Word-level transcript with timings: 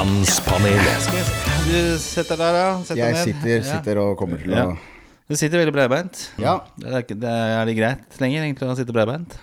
Mannspanelet. 0.00 1.08
Du 1.68 1.98
sitter 2.00 2.38
der, 2.40 2.54
ja. 2.56 2.68
Sett 2.88 2.96
deg 2.96 3.02
Jeg 3.02 3.12
ned. 3.12 3.24
sitter, 3.26 3.64
sitter 3.68 3.98
og 4.00 4.14
kommer 4.16 4.38
til 4.40 4.54
Ja. 4.56 4.64
å 4.72 4.78
Du 5.28 5.36
sitter 5.36 5.60
veldig 5.60 5.74
breibeint. 5.76 6.30
Ja. 6.40 6.54
Det 6.80 6.88
er, 6.88 7.02
ikke, 7.04 7.16
det 7.20 7.28
er 7.28 7.64
det 7.68 7.74
greit 7.76 8.16
lenger 8.22 8.46
egentlig 8.46 8.70
å 8.70 8.76
sitte 8.78 8.94
breibeint? 8.96 9.36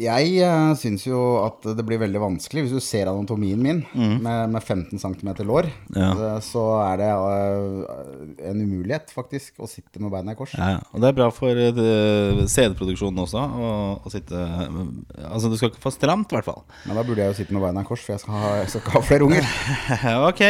Jeg 0.00 0.44
uh, 0.46 0.72
syns 0.78 1.04
jo 1.06 1.18
at 1.42 1.64
det 1.76 1.84
blir 1.86 2.00
veldig 2.00 2.20
vanskelig 2.22 2.64
hvis 2.64 2.74
du 2.76 2.82
ser 2.84 3.10
anatomien 3.10 3.60
min 3.60 3.82
med, 3.94 4.52
med 4.52 4.62
15 4.62 5.00
cm 5.00 5.30
lår. 5.48 5.68
Mm. 5.90 5.98
Ja. 5.98 6.10
eh, 6.28 6.38
Så 6.44 6.62
er 6.84 7.00
det 7.00 7.10
uh, 7.10 8.46
en 8.50 8.62
umulighet, 8.62 9.12
faktisk, 9.14 9.54
å 9.60 9.68
sitte 9.70 10.02
med 10.02 10.12
beina 10.12 10.34
i 10.34 10.38
kors. 10.38 10.54
Ja. 10.56 10.78
Og 10.94 11.02
det 11.02 11.10
er 11.10 11.18
bra 11.18 11.28
for 11.34 11.56
uh, 11.56 12.42
CD-produksjonen 12.50 13.22
også 13.24 13.40
å, 13.40 13.70
å 14.04 14.12
sitte 14.12 14.40
Altså, 14.40 15.50
du 15.50 15.56
skal 15.58 15.70
ikke 15.70 15.82
få 15.82 15.92
stramt, 15.94 16.32
i 16.32 16.38
hvert 16.38 16.48
fall. 16.48 16.62
Men 16.88 16.98
da 16.98 17.04
burde 17.06 17.22
jeg 17.22 17.32
jo 17.32 17.38
sitte 17.40 17.56
med 17.56 17.64
beina 17.64 17.84
i 17.84 17.88
kors, 17.88 18.02
for 18.04 18.14
jeg 18.14 18.22
skal, 18.24 18.36
ha, 18.40 18.52
jeg 18.60 18.72
skal 18.72 18.84
ikke 18.84 18.94
ha 18.96 19.02
flere 19.06 19.26
unger. 19.26 19.48
ok, 20.30 20.42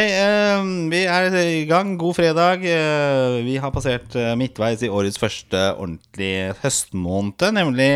vi 0.91 1.01
er 1.05 1.39
i 1.41 1.63
gang. 1.69 1.95
God 2.01 2.17
fredag. 2.17 2.65
Vi 3.45 3.55
har 3.61 3.73
passert 3.73 4.15
midtveis 4.39 4.83
i 4.85 4.91
årets 4.91 5.19
første 5.21 5.63
ordentlige 5.75 6.53
høstmåned, 6.63 7.49
nemlig 7.57 7.91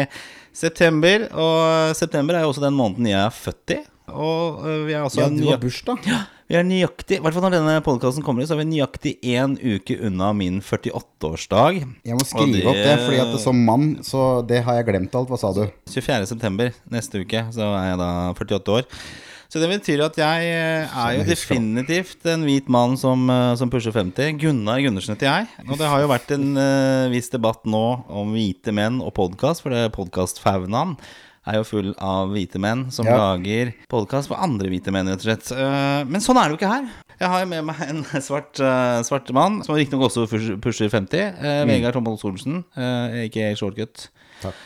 september. 0.56 1.28
Og 1.34 1.96
september 2.00 2.38
er 2.40 2.46
jo 2.46 2.54
også 2.54 2.64
den 2.66 2.78
måneden 2.78 3.12
jeg 3.12 3.20
er 3.22 3.36
født 3.36 3.76
i. 3.76 3.82
Og 4.16 4.64
eh, 4.70 4.82
vi 4.86 4.94
er 4.96 5.04
også 5.06 5.24
Ja, 5.24 5.30
du 5.34 5.46
har 5.50 5.62
bursdag. 5.62 6.06
Ja, 6.06 6.24
Vi 6.46 6.54
er 6.60 6.66
nøyaktig, 6.68 7.18
i 7.18 7.24
hvert 7.26 7.34
fall 7.34 7.42
når 7.48 7.56
denne 7.56 7.76
podkasten 7.82 8.22
kommer 8.22 8.44
ut, 8.46 8.48
så 8.52 8.54
er 8.54 8.60
vi 8.62 8.68
nøyaktig 8.70 9.16
én 9.26 9.56
uke 9.58 9.96
unna 10.06 10.28
min 10.38 10.60
48-årsdag. 10.62 11.80
Jeg 12.06 12.20
må 12.20 12.26
skrive 12.30 12.68
opp 12.70 12.78
det, 12.78 12.96
fordi 13.02 13.22
at 13.24 13.34
som 13.42 13.64
mann, 13.66 13.96
så 14.06 14.46
det 14.46 14.60
har 14.68 14.78
jeg 14.78 14.86
glemt 14.92 15.18
alt. 15.18 15.32
Hva 15.32 15.40
sa 15.42 15.50
du? 15.58 15.64
24. 15.90 16.30
september 16.30 16.70
neste 16.94 17.24
uke, 17.26 17.48
så 17.56 17.72
er 17.80 17.88
jeg 17.96 18.02
da 18.04 18.10
48 18.38 18.76
år. 18.78 18.86
Så 19.56 19.62
det 19.64 19.70
betyr 19.72 20.02
at 20.04 20.18
jeg 20.20 20.48
eh, 20.52 20.96
er 21.00 21.14
jo 21.16 21.22
definitivt 21.24 22.26
en 22.28 22.42
hvit 22.44 22.66
mann 22.68 22.98
som, 23.00 23.22
eh, 23.32 23.54
som 23.56 23.70
pusher 23.72 23.94
50. 23.96 24.34
Gunnar 24.42 24.82
Gundersen 24.84 25.16
heter 25.16 25.30
jeg. 25.30 25.46
Og 25.70 25.78
det 25.80 25.88
har 25.88 26.02
jo 26.04 26.10
vært 26.12 26.34
en 26.36 26.50
uh, 26.60 27.06
viss 27.14 27.32
debatt 27.32 27.62
nå 27.64 27.84
om 28.12 28.34
hvite 28.36 28.74
menn 28.76 28.98
og 29.00 29.14
podkast, 29.16 29.64
for 29.64 29.72
det 29.72 29.86
podkastfaunaen 29.96 30.98
er 31.48 31.62
jo 31.62 31.64
full 31.70 31.94
av 32.04 32.34
hvite 32.36 32.60
menn 32.60 32.90
som 32.92 33.08
Ja. 33.08 33.16
lager 33.22 33.72
podkast 33.88 34.28
for 34.28 34.44
andre 34.44 34.68
hvite 34.74 34.92
menn, 34.92 35.08
rett 35.08 35.24
og 35.24 35.30
slett. 35.30 35.54
Men 36.10 36.20
sånn 36.20 36.36
er 36.42 36.50
det 36.50 36.58
jo 36.58 36.60
ikke 36.60 36.74
her. 36.74 36.92
Jeg 37.22 37.32
har 37.32 37.48
med 37.48 37.64
meg 37.70 37.80
en 37.88 38.04
svart, 38.28 38.60
svart 39.08 39.32
mann, 39.32 39.62
som 39.64 39.80
riktignok 39.80 40.10
også 40.10 40.28
pusher- 40.28 40.60
pusher 40.60 40.92
50. 40.92 41.32
mm. 41.40 41.72
Vegard 41.72 42.02
Solsen, 42.20 42.66
uh, 42.76 43.24
ikke 43.24 43.54
Shortcut. 43.56 44.10
Takk. 44.42 44.62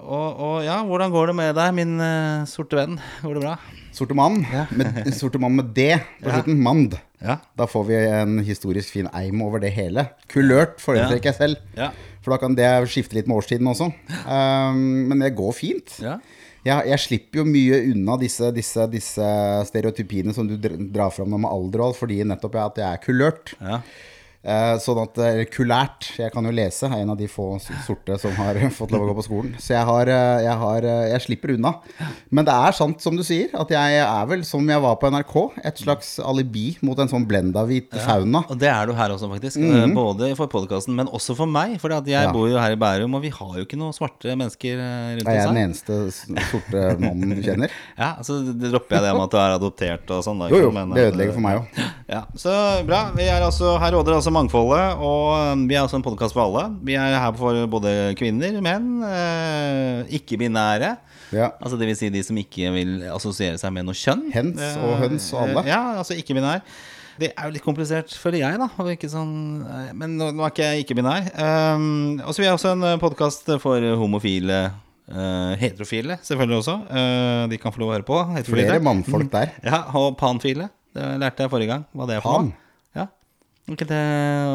Og, 0.00 0.28
og 0.40 0.56
ja, 0.64 0.80
hvordan 0.86 1.12
går 1.12 1.30
det 1.30 1.36
med 1.38 1.54
deg, 1.58 1.76
min 1.76 1.94
uh, 2.00 2.48
sorte 2.48 2.78
venn? 2.78 2.96
Går 3.22 3.38
det 3.38 3.44
bra? 3.44 3.54
Sorte 3.94 4.16
mann, 4.16 4.40
med, 4.76 5.00
sorte 5.18 5.40
mann 5.42 5.56
med 5.58 5.72
D 5.76 5.92
på 6.22 6.30
slutten. 6.30 6.60
Mand. 6.62 6.96
Ja. 7.20 7.36
Da 7.58 7.66
får 7.68 7.88
vi 7.90 7.96
en 8.00 8.38
historisk 8.46 8.94
fin 8.96 9.10
eim 9.16 9.42
over 9.44 9.60
det 9.62 9.72
hele. 9.76 10.06
Kulørt 10.30 10.78
foretrekker 10.80 11.32
jeg 11.32 11.36
selv. 11.36 11.64
Ja. 11.76 11.90
For 12.24 12.32
da 12.32 12.40
kan 12.40 12.56
det 12.56 12.68
skifte 12.92 13.18
litt 13.18 13.28
med 13.28 13.40
årstiden 13.40 13.68
også. 13.70 13.90
Um, 14.24 15.10
men 15.10 15.24
det 15.24 15.34
går 15.38 15.52
fint. 15.56 15.98
Ja. 16.00 16.18
Jeg, 16.60 16.90
jeg 16.90 17.00
slipper 17.00 17.40
jo 17.40 17.48
mye 17.48 17.78
unna 17.94 18.18
disse, 18.20 18.50
disse, 18.52 18.84
disse 18.92 19.28
stereotypiene 19.70 20.34
som 20.36 20.48
du 20.48 20.56
drar 20.60 21.12
fram 21.14 21.32
med 21.32 21.48
alder 21.48 21.80
og 21.80 21.90
alt, 21.90 22.00
fordi 22.00 22.20
nettopp 22.28 22.58
at 22.60 22.80
jeg 22.82 22.88
er 22.88 23.04
kulørt. 23.04 23.54
Ja. 24.42 24.72
Eh, 24.72 24.78
sånn 24.80 24.96
at 25.02 25.18
Kulært. 25.52 26.06
Jeg 26.16 26.32
kan 26.32 26.44
jo 26.48 26.52
lese. 26.54 26.88
Jeg 26.88 26.96
er 26.96 27.02
en 27.04 27.10
av 27.12 27.18
de 27.20 27.26
få 27.28 27.58
sorte 27.84 28.16
som 28.22 28.32
har 28.38 28.56
fått 28.78 28.90
lov 28.94 29.02
å 29.04 29.08
gå 29.10 29.16
på 29.18 29.24
skolen. 29.26 29.50
Så 29.60 29.74
jeg 29.74 29.84
har, 29.84 30.08
eh, 30.08 30.42
jeg 30.46 30.56
har 30.62 30.86
eh, 30.88 31.08
Jeg 31.12 31.20
slipper 31.26 31.52
unna. 31.58 31.74
Men 32.32 32.46
det 32.48 32.54
er 32.54 32.72
sant 32.78 33.02
som 33.04 33.16
du 33.18 33.22
sier, 33.26 33.50
at 33.52 33.68
jeg 33.74 33.98
er 34.00 34.30
vel, 34.30 34.44
som 34.48 34.64
jeg 34.68 34.80
var 34.80 34.96
på 35.02 35.10
NRK, 35.12 35.34
et 35.68 35.82
slags 35.82 36.14
alibi 36.24 36.78
mot 36.86 36.98
en 37.04 37.10
sånn 37.10 37.26
blenda-hvit 37.28 37.92
fauna. 38.06 38.44
Og 38.48 38.56
det 38.60 38.70
er 38.72 38.88
du 38.88 38.94
her 38.96 39.12
også, 39.16 39.28
faktisk. 39.34 39.60
Eh, 39.60 39.86
Både 40.00 40.30
for 40.38 40.48
podkasten, 40.52 40.96
men 40.96 41.10
også 41.12 41.36
for 41.36 41.50
meg. 41.50 41.76
For 41.82 41.92
jeg 42.00 42.08
Ja. 42.10 42.32
bor 42.32 42.48
jo 42.48 42.56
her 42.58 42.72
i 42.72 42.80
Bærum, 42.80 43.14
og 43.16 43.22
vi 43.26 43.28
har 43.34 43.52
jo 43.60 43.66
ikke 43.66 43.76
noen 43.80 43.92
svarte 43.92 44.32
mennesker 44.40 44.80
rundt 44.80 45.20
oss 45.20 45.28
her. 45.28 45.36
jeg 45.36 45.44
er 45.44 45.52
den 45.52 45.62
eneste 45.66 46.00
sorte 46.48 46.86
mannen 47.00 47.36
du 47.36 47.42
kjenner? 47.44 47.70
Ja, 48.00 48.14
det 48.24 48.70
dropper 48.72 48.96
jeg 48.96 49.04
det 49.04 49.12
med 49.14 49.24
at 49.26 49.30
du 49.34 49.38
er 49.42 49.54
adoptert 49.58 50.10
og 50.16 50.24
sånn. 50.24 50.38
da, 50.40 50.48
Jo, 50.48 50.62
jo. 50.64 50.70
men 50.72 50.94
Det 50.96 51.10
ødelegger 51.12 51.36
for 51.36 51.44
meg 51.44 51.60
òg. 51.60 51.80
Ja, 52.10 52.24
så 52.40 52.54
bra. 52.88 53.02
Vi 53.16 53.28
er 53.28 53.42
altså, 53.44 53.76
her 53.78 53.92
råder 53.92 54.16
altså 54.16 54.29
mangfoldet, 54.34 55.00
og 55.02 55.54
um, 55.54 55.64
vi 55.68 55.76
er 55.76 55.84
også 55.84 55.98
en 55.98 56.04
podkast 56.04 56.34
for 56.36 56.44
alle. 56.46 56.68
Vi 56.86 56.96
er 56.98 57.16
her 57.18 57.34
for 57.38 57.56
både 57.70 57.92
kvinner, 58.18 58.56
menn, 58.64 59.02
eh, 59.06 60.16
ikke-binære. 60.20 60.94
Ja. 61.34 61.52
Altså 61.60 61.78
det 61.78 61.86
vil 61.88 61.98
si 61.98 62.10
de 62.10 62.22
som 62.26 62.38
ikke 62.40 62.72
vil 62.74 62.96
assosiere 63.10 63.58
seg 63.60 63.74
med 63.74 63.86
noe 63.86 63.98
kjønn. 63.98 64.28
Hens 64.34 64.58
Eh, 64.60 64.80
og 64.82 64.96
høns 65.02 65.28
og 65.34 65.44
alle. 65.44 65.64
Ja, 65.68 65.80
altså 66.00 66.16
ikke-binær. 66.18 66.64
Det 67.20 67.30
er 67.34 67.48
jo 67.48 67.54
litt 67.54 67.64
komplisert, 67.64 68.12
føler 68.16 68.40
jeg, 68.42 68.58
da. 68.60 68.68
Ikke 68.94 69.10
sånn, 69.12 69.34
eh, 69.66 69.90
men 69.96 70.16
nå, 70.18 70.30
nå 70.34 70.46
er 70.46 70.54
ikke 70.54 70.70
jeg 70.70 70.86
ikke-binær. 70.86 71.30
Um, 71.36 72.20
og 72.24 72.32
så 72.32 72.42
vi 72.42 72.48
jeg 72.48 72.56
også 72.56 72.74
en 72.76 72.86
podkast 73.02 73.50
for 73.62 73.90
homofile. 74.00 74.70
Uh, 75.10 75.56
heterofile, 75.58 76.20
selvfølgelig 76.22 76.60
også. 76.60 76.74
Uh, 76.86 77.44
de 77.50 77.58
kan 77.58 77.74
få 77.74 77.82
lov 77.82 77.88
å 77.90 77.94
høre 77.96 78.06
på. 78.06 78.18
Flere 78.46 78.78
mannfolk 78.78 79.32
der. 79.32 79.56
Ja, 79.66 79.80
og 79.98 80.14
panfile. 80.20 80.68
Det 80.94 81.06
lærte 81.18 81.46
jeg 81.46 81.50
forrige 81.50 81.72
gang. 81.72 81.86
Hva 81.90 82.06
det 82.06 82.18
er 82.18 82.22
for 82.22 82.46
noe. 82.46 82.69
Ja. 83.70 83.76
Ikke 83.78 83.86
det 83.86 84.04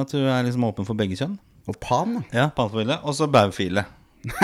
at 0.04 0.12
du 0.12 0.20
er 0.28 0.44
liksom 0.44 0.68
åpen 0.68 0.88
for 0.88 1.00
begge 1.00 1.16
kjønn? 1.16 1.38
Og 1.66 1.78
pan. 1.82 2.20
Ja, 2.36 2.50
panfile. 2.54 3.00
Og 3.08 3.16
så 3.18 3.30
baufile. 3.32 3.88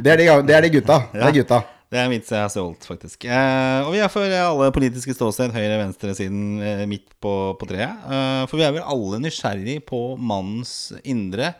Det 0.00 0.12
er 0.12 0.20
de, 0.20 0.26
det 0.46 0.54
er 0.56 0.64
de 0.64 0.70
gutta. 0.72 0.96
Det 1.12 1.26
er 1.26 1.34
gutta. 1.40 1.58
Det 1.90 1.98
er 1.98 2.06
en 2.06 2.12
vits 2.12 2.30
jeg 2.30 2.38
har 2.38 2.50
stjålet, 2.52 2.84
faktisk. 2.86 3.24
Eh, 3.26 3.80
og 3.82 3.90
vi 3.96 3.98
er 3.98 4.10
for 4.12 4.22
alle 4.30 4.68
politiske 4.72 5.14
ståsted, 5.16 5.50
høyre, 5.50 5.80
venstre 5.80 6.12
siden 6.14 6.60
eh, 6.62 6.84
midt 6.86 7.08
på, 7.18 7.32
på 7.58 7.66
treet. 7.66 8.04
Eh, 8.06 8.44
for 8.46 8.60
vi 8.60 8.66
er 8.68 8.76
vel 8.76 8.86
alle 8.86 9.18
nysgjerrig 9.24 9.80
på 9.88 9.98
mannens 10.14 10.92
indre, 11.02 11.50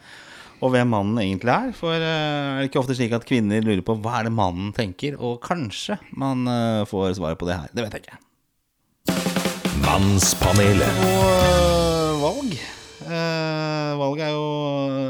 og 0.62 0.70
hvem 0.76 0.94
mannen 0.94 1.18
egentlig 1.24 1.50
er. 1.50 1.74
For 1.74 1.98
eh, 1.98 2.06
er 2.06 2.62
det 2.62 2.70
ikke 2.70 2.78
ofte 2.84 2.94
slik 2.94 3.16
at 3.18 3.26
kvinner 3.26 3.66
lurer 3.66 3.82
på 3.82 3.98
hva 4.04 4.20
er 4.20 4.30
det 4.30 4.36
mannen 4.38 4.70
tenker? 4.76 5.18
Og 5.18 5.40
kanskje 5.42 5.98
man 6.14 6.46
eh, 6.46 6.86
får 6.86 7.16
svaret 7.18 7.40
på 7.42 7.50
det 7.50 7.58
her. 7.64 7.74
Det 7.74 7.88
vet 7.88 7.98
jeg 7.98 8.06
ikke. 8.06 8.22
Mannspanelet. 9.84 10.92
Og 11.00 11.24
øh, 11.30 12.20
valg. 12.22 12.52
Eh, 13.10 13.92
valget 13.98 14.24
er 14.26 14.32
jo 14.34 14.44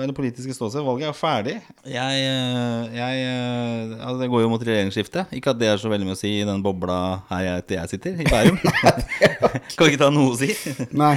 Eller 0.02 0.14
politiske 0.16 0.54
ståsted. 0.54 0.84
Valget 0.86 1.02
er 1.08 1.10
jo 1.10 1.16
ferdig. 1.18 1.56
Jeg, 1.86 2.20
øh, 2.30 2.96
jeg 2.96 3.24
øh, 3.26 4.06
altså 4.06 4.16
Det 4.22 4.30
går 4.30 4.40
jo 4.40 4.48
mot 4.48 4.62
regjeringsskifte. 4.66 5.26
Ikke 5.32 5.50
at 5.50 5.60
det 5.60 5.68
er 5.68 5.76
så 5.76 5.90
veldig 5.92 6.06
mye 6.08 6.16
å 6.18 6.20
si 6.20 6.32
i 6.40 6.46
den 6.46 6.62
bobla 6.64 6.98
her 7.32 7.44
jeg, 7.48 7.66
jeg 7.76 7.92
sitter, 7.94 8.22
i 8.22 8.28
Bærum. 8.30 8.58
kan 9.76 9.90
ikke 9.90 10.02
ta 10.04 10.10
noe 10.14 10.34
å 10.34 10.38
si. 10.40 10.52
Nei. 10.96 11.14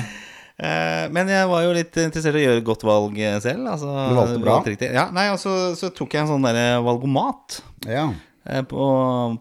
Eh, 0.53 1.05
men 1.13 1.29
jeg 1.33 1.49
var 1.49 1.63
jo 1.65 1.71
litt 1.77 1.97
interessert 1.97 2.37
i 2.37 2.43
å 2.43 2.45
gjøre 2.47 2.61
et 2.61 2.67
godt 2.67 2.85
valg 2.85 3.17
eh, 3.21 3.39
selv. 3.43 3.69
Altså, 3.69 3.89
Du 3.89 4.17
valgte 4.19 4.43
bra. 4.43 4.59
valgte. 4.61 4.91
Ja, 4.93 5.07
nei, 5.13 5.29
altså, 5.33 5.53
så, 5.73 5.87
så 5.87 5.93
tok 5.93 6.13
jeg 6.17 6.25
en 6.25 6.33
sånn 6.35 6.45
der 6.49 6.81
valgomat. 6.85 7.61
Ja. 7.89 8.09
Eh, 8.45 8.63
På, 8.67 8.83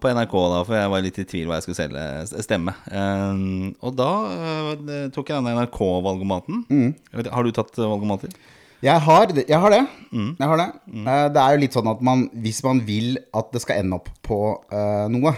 på 0.01 0.15
NRK, 0.15 0.35
da, 0.55 0.63
for 0.67 0.79
jeg 0.79 0.93
var 0.95 1.05
litt 1.05 1.19
i 1.19 1.27
tvil 1.29 1.51
hva 1.51 1.59
jeg 1.59 1.67
skulle 1.67 1.81
selge 1.81 2.43
stemme. 2.47 2.75
Eh, 2.87 3.45
og 3.83 3.99
da 3.99 4.11
uh, 4.31 4.73
tok 5.15 5.31
jeg 5.31 5.39
denne 5.39 5.55
NRK-valgomaten. 5.59 6.65
Mm. 6.71 7.23
Har 7.31 7.47
du 7.47 7.55
tatt 7.55 7.79
valgomater? 7.83 8.35
Jeg 8.83 8.99
har. 8.99 9.31
Jeg 9.31 9.59
har 9.63 9.71
det. 9.71 9.83
Mm. 10.11 10.31
Jeg 10.41 10.49
har 10.51 10.59
det. 10.59 10.67
Eh, 10.91 11.27
det 11.31 11.43
er 11.43 11.55
jo 11.55 11.61
litt 11.63 11.77
sånn 11.77 11.91
at 11.93 12.01
man, 12.03 12.25
hvis 12.43 12.59
man 12.67 12.81
vil 12.83 13.15
at 13.39 13.53
det 13.55 13.63
skal 13.63 13.79
ende 13.79 14.01
opp 14.01 14.09
på 14.27 14.39
uh, 14.73 15.07
noe, 15.13 15.33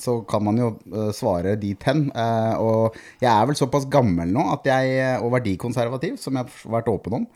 så 0.00 0.18
kan 0.28 0.44
man 0.44 0.60
jo 0.60 0.74
uh, 0.92 1.08
svare 1.16 1.54
dit 1.60 1.88
hen. 1.88 2.10
Uh, 2.12 2.60
og 2.60 2.98
jeg 3.22 3.30
er 3.32 3.48
vel 3.48 3.56
såpass 3.56 3.88
gammel 3.88 4.28
nå 4.36 4.44
at 4.52 4.68
jeg, 4.68 5.00
og 5.24 5.32
verdikonservativ, 5.32 6.20
som 6.20 6.36
jeg 6.36 6.44
har 6.44 6.76
vært 6.76 6.92
åpen 6.92 7.22
om, 7.22 7.26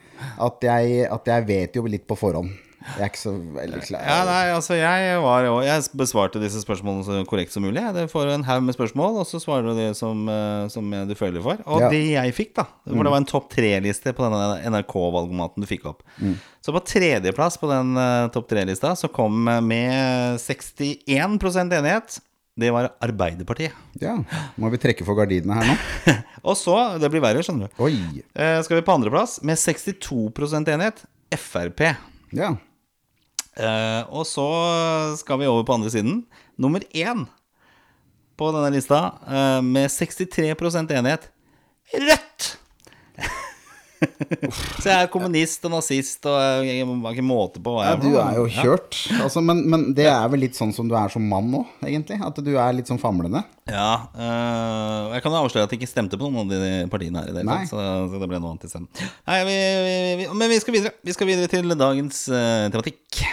at 0.44 0.68
jeg, 0.68 1.08
at 1.08 1.32
jeg 1.32 1.48
vet 1.48 1.80
jo 1.80 1.88
litt 1.88 2.04
på 2.08 2.18
forhånd. 2.20 2.52
Jeg 2.84 3.00
er 3.00 3.08
ikke 3.10 3.20
så 3.22 3.32
veldig 3.56 3.80
klar. 3.86 4.02
Ja, 4.04 4.16
nei, 4.28 4.42
altså 4.52 4.76
jeg 4.76 5.20
var 5.24 5.46
Jeg 5.64 5.84
besvarte 5.96 6.40
disse 6.42 6.60
spørsmålene 6.60 7.04
så 7.06 7.22
korrekt 7.28 7.54
som 7.54 7.64
mulig. 7.64 7.80
Du 7.96 8.02
får 8.12 8.32
en 8.34 8.44
haug 8.44 8.62
med 8.66 8.76
spørsmål, 8.76 9.16
og 9.22 9.26
så 9.28 9.40
svarer 9.42 9.70
du 9.70 9.78
det 9.78 9.90
som, 9.96 10.20
eh, 10.28 10.66
som 10.68 10.90
du 11.08 11.14
føler 11.18 11.42
for. 11.44 11.62
Og 11.66 11.80
Ja. 11.80 11.88
det 11.88 12.02
jeg 12.12 12.34
fikk, 12.36 12.52
da 12.60 12.66
For 12.86 13.02
det 13.02 13.10
var 13.14 13.22
en 13.22 13.30
topp 13.30 13.48
tre-liste 13.54 14.12
på 14.12 14.26
denne 14.28 14.60
NRK-valgomaten 14.70 15.64
du 15.64 15.66
fikk 15.70 15.86
opp. 15.86 16.02
Så 16.64 16.72
på 16.72 16.84
tredjeplass 16.84 17.56
på 17.60 17.68
den 17.72 17.96
eh, 17.96 18.28
topp 18.28 18.48
tre-lista 18.48 18.94
så 18.96 19.08
kom 19.12 19.44
med 19.44 20.38
61% 20.40 21.72
enighet. 21.72 22.20
Det 22.56 22.70
var 22.70 22.92
Arbeiderpartiet. 23.02 23.72
Ja. 23.98 24.14
Må 24.62 24.70
vi 24.70 24.78
trekke 24.78 25.02
for 25.06 25.18
gardinene 25.18 25.56
her 25.58 25.72
nå? 25.72 26.14
Og 26.48 26.54
så, 26.60 26.76
det 27.02 27.10
blir 27.10 27.24
verre, 27.24 27.42
skjønner 27.42 27.66
du. 27.72 27.80
Oi. 27.82 27.96
Eh, 28.36 28.60
skal 28.62 28.78
vi 28.78 28.84
på 28.86 28.94
andreplass 28.94 29.40
med 29.42 29.58
62% 29.58 30.70
enighet 30.70 31.02
Frp. 31.34 31.82
Ja. 32.36 32.52
Eh, 33.54 34.02
og 34.10 34.26
så 34.26 34.48
skal 35.20 35.40
vi 35.40 35.50
over 35.50 35.66
på 35.66 35.76
andre 35.76 35.92
siden. 35.94 36.22
Nummer 36.58 36.82
én 36.94 37.26
på 38.34 38.50
denne 38.50 38.72
lista, 38.74 39.00
uh, 39.28 39.62
med 39.62 39.90
63% 39.90 40.90
enighet 40.90 41.30
Rødt! 41.94 42.54
Så 44.82 44.88
jeg 44.90 45.04
er 45.04 45.08
kommunist 45.12 45.62
og 45.64 45.72
nazist, 45.72 46.26
og 46.28 46.64
jeg 46.66 46.82
har 46.84 47.12
ikke 47.14 47.24
måte 47.24 47.60
på 47.62 47.72
hva 47.72 47.86
jeg 47.86 48.00
du 48.02 48.08
Ja, 48.08 48.12
du 48.12 48.18
er 48.20 48.38
jo 48.40 48.46
kjørt. 48.52 48.98
Altså, 49.22 49.40
men, 49.44 49.62
men 49.70 49.86
det 49.96 50.08
er 50.10 50.26
vel 50.32 50.44
litt 50.44 50.58
sånn 50.58 50.74
som 50.76 50.90
du 50.90 50.96
er 50.98 51.12
som 51.12 51.24
mann 51.28 51.48
nå, 51.52 51.62
egentlig? 51.84 52.18
At 52.24 52.40
du 52.44 52.50
er 52.52 52.76
litt 52.76 52.90
sånn 52.90 53.00
famlende? 53.00 53.44
Ja, 53.70 54.10
øh, 54.12 55.14
jeg 55.14 55.24
kan 55.24 55.38
avsløre 55.38 55.68
at 55.68 55.72
jeg 55.72 55.80
ikke 55.80 55.92
stemte 55.92 56.20
på 56.20 56.28
noen 56.28 56.44
av 56.44 56.66
de 56.66 56.74
partiene 56.92 57.22
her 57.22 57.32
i 57.32 57.38
det 57.38 57.46
så, 57.70 57.80
så 58.10 58.20
det 58.20 58.28
ble 58.28 58.42
noe 58.42 58.52
annet 58.56 58.68
isteden. 58.68 58.90
Men 60.34 60.52
vi 60.52 60.60
skal 60.60 60.78
videre. 60.80 60.96
Vi 61.04 61.16
skal 61.16 61.30
videre 61.30 61.52
til 61.52 61.72
dagens 61.78 62.26
øh, 62.32 62.68
tematikk. 62.74 63.24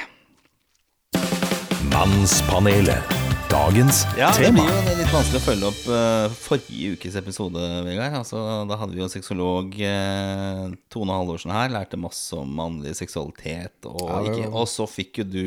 Mannspanelet. 1.91 3.03
Dagens 3.51 4.05
Ja, 4.15 4.29
det 4.38 4.53
blir 4.55 4.63
jo 4.63 4.93
litt 4.95 5.11
vanskelig 5.11 5.39
å 5.41 5.43
følge 5.43 5.67
opp 5.67 5.81
uh, 5.91 6.35
forrige 6.39 6.93
ukes 6.95 7.17
episode, 7.19 7.59
Vegard. 7.83 8.15
Altså, 8.21 8.39
da 8.69 8.77
hadde 8.79 8.95
vi 8.95 9.01
jo 9.03 9.09
sexolog 9.11 9.75
uh, 9.75 10.69
Tone 10.93 11.17
Halvorsen 11.17 11.51
her, 11.51 11.71
lærte 11.73 11.99
masse 11.99 12.38
om 12.39 12.47
mannlig 12.61 12.93
seksualitet. 12.99 13.75
Og, 13.91 14.05
Ja, 14.07 14.21
ikke, 14.31 14.47
og 14.55 14.69
så 14.71 14.88
fikk 14.88 15.19
jo 15.21 15.27
du 15.27 15.43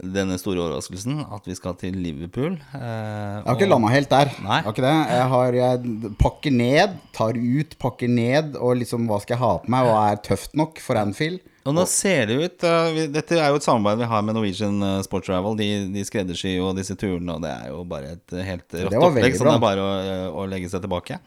denne 0.00 0.38
store 0.40 0.62
overraskelsen 0.62 1.18
at 1.26 1.50
vi 1.50 1.58
skal 1.58 1.74
til 1.82 1.98
Liverpool. 2.00 2.54
Eh, 2.72 2.80
Jeg 2.80 3.44
har 3.50 3.58
ikke 3.58 3.68
landa 3.68 3.90
helt 3.92 4.08
der. 4.08 4.30
Nei. 4.40 4.62
Jeg 4.62 4.64
har 4.64 4.72
ikke 4.72 4.86
det. 4.86 4.94
Jeg, 5.10 5.26
har, 5.34 5.58
jeg 5.58 6.12
pakker 6.22 6.54
ned, 6.56 6.94
tar 7.18 7.36
ut, 7.36 7.74
pakker 7.82 8.08
ned, 8.08 8.54
og 8.56 8.78
liksom 8.80 9.10
hva 9.10 9.18
skal 9.20 9.36
jeg 9.36 9.42
ha 9.42 9.50
på 9.60 9.74
meg, 9.74 9.90
hva 9.90 10.06
er 10.14 10.22
tøft 10.24 10.56
nok 10.56 10.80
for 10.80 10.96
Anfield? 11.02 11.42
Og 11.68 11.74
nå 11.76 11.84
ser 11.90 12.30
det 12.30 12.36
ut 12.40 12.64
uh, 12.64 13.00
Dette 13.12 13.36
er 13.36 13.50
jo 13.52 13.58
et 13.60 13.66
samarbeid 13.66 14.00
vi 14.00 14.10
har 14.10 14.22
med 14.24 14.36
Norwegian 14.38 14.78
Sports 14.80 15.08
Sport 15.10 15.26
Travel. 15.28 15.58
De, 15.58 15.68
de 15.92 16.04
skreddersyr 16.06 16.56
jo 16.56 16.70
disse 16.76 16.96
turene, 16.98 17.36
og 17.36 17.44
det 17.44 17.50
er 17.52 17.72
jo 17.72 17.82
bare 17.88 18.14
et 18.16 18.36
uh, 18.36 18.44
helt 18.46 18.78
rått 18.86 18.96
opplegg. 18.96 19.36
Så 19.36 19.48
det 19.48 19.56
er 19.56 19.66
bare 19.66 19.84
å, 19.84 19.90
uh, 20.00 20.38
å 20.40 20.46
legge 20.48 20.70
seg 20.72 20.84
tilbake. 20.84 21.20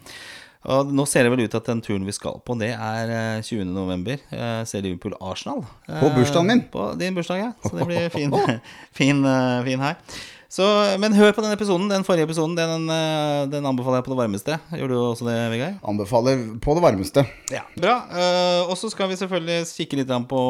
Og 0.73 0.93
nå 0.95 1.03
ser 1.11 1.27
det 1.27 1.33
vel 1.33 1.43
ut 1.43 1.57
at 1.59 1.67
den 1.67 1.81
turen 1.83 2.05
vi 2.07 2.15
skal 2.15 2.37
på, 2.47 2.55
det 2.61 2.71
er 2.73 3.11
uh, 3.11 3.43
20. 3.43 3.67
november. 3.75 4.21
Uh, 4.31 4.63
ser 4.69 4.85
Liverpool-Arsenal. 4.87 5.65
På 5.91 6.13
bursdagen 6.15 6.49
min. 6.49 6.63
På 6.71 6.93
din 6.97 7.17
bursdag, 7.17 7.43
ja. 7.43 7.51
Så 7.65 7.75
det 7.77 7.89
blir 7.89 8.09
fin, 8.13 8.33
fin, 8.99 9.25
fin 9.67 9.85
her. 9.85 9.99
Så, 10.53 10.65
men 11.01 11.15
hør 11.17 11.31
på 11.33 11.41
den 11.41 11.53
episoden. 11.55 11.87
Den 11.89 12.03
forrige 12.05 12.27
episoden 12.27 12.53
den, 12.53 12.85
uh, 12.85 13.49
den 13.49 13.65
anbefaler 13.65 13.99
jeg 13.99 14.05
på 14.05 14.13
det 14.13 14.19
varmeste. 14.19 14.57
Gjør 14.77 14.91
du 14.91 14.97
også 14.99 15.25
det, 15.25 15.37
Vegard? 15.49 15.79
Anbefaler 15.89 16.43
på 16.61 16.75
det 16.77 16.83
varmeste. 16.83 17.23
Ja, 17.49 17.63
Bra. 17.73 17.95
Eh, 18.13 18.69
og 18.69 18.75
så 18.77 18.91
skal 18.93 19.09
vi 19.09 19.17
selvfølgelig 19.17 19.63
kikke 19.71 19.97
litt 19.97 20.11
på 20.29 20.41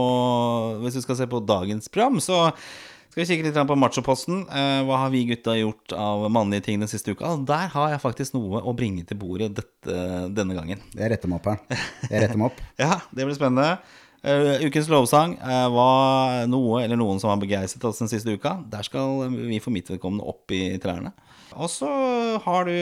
Hvis 0.83 0.97
vi 0.99 1.05
skal 1.05 1.21
se 1.21 1.29
på 1.31 1.39
dagens 1.47 1.87
program, 1.87 2.19
så 2.19 2.49
skal 3.13 3.21
vi 3.21 3.29
kikke 3.29 3.47
litt 3.47 3.61
på 3.69 3.79
Machoposten. 3.79 4.43
Uh, 4.51 4.83
hva 4.89 5.05
har 5.05 5.15
vi 5.15 5.23
gutta 5.31 5.55
gjort 5.55 5.95
av 5.95 6.27
mannlige 6.27 6.67
ting 6.67 6.83
den 6.83 6.91
siste 6.91 7.15
uka? 7.15 7.37
Der 7.47 7.71
har 7.71 7.95
jeg 7.95 8.03
faktisk 8.03 8.35
noe 8.35 8.59
å 8.59 8.75
bringe 8.75 9.07
til 9.07 9.21
bordet 9.23 9.53
dette, 9.55 9.99
denne 10.35 10.59
gangen. 10.59 10.83
Jeg 10.97 11.15
retter 11.15 11.31
meg 11.31 11.39
opp 11.39 11.53
her. 11.53 11.83
Jeg 12.09 12.25
retter 12.25 12.43
meg 12.43 12.51
opp. 12.51 12.63
Ja, 12.83 12.99
det 13.15 13.23
blir 13.23 13.39
spennende. 13.39 13.77
Eh, 14.23 14.63
ukens 14.63 14.87
lovsang 14.87 15.33
uh, 15.43 15.67
var 15.73 16.45
noe 16.47 16.79
eller 16.85 16.95
noen 16.95 17.19
som 17.19 17.27
har 17.33 17.41
begeistret 17.41 17.83
oss 17.89 17.99
den 17.99 18.07
siste 18.11 18.31
uka. 18.31 18.55
Der 18.71 18.85
skal 18.87 19.25
vi 19.33 19.59
for 19.59 19.75
mitt 19.75 19.91
vedkommende 19.91 20.23
opp 20.31 20.53
i 20.55 20.77
trærne. 20.83 21.11
Og 21.59 21.67
så 21.69 21.89
har 22.45 22.69
du 22.69 22.73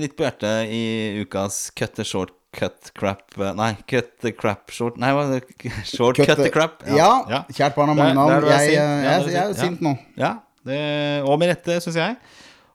litt 0.00 0.16
på 0.16 0.24
hjertet 0.24 0.72
i 0.72 1.20
ukas 1.20 1.68
cut 1.76 1.92
the 1.98 2.06
short 2.08 2.32
cut 2.56 2.88
crap 2.96 3.36
eh, 3.36 3.52
Nei, 3.54 3.74
cut 3.84 4.16
the 4.24 4.32
crap 4.32 4.72
short 4.74 4.96
Nei, 4.98 5.12
hva 5.12 5.26
det? 5.28 5.42
Short 5.92 6.16
cut, 6.16 6.40
the 6.40 6.48
crap. 6.54 6.80
Ja, 6.88 7.44
kjært 7.52 7.76
barn 7.76 7.92
har 7.92 7.98
mange 7.98 8.16
navn. 8.16 8.32
der 8.32 8.46
du 8.46 8.52
Jeg, 8.54 8.72
jeg, 8.72 9.04
jeg, 9.04 9.32
jeg 9.36 9.44
er 9.44 9.56
sint 9.60 9.84
nå. 9.84 9.92
Ja, 10.16 10.38
det, 10.64 10.80
og 11.28 11.36
med 11.40 11.52
rette, 11.52 11.78
syns 11.84 12.00
jeg. 12.00 12.16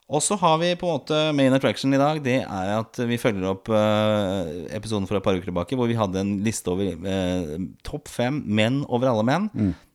Og 0.10 0.22
så 0.22 0.36
har 0.38 0.58
vi 0.60 0.74
på 0.76 0.86
en 0.90 0.98
måte 1.00 1.20
main 1.34 1.54
attraction 1.56 1.94
i 1.96 1.98
dag. 2.02 2.20
Det 2.26 2.42
er 2.44 2.72
at 2.76 2.98
vi 3.08 3.18
følger 3.18 3.46
opp 3.54 3.70
eh, 3.72 4.50
episoden 4.76 5.08
for 5.08 5.18
et 5.18 5.24
par 5.26 5.38
uker 5.38 5.48
tilbake 5.50 5.78
hvor 5.80 5.88
vi 5.90 5.96
hadde 5.98 6.20
en 6.20 6.34
liste 6.44 6.70
over 6.70 6.92
eh, 6.92 7.54
topp 7.88 8.12
fem 8.12 8.42
menn 8.46 8.82
over 8.90 9.10
alle 9.14 9.24
menn. 9.26 9.48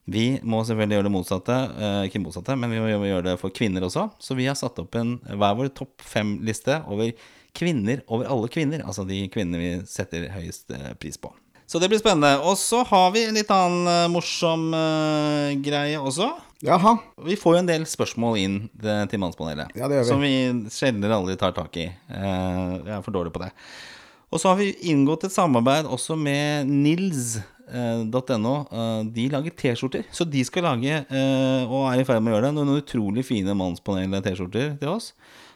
Vi 0.09 0.39
må 0.49 0.63
selvfølgelig 0.65 0.97
gjøre 0.97 1.07
det 1.11 1.13
motsatte. 1.13 1.57
eh, 1.77 2.07
ikke 2.09 2.23
motsatte, 2.25 2.57
men 2.57 2.73
vi 2.73 2.79
må 2.81 2.89
gjøre- 2.89 3.11
gjøre 3.13 3.27
det 3.29 3.37
for 3.43 3.51
kvinner 3.53 3.85
også. 3.85 4.07
Så 4.19 4.35
vi 4.39 4.47
har 4.49 4.57
satt 4.57 4.79
opp 4.81 4.97
en 4.97 5.19
hver 5.29 5.55
vår 5.61 5.69
topp 5.77 6.01
fem-liste 6.01 6.81
over 6.89 7.13
kvinner 7.55 8.01
over 8.09 8.25
alle 8.33 8.49
kvinner. 8.49 8.81
Altså 8.89 9.05
de 9.07 9.29
kvinnene 9.29 9.61
vi 9.61 9.71
setter 9.87 10.25
høyest 10.33 10.73
eh, 10.73 10.95
pris 10.99 11.21
på. 11.21 11.31
Så 11.69 11.77
det 11.83 11.91
blir 11.93 12.01
spennende. 12.01 12.39
Og 12.49 12.57
så 12.57 12.81
har 12.89 13.11
vi 13.13 13.27
en 13.29 13.37
litt 13.37 13.51
annen 13.53 13.87
eh, 13.93 14.09
morsom 14.09 14.71
eh, 14.73 15.53
greie 15.61 16.01
også. 16.01 16.33
Jaha. 16.65 16.97
Vi 17.23 17.37
får 17.39 17.55
jo 17.55 17.59
en 17.63 17.69
del 17.69 17.85
spørsmål 17.87 18.39
inn 18.43 18.57
til 18.83 19.21
Mannspanelet. 19.23 19.71
Ja, 19.79 19.87
det 19.87 20.01
gjør 20.01 20.05
vi. 20.05 20.09
Som 20.11 20.25
vi 20.25 20.71
sjelden 20.75 21.13
aldri 21.15 21.37
tar 21.39 21.55
tak 21.55 21.77
i. 21.79 21.87
Eh, 21.87 22.73
Jeg 22.83 22.97
er 22.97 23.05
for 23.05 23.15
dårlig 23.15 23.31
på 23.35 23.43
det. 23.45 23.53
Og 24.29 24.41
så 24.43 24.51
har 24.51 24.59
vi 24.59 24.73
inngått 24.91 25.25
et 25.25 25.33
samarbeid 25.33 25.87
også 25.89 26.17
med 26.19 26.67
nils.no. 26.69 28.55
De 29.15 29.29
lager 29.33 29.55
T-skjorter. 29.57 30.05
Så 30.13 30.27
de 30.29 30.43
skal 30.45 30.67
lage, 30.67 30.99
eh, 31.09 31.63
og 31.65 31.87
er 31.93 32.03
i 32.03 32.05
ferd 32.09 32.21
med 32.25 32.35
å 32.35 32.37
gjøre 32.37 32.51
det, 32.51 32.57
noen 32.59 32.83
utrolig 32.83 33.25
fine 33.25 33.55
Mannspanel-T-skjorter 33.57 34.75
til 34.83 34.93
oss. 34.93 35.13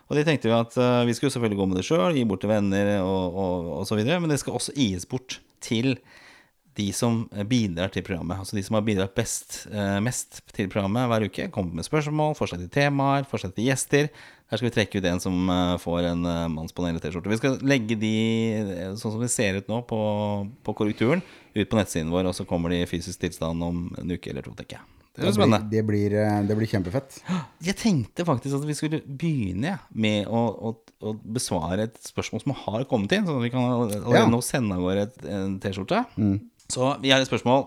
Og 0.08 0.16
de 0.18 0.24
tenkte 0.28 0.48
vi 0.48 0.54
at 0.56 0.76
eh, 0.78 1.02
vi 1.08 1.14
skulle 1.18 1.32
selvfølgelig 1.34 1.58
gå 1.60 1.66
med 1.68 1.78
det 1.80 1.86
sjøl, 1.88 2.14
gi 2.16 2.24
bort 2.28 2.42
til 2.44 2.52
venner 2.52 2.94
og, 3.02 3.36
og, 3.42 3.70
og 3.80 3.86
så 3.88 3.98
videre. 3.98 4.20
Men 4.22 4.32
det 4.32 4.38
skal 4.42 4.56
også 4.56 4.74
gis 4.78 5.04
bort 5.08 5.40
til 5.64 5.96
de 6.78 6.86
som 6.96 7.24
bidrar 7.50 7.90
til 7.92 8.04
programmet. 8.06 8.38
Altså 8.40 8.56
de 8.56 8.62
som 8.64 8.78
har 8.78 8.84
bidratt 8.86 9.14
best, 9.16 9.66
eh, 9.70 9.98
mest 10.04 10.40
til 10.56 10.70
programmet 10.72 11.08
hver 11.10 11.26
uke. 11.28 11.50
Kommer 11.52 11.74
med 11.80 11.84
spørsmål, 11.88 12.36
forslag 12.38 12.62
til 12.64 12.70
temaer, 12.72 13.26
forslag 13.28 13.52
til 13.56 13.68
gjester. 13.68 14.08
Her 14.52 14.60
skal 14.60 14.68
vi 14.68 14.74
trekke 14.76 15.00
ut 15.00 15.06
en 15.08 15.20
som 15.20 15.36
eh, 15.52 15.74
får 15.80 16.08
en 16.12 16.24
Mannspanelet-T-skjorte. 16.56 17.32
Vi 17.32 17.40
skal 17.40 17.58
legge 17.64 17.96
de, 18.00 18.14
eh, 18.62 18.88
sånn 19.00 19.14
som 19.16 19.20
det 19.24 19.30
ser 19.32 19.60
ut 19.60 19.68
nå, 19.72 19.82
på, 19.88 20.00
på 20.64 20.74
korrekturen, 20.76 21.22
ut 21.56 21.68
på 21.68 21.78
nettsiden 21.80 22.12
vår, 22.12 22.28
og 22.32 22.36
så 22.36 22.48
kommer 22.48 22.72
de 22.72 22.82
i 22.82 22.88
fysisk 22.90 23.20
tilstand 23.24 23.62
om 23.64 23.86
en 24.00 24.12
uke 24.16 24.32
eller 24.32 24.44
to, 24.48 24.52
tenker 24.56 24.80
jeg. 24.80 24.88
Det 25.12 25.26
blir 25.26 25.34
spennende. 25.36 25.68
det, 25.68 25.80
blir, 25.84 26.14
eh, 26.16 26.38
det 26.48 26.54
blir 26.56 26.68
kjempefett. 26.70 27.18
Jeg 27.68 27.76
tenkte 27.76 28.24
faktisk 28.24 28.56
at 28.56 28.62
vi 28.64 28.76
skulle 28.78 29.00
begynne 29.04 29.74
med 29.92 30.24
å, 30.24 30.40
å, 30.56 30.70
å 31.04 31.12
besvare 31.36 31.84
et 31.84 31.98
spørsmål 32.00 32.40
som 32.46 32.54
har 32.62 32.86
kommet 32.88 33.12
inn, 33.12 33.26
sånn 33.28 33.42
at 33.42 33.44
vi 33.44 33.50
kan 33.52 33.66
allerede 33.68 34.14
Ja. 34.16 34.24
nå 34.32 34.40
sende 34.40 34.78
av 34.78 34.86
gårde 34.86 35.04
en 35.28 35.58
T-skjorte. 35.60 36.00
Så 36.72 36.94
vi 37.02 37.10
har 37.12 37.20
et 37.20 37.28
spørsmål. 37.28 37.66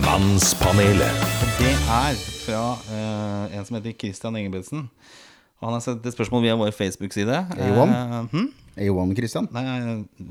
Mannspanelet. 0.00 1.18
Det 1.58 1.74
er 1.76 2.14
fra 2.46 2.62
uh, 2.88 3.52
en 3.52 3.66
som 3.68 3.76
heter 3.76 3.92
Christian 4.00 4.38
Engebretsen. 4.40 4.86
Og 5.58 5.66
han 5.66 5.76
har 5.76 5.82
sett 5.84 6.06
et 6.08 6.16
spørsmål 6.16 6.46
via 6.46 6.54
vår 6.56 6.72
Facebook-side. 6.72 7.42
A1? 7.52 7.92
Eh, 7.98 8.16
hm? 8.32 8.48
A1 8.80 9.12
Christian. 9.18 9.50
Nei, 9.52 9.66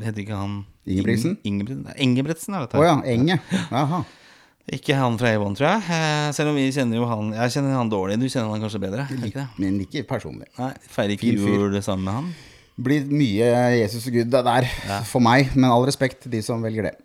heter 0.07 0.23
ikke 0.23 0.39
han 0.39 0.57
Ingebrigtsen? 0.87 1.37
Ingebrigtsen 1.45 1.85
er 1.85 1.93
det 1.93 2.07
Engebretsen, 2.07 2.57
er 2.57 2.65
Å 2.65 2.81
oh, 2.81 2.87
ja, 2.87 2.97
Enge. 3.13 3.37
Aha. 3.69 4.01
Ikke 4.79 4.97
han 4.97 5.21
fra 5.21 5.35
A1, 5.35 5.57
tror 5.59 5.69
jeg. 5.69 5.85
Eh, 5.99 6.27
selv 6.33 6.55
om 6.55 6.57
vi 6.57 6.65
kjenner 6.73 6.97
jo 6.97 7.05
han 7.11 7.33
Jeg 7.43 7.59
kjenner 7.59 7.77
han 7.77 7.93
dårlig. 7.93 8.17
Du 8.23 8.25
kjenner 8.25 8.55
han 8.55 8.65
kanskje 8.65 8.81
bedre? 8.87 9.05
Ikke 9.19 9.43
det? 9.43 9.49
Men 9.61 9.77
ikke 9.85 10.07
personlig. 10.15 10.49
Nei, 10.57 10.73
Feirer 10.89 11.13
ikke 11.19 11.35
jul 11.37 11.77
sammen 11.77 12.09
med 12.09 12.23
han? 12.23 12.37
Blir 12.77 13.07
mye 13.09 13.47
Jesus 13.79 14.05
og 14.09 14.13
Gud 14.13 14.29
der 14.35 14.67
for 15.09 15.23
meg, 15.23 15.49
men 15.55 15.69
all 15.71 15.85
respekt 15.87 16.21
til 16.25 16.31
de 16.35 16.41
som 16.45 16.61
velger 16.61 16.91
det. 16.91 16.95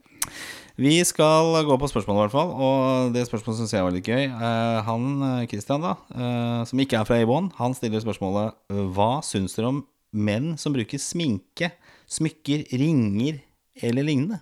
Vi 0.76 0.98
skal 1.04 1.52
gå 1.68 1.76
på 1.80 1.88
spørsmålet, 1.88 2.18
i 2.18 2.22
hvert 2.26 2.34
fall. 2.34 2.50
Og 2.56 3.12
det 3.14 3.26
spørsmålet 3.28 3.58
syns 3.60 3.72
jeg 3.74 3.84
var 3.84 3.92
litt 3.92 4.08
gøy. 4.08 4.24
Eh, 4.24 4.78
han 4.86 5.08
eh, 5.28 5.46
Christian, 5.50 5.84
da, 5.84 5.94
eh, 6.16 6.62
som 6.68 6.80
ikke 6.80 7.00
er 7.00 7.08
fra 7.08 7.18
A1, 7.20 7.50
han 7.58 7.76
stiller 7.76 8.00
spørsmålet 8.04 8.56
Hva 8.96 9.10
syns 9.24 9.56
dere 9.56 9.68
om 9.72 9.82
menn 10.12 10.54
som 10.60 10.72
bruker 10.76 11.00
sminke, 11.00 11.70
smykker, 12.10 12.66
ringer 12.76 13.40
eller 13.82 14.04
lignende? 14.08 14.40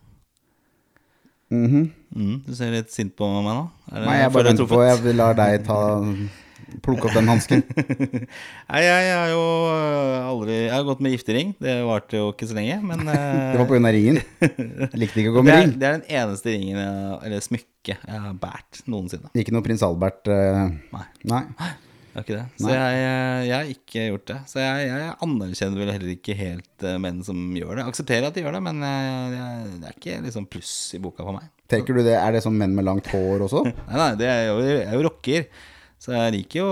mm, 1.51 2.35
du 2.47 2.53
ser 2.55 2.71
litt 2.77 2.93
sint 2.95 3.15
på 3.19 3.27
meg 3.27 3.47
nå. 3.51 3.65
Det- 3.91 4.05
Nei, 4.07 4.19
jeg 4.21 4.33
bare 4.35 4.51
venter 4.53 4.69
på? 4.71 4.83
Jeg 4.87 5.17
lar 5.19 5.35
deg 5.39 5.65
ta 5.67 5.79
plukke 6.85 7.09
opp 7.09 7.17
den 7.17 7.31
hansken. 7.31 7.63
Nei, 8.71 8.81
jeg 8.85 9.11
har 9.11 9.33
jo 9.33 9.43
øh, 9.43 10.15
aldri 10.31 10.57
Jeg 10.57 10.73
har 10.75 10.87
gått 10.89 11.03
med 11.05 11.15
giftering. 11.15 11.53
Det 11.61 11.77
varte 11.89 12.21
jo 12.21 12.31
ikke 12.35 12.49
så 12.51 12.57
lenge, 12.59 12.79
men 12.87 13.05
Det 13.09 13.59
var 13.59 13.67
øh, 13.67 13.71
pga. 13.75 13.93
ringen. 13.97 14.21
Likte 14.95 15.23
ikke 15.23 15.35
å 15.35 15.37
gå 15.41 15.45
med 15.47 15.59
ring. 15.59 15.77
det 15.81 15.91
er 15.91 16.01
den 16.01 16.09
eneste 16.23 16.55
ringen 16.55 16.81
jeg, 16.81 17.21
eller 17.29 17.47
smykket 17.47 17.95
jeg 18.09 18.25
har 18.27 18.41
båret 18.41 18.83
noensinne. 18.91 19.31
Ikke 19.41 19.55
noe 19.57 19.65
prins 19.67 19.85
Albert 19.87 20.29
Uh... 20.31 20.67
Nei. 20.95 21.07
Nei. 21.31 21.45
Det 22.11 22.19
er 22.19 22.25
ikke 22.25 22.35
det. 22.35 22.47
Så 22.59 22.67
Nei. 22.67 22.75
jeg, 22.75 22.95
jeg, 22.99 23.43
jeg 23.47 23.55
har 23.55 23.69
ikke 23.71 24.05
gjort 24.09 24.25
det. 24.27 24.37
Så 24.51 24.59
jeg, 24.59 24.87
jeg 24.89 25.11
anerkjenner 25.27 25.79
vel 25.79 25.93
heller 25.95 26.11
ikke 26.11 26.35
helt 26.35 26.87
menn 27.05 27.21
som 27.23 27.45
gjør 27.55 27.79
det. 27.79 27.85
Aksepterer 27.87 28.27
at 28.27 28.35
de 28.35 28.43
gjør 28.43 28.57
det, 28.57 28.63
men 28.67 28.83
jeg, 28.83 29.29
jeg, 29.37 29.69
det 29.77 29.87
er 29.87 29.95
ikke 29.95 30.17
liksom 30.25 30.49
pluss 30.51 30.73
i 30.99 31.01
boka 31.05 31.23
for 31.23 31.39
meg. 31.39 31.47
Tenker 31.71 31.95
du 31.95 32.03
det, 32.03 32.17
Er 32.19 32.35
det 32.35 32.43
sånn 32.43 32.59
menn 32.59 32.75
med 32.75 32.89
langt 32.89 33.07
hår 33.13 33.45
også? 33.47 33.63
Nei, 33.69 33.95
nei, 33.95 34.11
det 34.19 34.27
er 34.27 34.43
jo, 34.49 34.57
jeg 34.67 34.81
er 34.83 34.97
jo 34.99 35.05
rocker. 35.07 35.47
Så 36.01 36.15
jeg 36.15 36.33
liker 36.39 36.63
jo 36.63 36.69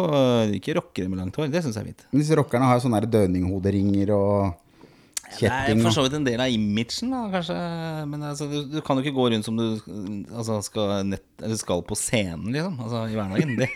liker 0.49 0.79
rockere 0.81 1.11
med 1.13 1.21
langt 1.21 1.37
hår. 1.37 1.51
Det 1.53 1.61
syns 1.65 1.77
jeg 1.77 1.85
er 1.85 1.91
fint. 1.91 2.07
Men 2.13 2.23
disse 2.23 2.39
rockerne 2.39 2.69
har 2.69 2.79
jo 2.79 2.87
sånne 2.87 3.03
der 3.03 3.13
dødninghoderinger 3.19 4.15
Ja, 4.15 5.51
Det 5.69 5.75
er 5.75 5.83
for 5.85 5.93
så 5.93 6.07
vidt 6.07 6.17
en 6.17 6.25
del 6.25 6.41
av 6.41 6.49
imagen, 6.49 7.13
da, 7.13 7.27
kanskje. 7.35 7.59
Men 8.09 8.25
altså, 8.31 8.49
du, 8.49 8.63
du 8.73 8.79
kan 8.85 8.97
jo 8.97 9.05
ikke 9.05 9.19
gå 9.19 9.27
rundt 9.35 9.45
som 9.45 9.59
du 9.61 9.67
altså, 10.33 10.63
skal, 10.65 10.95
nett, 11.11 11.27
eller 11.43 11.61
skal 11.61 11.85
på 11.85 11.99
scenen, 12.01 12.49
liksom. 12.57 12.81
Altså, 12.81 13.05
I 13.13 13.19
hverdagen. 13.21 13.53
Det. 13.61 13.69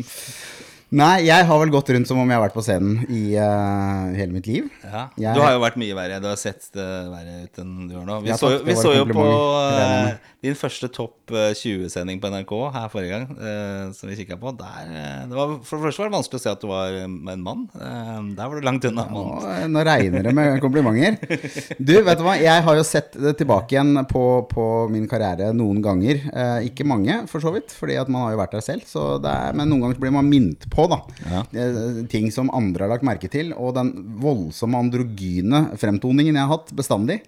Nei, 0.90 1.20
jeg 1.28 1.44
har 1.46 1.58
vel 1.62 1.70
gått 1.70 1.86
rundt 1.94 2.08
som 2.10 2.18
om 2.18 2.26
jeg 2.26 2.34
har 2.34 2.42
vært 2.48 2.54
på 2.56 2.62
scenen 2.66 3.04
i 3.14 3.36
uh, 3.38 4.10
hele 4.16 4.32
mitt 4.34 4.48
liv. 4.50 4.64
Ja. 4.82 5.04
Jeg- 5.22 5.36
Du 5.36 5.40
har 5.44 5.52
jo 5.54 5.60
vært 5.62 5.76
mye 5.78 5.94
verre. 5.94 6.16
Du 6.18 6.26
har 6.26 6.34
sett 6.40 6.66
det 6.74 6.86
verre 7.12 7.44
ut 7.44 7.60
enn 7.62 7.86
du 7.86 7.94
gjør 7.94 8.06
nå. 8.08 8.16
Vi 8.24 8.34
så, 8.34 8.50
vi 8.66 8.74
så 8.74 8.90
jo 8.96 9.04
på 9.06 9.22
eh, 9.22 9.76
med. 9.78 10.18
din 10.42 10.56
første 10.58 10.88
topp 10.90 11.30
eh, 11.30 11.52
20-sending 11.54 12.18
på 12.18 12.32
NRK 12.34 12.54
her 12.74 12.88
forrige 12.90 13.12
gang, 13.14 13.26
uh, 13.38 13.92
som 13.94 14.10
vi 14.10 14.16
kikka 14.18 14.34
på. 14.42 14.50
Der, 14.58 14.90
eh, 14.90 15.20
det 15.30 15.38
var, 15.38 15.52
for 15.62 15.78
det 15.78 15.86
første 15.86 16.02
var 16.02 16.10
det 16.10 16.16
vanskelig 16.16 16.40
å 16.40 16.42
se 16.42 16.50
at 16.56 16.64
du 16.64 16.68
var 16.72 16.98
eh, 16.98 17.06
en 17.06 17.46
mann. 17.46 17.62
Eh, 17.78 18.10
der 18.34 18.50
var 18.50 18.58
du 18.58 18.66
langt 18.66 18.88
unna 18.90 19.06
Nå, 19.14 19.24
nå 19.70 19.86
regner 19.86 20.26
det 20.26 20.34
med 20.34 20.58
komplimenter. 20.64 21.20
Du, 21.78 21.94
vet 22.02 22.18
du 22.18 22.24
hva, 22.26 22.34
jeg 22.40 22.66
har 22.66 22.76
jo 22.76 22.82
sett 22.84 23.14
det 23.14 23.36
tilbake 23.38 23.76
igjen 23.78 23.94
på, 24.10 24.24
på 24.50 24.66
min 24.90 25.06
karriere 25.08 25.52
noen 25.54 25.78
ganger. 25.86 26.18
Eh, 26.34 26.66
ikke 26.72 26.82
mange, 26.88 27.22
for 27.30 27.38
så 27.46 27.54
vidt, 27.54 27.70
fordi 27.78 27.94
at 28.02 28.10
man 28.10 28.26
har 28.26 28.34
jo 28.34 28.42
vært 28.42 28.58
der 28.58 28.66
selv. 28.66 28.84
Så 28.90 29.06
det 29.22 29.30
er, 29.30 29.54
men 29.54 29.70
noen 29.70 29.86
ganger 29.86 30.02
blir 30.02 30.18
man 30.18 30.26
minnet 30.26 30.66
på 30.66 30.79
da. 30.90 30.98
Ja. 31.26 31.40
Eh, 31.52 32.00
ting 32.10 32.30
som 32.34 32.50
andre 32.56 32.86
har 32.86 32.92
lagt 32.94 33.06
merke 33.06 33.30
til. 33.32 33.52
Og 33.56 33.74
den 33.76 33.92
voldsomme 34.22 34.80
androgyne 34.80 35.64
fremtoningen 35.80 36.38
jeg 36.38 36.46
har 36.46 36.54
hatt 36.54 36.72
bestandig, 36.76 37.20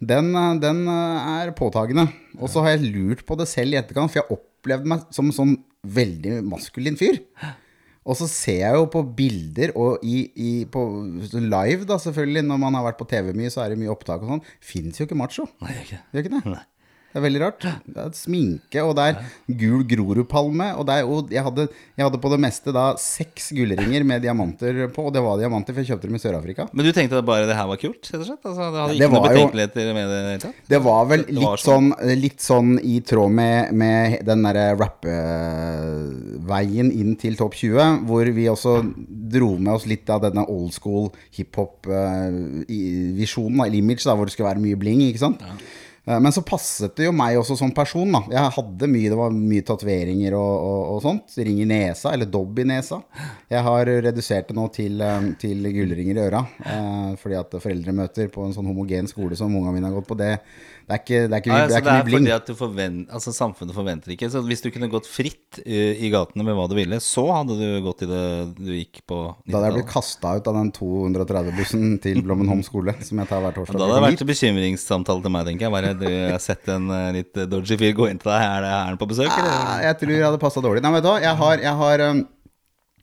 den, 0.00 0.34
eh, 0.36 0.58
den 0.62 0.84
eh, 0.90 1.30
er 1.38 1.54
påtagende. 1.58 2.08
Og 2.38 2.52
så 2.52 2.64
har 2.64 2.76
jeg 2.76 2.92
lurt 2.92 3.24
på 3.28 3.38
det 3.38 3.48
selv 3.50 3.74
i 3.74 3.80
etterkant, 3.80 4.12
for 4.12 4.22
jeg 4.22 4.38
opplevde 4.38 4.92
meg 4.92 5.08
som 5.14 5.30
en 5.30 5.38
sånn 5.38 5.56
veldig 5.88 6.42
maskulin 6.48 6.98
fyr. 6.98 7.20
Og 8.08 8.16
så 8.16 8.28
ser 8.30 8.62
jeg 8.62 8.78
jo 8.78 8.86
på 8.88 9.02
bilder 9.16 9.74
og 9.76 10.04
i, 10.06 10.22
i, 10.32 10.52
på 10.72 10.80
live, 11.36 11.84
da 11.88 11.98
selvfølgelig, 12.00 12.46
når 12.48 12.60
man 12.62 12.78
har 12.78 12.86
vært 12.88 13.00
på 13.00 13.08
TV 13.10 13.34
mye, 13.36 13.52
så 13.52 13.64
er 13.64 13.74
det 13.74 13.82
mye 13.82 13.92
opptak 13.92 14.24
og 14.24 14.32
sånn. 14.32 14.44
Fins 14.64 15.00
jo 15.00 15.04
ikke 15.04 15.18
macho. 15.18 15.44
Nei, 15.60 15.74
det. 15.90 16.00
Gjør 16.14 16.24
ikke 16.24 16.36
det? 16.38 16.44
Nei. 16.56 16.64
Det 17.18 17.24
er 17.24 17.32
veldig 17.32 17.40
rart. 17.42 17.64
Det 17.82 17.98
er 17.98 18.12
sminke, 18.14 18.78
og 18.86 18.94
det 18.94 19.02
er 19.10 19.18
gul 19.58 19.82
Grorudpalme. 19.90 20.78
Og 20.78 20.86
det 20.86 20.94
er 20.94 21.02
jo, 21.02 21.26
jeg, 21.34 21.42
hadde, 21.42 21.66
jeg 21.98 22.06
hadde 22.06 22.20
på 22.22 22.30
det 22.30 22.38
meste 22.44 22.70
da 22.74 22.94
seks 23.02 23.50
gullringer 23.56 24.02
med 24.06 24.22
diamanter 24.22 24.86
på, 24.94 25.02
og 25.08 25.12
det 25.16 25.22
var 25.24 25.34
diamanter, 25.40 25.72
for 25.74 25.80
jeg 25.82 25.88
kjøpte 25.90 26.06
dem 26.06 26.14
i 26.14 26.20
Sør-Afrika. 26.22 26.68
Men 26.70 26.86
du 26.86 26.92
tenkte 26.94 27.18
at 27.18 27.26
bare 27.26 27.48
det 27.48 27.56
her 27.58 27.66
var 27.66 27.74
kult? 27.82 28.06
rett 28.06 28.22
og 28.22 28.26
slett? 28.28 28.44
Altså, 28.44 28.62
det 28.62 28.78
hadde 28.78 28.94
ikke 28.94 29.02
det 29.02 29.10
noen 29.10 29.26
betenkeligheter 29.26 29.90
med 29.96 30.04
det 30.12 30.18
hele 30.20 30.38
tatt? 30.44 30.54
Det 30.70 30.80
var 30.84 31.02
vel 31.10 31.22
litt, 31.26 31.42
var 31.42 31.58
sånn, 31.64 31.88
litt 32.22 32.40
sånn 32.44 32.70
i 32.86 33.02
tråd 33.10 33.30
med, 33.40 33.58
med 33.82 34.22
den 34.28 34.40
derre 34.46 34.66
rappeveien 34.78 36.88
inn 36.94 37.18
til 37.18 37.34
topp 37.40 37.54
20, 37.58 38.06
hvor 38.06 38.22
vi 38.38 38.46
også 38.52 38.78
dro 39.34 39.50
med 39.58 39.72
oss 39.74 39.90
litt 39.90 40.06
av 40.14 40.22
denne 40.28 40.44
old 40.46 40.70
school 40.76 41.10
hiphop-visjonen, 41.34 43.58
eller 43.66 43.78
image, 43.82 44.06
da, 44.06 44.14
hvor 44.14 44.30
det 44.30 44.34
skulle 44.36 44.52
være 44.52 44.62
mye 44.62 44.78
bling, 44.78 45.02
ikke 45.10 45.26
sant? 45.26 45.42
Eh, 45.42 45.58
Men 46.08 46.32
så 46.32 46.40
passet 46.46 46.94
det 46.96 47.04
jo 47.04 47.12
meg 47.12 47.36
også 47.36 47.56
som 47.58 47.72
person. 47.74 48.08
da 48.14 48.22
Jeg 48.32 48.54
hadde 48.54 48.88
mye, 48.88 49.10
Det 49.12 49.18
var 49.18 49.34
mye 49.34 49.64
tatoveringer 49.66 50.36
og, 50.38 50.54
og, 50.68 50.80
og 50.94 51.02
sånt. 51.04 51.34
Ring 51.36 51.58
i 51.60 51.66
nesa, 51.68 52.14
eller 52.14 52.30
dobb 52.32 52.62
i 52.62 52.64
nesa. 52.70 53.02
Jeg 53.52 53.64
har 53.66 53.92
redusert 54.08 54.48
det 54.48 54.56
nå 54.56 54.64
til, 54.72 55.02
eh, 55.04 55.28
til 55.42 55.68
gullringer 55.74 56.16
i 56.16 56.24
øra. 56.24 56.42
Eh, 56.64 57.12
fordi 57.20 57.36
at 57.36 57.58
foreldremøter 57.60 58.32
på 58.32 58.46
en 58.46 58.56
sånn 58.56 58.70
homogen 58.70 59.10
skole 59.10 59.36
som 59.36 59.52
ungene 59.52 59.76
mine 59.76 59.90
har 59.90 59.98
gått 59.98 60.08
på, 60.08 60.16
det, 60.18 60.38
det 60.88 60.94
er 60.96 61.00
ikke, 61.02 61.18
det 61.28 61.36
er 61.36 61.42
ikke, 61.42 61.50
Ja, 61.52 61.56
det 61.56 61.60
er 61.60 61.64
er 61.64 61.68
det 61.68 61.78
ikke 61.78 61.94
er 61.94 62.12
fordi 62.16 62.32
at 62.32 62.50
forvent, 62.56 63.10
altså, 63.12 63.32
samfunnet 63.36 63.76
forventer 63.76 64.14
ikke. 64.14 64.30
Så 64.32 64.40
hvis 64.46 64.62
du 64.64 64.70
kunne 64.72 64.88
gått 64.88 65.04
fritt 65.04 65.58
uh, 65.60 65.92
i 66.00 66.08
gatene 66.08 66.46
med 66.46 66.56
hva 66.56 66.64
du 66.70 66.72
ville, 66.78 66.96
så 67.04 67.26
hadde 67.28 67.58
du 67.58 67.66
gått 67.84 68.06
i 68.06 68.08
det 68.08 68.22
du 68.56 68.70
gikk 68.72 69.02
på 69.04 69.18
Da 69.44 69.58
hadde 69.58 69.68
jeg 69.68 69.76
blitt 69.76 69.84
90-tallet. 69.84 69.92
kasta 69.92 70.32
ut 70.38 70.48
av 70.48 70.56
den 70.56 70.70
230-bussen 70.78 71.84
til 72.06 72.22
Blommenholm 72.24 72.64
skole, 72.64 72.96
som 73.04 73.20
jeg 73.20 73.28
tar 73.28 73.44
hver 73.44 73.58
torsdag. 73.58 73.76
Da 73.76 73.84
hadde 73.84 74.00
det 74.00 74.06
vært 74.06 74.24
bekymringssamtale 74.32 75.26
til 75.26 75.36
meg, 75.36 75.50
tenker 75.50 75.68
jeg. 75.68 75.74
Bare 75.76 75.92
du 76.00 76.08
har 76.08 76.40
sett 76.40 76.72
en 76.72 76.88
eh, 76.88 77.10
litt 77.20 77.44
dodgy 77.52 77.76
fyr 77.84 77.92
gå 78.00 78.08
inn 78.08 78.22
til 78.22 78.32
deg. 78.32 78.48
Er 78.48 78.64
det 78.64 78.72
er 78.72 78.88
han 78.88 79.00
på 79.04 79.10
besøk, 79.12 79.28
eller? 79.28 79.84
jeg 79.90 80.00
tror 80.00 80.16
jeg 80.16 80.24
hadde 80.24 80.40
passa 80.40 80.64
dårlig. 80.64 80.86
Nei, 80.86 80.96
vet 80.96 81.04
du 81.04 81.12
hva, 81.12 81.18
jeg 81.20 81.40
har, 81.44 81.64
jeg 81.68 81.80
har 81.84 82.06
um, 82.08 82.24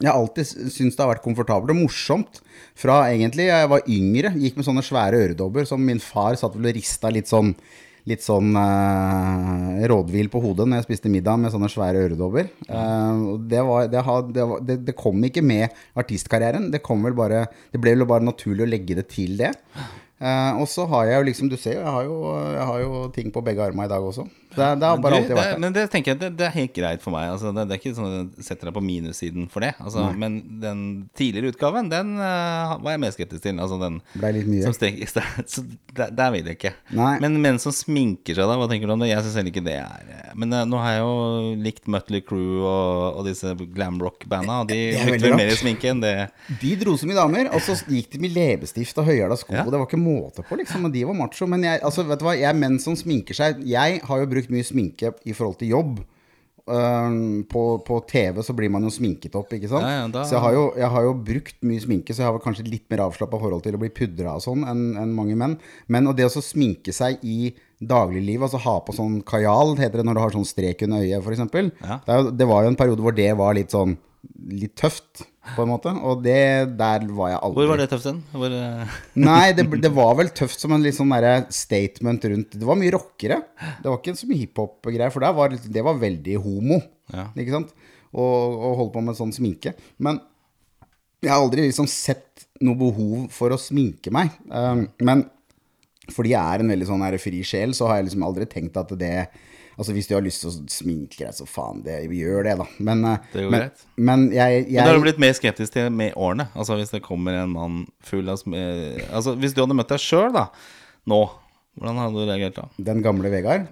Jeg 0.01 0.11
har 0.11 0.19
alltid 0.19 0.49
syntes 0.73 0.97
det 0.97 1.03
har 1.03 1.13
vært 1.13 1.23
komfortabelt 1.23 1.71
og 1.71 1.79
morsomt. 1.85 2.41
Fra 2.75 3.05
egentlig 3.07 3.47
jeg 3.47 3.71
var 3.71 3.87
yngre, 3.87 4.33
gikk 4.41 4.59
med 4.59 4.67
sånne 4.67 4.83
svære 4.83 5.21
øredobber 5.23 5.67
som 5.69 5.83
min 5.83 6.03
far 6.03 6.35
satt 6.39 6.57
vel 6.57 6.71
og 6.71 6.77
rista 6.77 7.11
litt 7.13 7.31
sånn 7.31 7.55
Litt 8.05 8.21
sånn 8.21 8.51
eh, 8.53 9.79
rådvill 9.89 10.27
på 10.29 10.37
hodet 10.43 10.67
når 10.69 10.77
jeg 10.77 10.85
spiste 10.85 11.09
middag 11.09 11.39
med 11.41 11.49
sånne 11.49 11.71
svære 11.73 12.03
øredobber. 12.05 12.51
Eh, 12.69 13.21
det, 13.49 13.63
var, 13.65 13.87
det, 13.89 14.03
had, 14.05 14.29
det, 14.35 14.43
var, 14.45 14.61
det, 14.61 14.93
kom 14.93 15.25
ikke 15.25 15.41
med 15.41 15.73
artistkarrieren. 15.97 16.67
Det, 16.69 16.83
vel 16.85 17.17
bare, 17.17 17.47
det 17.73 17.81
ble 17.81 17.95
vel 17.95 18.05
bare 18.05 18.27
naturlig 18.27 18.61
å 18.61 18.69
legge 18.69 18.99
det 18.99 19.07
til 19.09 19.33
det. 19.41 19.49
Eh, 20.15 20.61
og 20.61 20.67
så 20.71 20.85
har 20.87 21.09
jeg 21.09 21.19
jo 21.19 21.27
liksom, 21.27 21.51
du 21.51 21.57
ser 21.59 21.81
jeg 21.81 21.91
har 21.91 22.05
jo, 22.07 22.15
jeg 22.55 22.65
har 22.69 22.83
jo 22.85 22.99
ting 23.15 23.33
på 23.35 23.43
begge 23.43 23.63
armene 23.65 23.89
i 23.89 23.91
dag 23.91 24.03
også. 24.03 24.23
Det, 24.55 24.67
det 24.79 24.87
har 24.87 24.99
bare 25.03 25.17
Du, 25.17 25.17
alltid 25.17 25.35
vært 25.35 25.49
der. 25.51 25.59
men 25.59 25.73
det 25.75 25.81
tenker 25.91 26.13
jeg 26.13 26.19
det, 26.21 26.29
det 26.39 26.45
er 26.47 26.53
helt 26.55 26.73
greit 26.77 27.01
for 27.03 27.11
meg. 27.11 27.27
Altså, 27.33 27.51
det, 27.51 27.65
det 27.67 27.75
er 27.75 27.81
ikke 27.81 27.95
sånn 27.97 28.07
at 28.07 28.15
jeg 28.39 28.45
setter 28.47 28.69
deg 28.69 28.75
på 28.77 28.83
minussiden 28.85 29.49
for 29.51 29.65
det. 29.65 29.73
Altså, 29.83 30.05
men 30.15 30.37
den 30.61 30.83
tidligere 31.19 31.51
utgaven, 31.51 31.89
den 31.91 32.13
uh, 32.15 32.77
var 32.79 32.95
jeg 32.95 33.01
mer 33.03 33.15
skeptisk 33.15 33.43
til. 33.43 33.59
Altså, 33.59 33.79
den 33.81 33.99
Ble 34.15 34.31
litt 34.37 34.47
mye. 34.47 34.63
som 34.63 34.77
stek, 34.77 35.01
så 35.51 35.65
der, 35.91 36.13
der 36.15 36.31
vil 36.31 36.47
jeg 36.47 36.59
ikke. 36.61 36.71
Nei. 36.95 37.11
Men 37.25 37.35
menn 37.43 37.59
som 37.59 37.75
sminker 37.75 38.39
seg, 38.39 38.47
da, 38.47 38.55
hva 38.61 38.69
tenker 38.71 38.87
du 38.87 38.95
om 38.95 39.03
det? 39.03 39.11
Jeg 39.11 39.25
syns 39.27 39.35
heller 39.41 39.51
ikke 39.51 39.65
det 39.65 39.75
er 39.81 40.15
eh, 40.15 40.31
Men 40.39 40.55
uh, 40.55 40.63
nå 40.69 40.79
har 40.79 40.95
jeg 40.95 41.03
jo 41.03 41.59
likt 41.67 41.91
Mutley 41.91 42.23
Crew 42.23 42.63
og, 42.63 43.19
og 43.19 43.27
disse 43.27 43.51
glam 43.75 43.99
rock-banda, 43.99 44.61
de 44.71 44.79
brukte 45.03 45.35
mer 45.35 45.51
i 45.51 45.59
sminke 45.59 45.91
enn 45.91 46.03
det. 46.05 46.15
De 46.63 46.71
dro 46.79 46.95
så 46.95 47.11
mye 47.11 47.19
damer, 47.19 47.51
og 47.51 47.59
så 47.65 47.75
gikk 47.83 48.13
de 48.15 48.23
med 48.23 48.35
leppestift 48.39 49.03
og 49.03 49.11
høyhæla 49.11 49.35
sko. 49.43 49.51
Ja. 49.57 49.67
Det 49.67 49.75
var 49.75 49.89
ikke 49.89 49.99
måte 50.05 50.45
på, 50.45 50.57
liksom. 50.61 50.85
De 50.93 51.03
var 51.09 51.17
macho. 51.17 51.47
Men 51.49 51.65
jeg, 51.65 51.81
altså, 51.85 52.05
vet 52.07 52.21
du 52.21 52.27
hva, 52.29 52.37
jeg 52.39 52.55
menn 52.61 52.77
som 52.83 52.95
sminker 52.99 53.37
seg. 53.37 53.63
Jeg 53.67 54.01
har 54.05 54.21
jo 54.23 54.29
brukt 54.35 54.53
mye 54.53 54.65
sminke 54.67 55.11
i 55.25 55.33
forhold 55.35 55.57
til 55.63 55.73
jobb. 55.75 56.03
Um, 56.65 57.43
på, 57.45 57.61
på 57.85 57.99
TV 58.09 58.39
så 58.41 58.53
blir 58.57 58.71
man 58.73 58.81
jo 58.87 58.89
sminket 58.89 59.35
opp, 59.37 59.51
ikke 59.53 59.69
sant. 59.69 59.85
Ja, 59.85 59.99
ja, 59.99 60.05
da- 60.09 60.23
Så 60.25 60.33
jeg 60.33 60.41
har, 60.41 60.55
jo, 60.55 60.63
jeg 60.81 60.89
har 60.95 61.03
jo 61.05 61.11
brukt 61.27 61.59
mye 61.69 61.83
sminke, 61.83 62.15
så 62.15 62.23
jeg 62.23 62.31
har 62.33 62.39
kanskje 62.41 62.65
litt 62.65 62.87
mer 62.89 63.03
avslappa 63.05 63.37
forhold 63.37 63.61
til 63.67 63.77
å 63.77 63.81
bli 63.83 63.91
pudra 63.93 64.33
og 64.39 64.41
sånn 64.41 64.63
enn 64.65 64.81
en 64.97 65.13
mange 65.13 65.37
menn. 65.37 65.59
Men 65.93 66.09
det 66.17 66.25
å 66.25 66.41
sminke 66.41 66.89
seg 66.95 67.21
i 67.21 67.51
dagliglivet, 67.85 68.47
altså 68.47 68.63
ha 68.65 68.79
på 68.81 68.95
sånn 68.97 69.19
kajal, 69.29 69.75
heter 69.77 70.01
det 70.01 70.07
når 70.09 70.17
du 70.17 70.23
har 70.23 70.33
sånn 70.39 70.49
strek 70.49 70.81
under 70.87 71.05
øyet, 71.05 71.21
f.eks. 71.21 71.69
Ja. 71.85 71.99
Det, 72.07 72.17
det 72.41 72.47
var 72.49 72.65
jo 72.65 72.73
en 72.73 72.79
periode 72.81 73.05
hvor 73.05 73.13
det 73.13 73.29
var 73.37 73.53
litt 73.53 73.69
sånn 73.75 73.93
litt 74.49 74.73
tøft, 74.81 75.27
på 75.53 75.63
en 75.63 75.69
måte. 75.71 75.93
Og 76.07 76.21
det, 76.25 76.37
der 76.79 77.05
var 77.15 77.31
jeg 77.33 77.39
aldri. 77.41 77.59
Hvor 77.61 77.71
var 77.71 77.81
det 77.81 77.87
tøft 77.91 78.07
hen? 78.09 78.21
Hvor, 78.33 78.55
eh, 78.57 78.95
Nei, 79.27 79.45
det, 79.57 79.67
det 79.83 79.91
var 79.95 80.15
vel 80.19 80.31
tøft 80.35 80.61
som 80.63 80.73
en 80.75 80.83
litt 80.85 80.97
sånn 80.97 81.13
statement 81.53 82.25
rundt 82.31 82.57
Det 82.57 82.67
var 82.67 82.79
mye 82.79 82.93
rockere. 82.95 83.41
Det 83.81 83.89
var 83.91 83.99
ikke 84.01 84.17
så 84.19 84.29
mye 84.31 84.41
hiphop-greier, 84.43 85.13
for 85.13 85.27
var, 85.37 85.53
det- 85.53 85.71
det 85.71 85.85
var 85.85 85.99
veldig 86.01 86.37
homo. 86.43 86.81
Ja. 87.13 87.27
Ikke 87.35 87.57
sant? 87.59 87.75
Og, 88.15 88.55
og 88.55 88.77
holde 88.79 88.93
på 88.95 89.03
med 89.05 89.17
sånn 89.19 89.35
sminke. 89.35 89.75
Men 89.99 90.21
jeg 91.25 91.33
har 91.33 91.41
aldri 91.41 91.65
liksom 91.67 91.87
sett 91.89 92.45
noe 92.63 92.77
behov 92.79 93.25
for 93.33 93.51
å 93.51 93.59
sminke 93.59 94.11
meg. 94.13 94.31
Um, 94.49 94.85
men 95.03 95.25
fordi 96.13 96.35
jeg 96.35 96.39
er 96.55 96.61
en 96.61 96.69
veldig 96.69 96.87
sånn 96.87 97.03
fri 97.19 97.41
sjel, 97.47 97.73
så 97.73 97.89
har 97.89 97.99
jeg 97.99 98.09
liksom 98.09 98.25
aldri 98.27 98.45
tenkt 98.49 98.77
at 98.77 98.91
det 98.99 99.13
Altså 99.75 99.95
Hvis 99.95 100.07
du 100.09 100.15
har 100.15 100.23
lyst 100.23 100.43
til 100.43 100.51
å 100.51 100.55
sminke 100.71 101.19
deg, 101.19 101.33
så 101.35 101.47
faen, 101.49 101.81
det, 101.85 101.97
gjør 102.15 102.47
det, 102.47 102.55
da. 102.61 102.67
Men, 102.87 103.03
uh, 103.05 103.29
Det 103.33 103.45
men, 103.51 103.69
men 103.97 104.25
jeg, 104.33 104.65
jeg 104.65 104.79
Men 104.79 104.87
da 104.87 104.93
har 104.93 104.99
du 104.99 105.05
blitt 105.07 105.21
mer 105.21 105.35
skeptisk 105.37 105.75
til 105.75 105.89
med 105.93 106.15
årene. 106.15 106.47
Altså 106.55 106.79
Hvis 106.79 106.93
det 106.95 107.03
kommer 107.05 107.37
en 107.41 107.55
mann 107.55 107.79
full 108.05 108.31
av 108.31 108.43
eh, 108.55 109.03
Altså 109.11 109.35
Hvis 109.39 109.55
du 109.55 109.63
hadde 109.63 109.77
møtt 109.77 109.91
deg 109.91 110.03
sjøl, 110.03 110.31
da, 110.35 110.47
nå, 111.11 111.21
hvordan 111.75 112.03
hadde 112.03 112.21
du 112.21 112.29
reagert 112.29 112.59
da? 112.59 112.67
Den 112.91 113.03
gamle 113.05 113.31
Vegard 113.33 113.67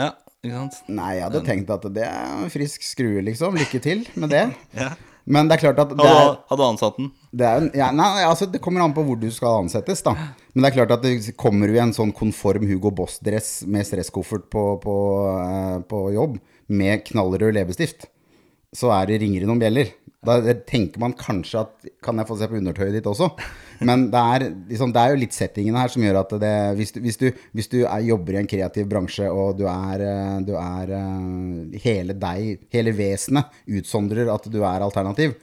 Ja, 0.00 0.14
ikke 0.40 0.54
sant? 0.56 0.78
Nei, 0.92 1.16
jeg 1.18 1.26
hadde 1.28 1.44
tenkt 1.46 1.72
at 1.72 1.88
det 1.96 2.06
er 2.08 2.48
frisk 2.52 2.84
skrue, 2.84 3.24
liksom. 3.24 3.56
Lykke 3.60 3.82
til 3.84 4.06
med 4.16 4.32
det. 4.34 4.46
Ja. 4.80 4.92
Men 5.24 5.48
det 5.48 5.56
er 5.56 5.62
klart 5.62 5.78
at 5.80 5.92
det 5.96 6.04
er, 6.04 6.34
hadde 6.50 6.60
du 6.60 6.66
ansatt 6.66 6.98
den? 7.00 7.10
det 7.32 7.46
er 7.48 7.68
ja, 7.78 7.88
Nei, 7.96 8.08
altså 8.26 8.48
det 8.50 8.60
kommer 8.64 8.84
an 8.84 8.92
på 8.96 9.04
hvor 9.06 9.16
du 9.20 9.30
skal 9.32 9.62
ansettes, 9.64 10.02
da. 10.04 10.12
Men 10.52 10.64
det 10.66 10.70
er 10.70 10.76
klart 10.78 10.96
at 10.98 11.04
det 11.06 11.34
kommer 11.40 11.70
du 11.70 11.78
i 11.78 11.82
en 11.82 11.94
sånn 11.96 12.12
konform 12.14 12.66
Hugo 12.68 12.92
Boss-dress 12.94 13.62
med 13.70 13.88
stresskoffert 13.88 14.50
på, 14.52 14.64
på, 14.84 14.96
eh, 15.40 15.78
på 15.88 16.02
jobb, 16.14 16.36
med 16.68 17.06
knallrød 17.08 17.56
leppestift, 17.56 18.08
så 18.74 18.90
er 18.96 19.10
det 19.10 19.20
ringer 19.22 19.44
i 19.44 19.48
noen 19.48 19.62
bjeller. 19.62 19.92
Da 20.24 20.38
tenker 20.64 21.02
man 21.02 21.12
kanskje 21.18 21.60
at 21.60 21.90
Kan 22.04 22.16
jeg 22.16 22.28
få 22.30 22.38
se 22.40 22.46
på 22.48 22.56
undertøyet 22.56 22.94
ditt 22.96 23.08
også? 23.10 23.28
Men 23.84 24.06
det 24.12 24.20
er, 24.20 24.44
liksom, 24.70 24.92
det 24.94 25.02
er 25.02 25.12
jo 25.12 25.20
litt 25.20 25.36
settingen 25.36 25.76
her 25.76 25.90
som 25.92 26.04
gjør 26.04 26.20
at 26.22 26.32
det 26.40 26.54
Hvis 26.78 26.94
du, 26.94 27.00
hvis 27.04 27.20
du, 27.20 27.26
hvis 27.52 27.68
du 27.72 27.78
er, 27.82 28.06
jobber 28.06 28.36
i 28.36 28.40
en 28.40 28.48
kreativ 28.48 28.88
bransje, 28.88 29.28
og 29.28 29.58
du 29.58 29.66
er, 29.68 30.04
eh, 30.06 30.38
du 30.46 30.54
er 30.60 30.94
eh, 30.96 31.78
Hele 31.84 32.16
deg, 32.16 32.64
hele 32.72 32.94
vesenet, 32.96 33.52
utsondrer 33.68 34.30
at 34.32 34.48
du 34.48 34.60
er 34.62 34.84
alternativ, 34.86 35.36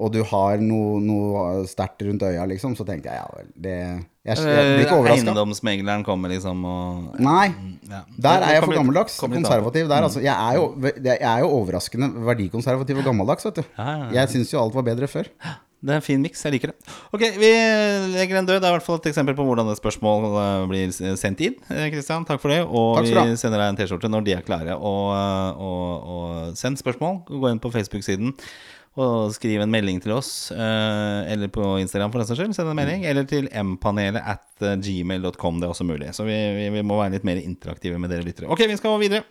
og 0.00 0.12
du 0.14 0.22
har 0.26 0.58
noe, 0.64 0.98
noe 1.04 1.44
sterkt 1.70 2.02
rundt 2.06 2.24
øya, 2.26 2.46
liksom, 2.50 2.74
så 2.78 2.86
tenkte 2.88 3.12
jeg 3.12 3.20
ja 3.20 3.26
vel 3.36 3.48
det, 3.54 3.76
Jeg, 4.26 4.36
jeg 4.36 4.44
blir 4.44 4.84
ikke 4.84 4.96
Eh, 4.96 4.98
overraska. 5.00 5.22
Eiendomsmegleren 5.30 6.04
kommer 6.04 6.32
liksom 6.32 6.64
og 6.68 7.20
Nei. 7.22 7.46
ja. 7.88 8.02
Der 8.28 8.44
er 8.48 8.56
jeg 8.58 8.64
for 8.66 8.76
gammeldags. 8.80 9.16
Konservativ 9.22 9.88
der, 9.88 10.04
altså. 10.08 10.20
Jeg 10.24 10.34
er, 10.34 10.58
jo, 10.60 10.92
jeg 11.04 11.18
er 11.22 11.40
jo 11.44 11.48
overraskende 11.60 12.10
verdikonservativ 12.28 13.00
og 13.00 13.10
gammeldags, 13.12 13.44
vet 13.48 13.62
du. 13.62 13.74
Jeg 14.16 14.28
syns 14.34 14.52
jo 14.52 14.60
alt 14.62 14.76
var 14.76 14.88
bedre 14.90 15.08
før. 15.08 15.28
Det 15.80 15.94
er 15.94 15.96
en 15.96 16.04
fin 16.04 16.20
miks, 16.20 16.42
jeg 16.44 16.52
liker 16.52 16.74
det. 16.74 16.90
Ok, 17.16 17.22
vi 17.40 17.48
legger 18.12 18.36
den 18.36 18.48
død. 18.50 18.58
Det 18.60 18.66
er 18.68 18.74
i 18.74 18.76
hvert 18.76 18.84
fall 18.84 18.98
et 19.00 19.06
eksempel 19.08 19.32
på 19.38 19.46
hvordan 19.48 19.70
et 19.72 19.78
spørsmål 19.80 20.26
eh, 20.36 20.64
blir 20.68 20.90
sendt 21.16 21.40
inn. 21.46 21.54
Kristian, 21.70 22.26
takk 22.28 22.42
for 22.42 22.52
det. 22.52 22.58
Og 22.68 22.98
vi 23.06 23.14
sender 23.40 23.56
deg 23.62 23.70
en 23.72 23.78
T-skjorte 23.80 24.10
når 24.12 24.26
de 24.26 24.34
er 24.36 24.44
klare. 24.44 24.76
Og, 24.76 25.08
og, 25.56 26.12
og 26.12 26.60
send 26.60 26.76
spørsmål. 26.82 27.22
Gå 27.32 27.48
inn 27.54 27.62
på 27.64 27.72
Facebook-siden 27.72 28.34
Og 28.98 29.30
skriv 29.36 29.62
en 29.62 29.70
melding 29.70 30.00
til 30.02 30.16
oss, 30.16 30.50
eh, 30.50 31.20
eller 31.30 31.50
på 31.54 31.62
Instagram 31.78 32.10
for 32.10 32.18
den 32.18 32.26
saks 32.26 32.40
skyld. 32.40 32.56
Send 32.56 32.72
en 32.72 32.78
melding. 32.78 33.04
Eller 33.06 33.28
til 33.30 33.46
mpanelet 33.46 34.18
at 34.18 34.66
eh, 34.66 34.74
gmail.com. 34.82 35.60
Det 35.60 35.68
er 35.68 35.74
også 35.76 35.86
mulig. 35.86 36.10
Så 36.16 36.26
vi, 36.26 36.34
vi, 36.56 36.66
vi 36.74 36.82
må 36.82 36.98
være 36.98 37.14
litt 37.14 37.28
mer 37.28 37.38
interaktive 37.38 38.00
med 38.02 38.10
dere 38.10 38.26
lyttere. 38.26 38.50
Ok, 38.50 38.66
vi 38.66 38.78
skal 38.80 38.98
videre. 39.02 39.22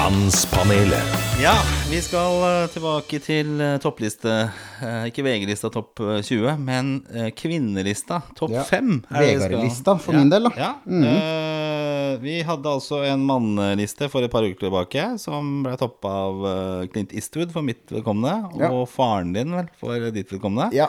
Mannspanelet. 0.00 1.02
Ja, 1.42 1.52
vi 1.90 1.98
skal 2.02 2.38
eh, 2.46 2.68
tilbake 2.72 3.18
til 3.20 3.50
eh, 3.60 3.74
toppliste. 3.82 4.32
Eh, 4.80 5.02
ikke 5.10 5.20
VG-lista 5.26 5.68
topp 5.74 6.00
eh, 6.00 6.22
20, 6.24 6.54
men 6.64 6.88
kvinnelista 7.36 8.22
topp 8.38 8.54
Ja. 8.54 8.62
5. 8.64 8.94
er 9.10 9.20
det 9.20 9.26
vi 9.26 9.34
skal- 9.34 9.50
Vegard-lista 9.50 9.94
for 10.00 10.16
min 10.16 10.30
del, 10.32 10.48
da. 10.48 10.52
Ja. 10.56 10.70
Eh, 10.88 12.14
vi 12.22 12.38
hadde 12.48 12.72
altså 12.72 13.02
en 13.10 13.26
manneliste 13.28 14.08
for 14.08 14.24
et 14.24 14.32
par 14.32 14.40
uker 14.48 14.70
tilbake 14.70 15.04
som 15.20 15.60
ble 15.66 15.76
toppa 15.76 16.14
av 16.30 16.88
Clint 16.94 17.12
Eastwood 17.12 17.52
for 17.52 17.60
mitt 17.68 17.84
vedkommende, 17.92 18.56
Ja. 18.56 18.72
og 18.72 18.88
faren 18.88 19.34
din 19.36 19.52
vel 19.52 19.68
for 19.78 20.08
ditt 20.16 20.32
vedkommende. 20.32 20.72
Ja. 20.80 20.88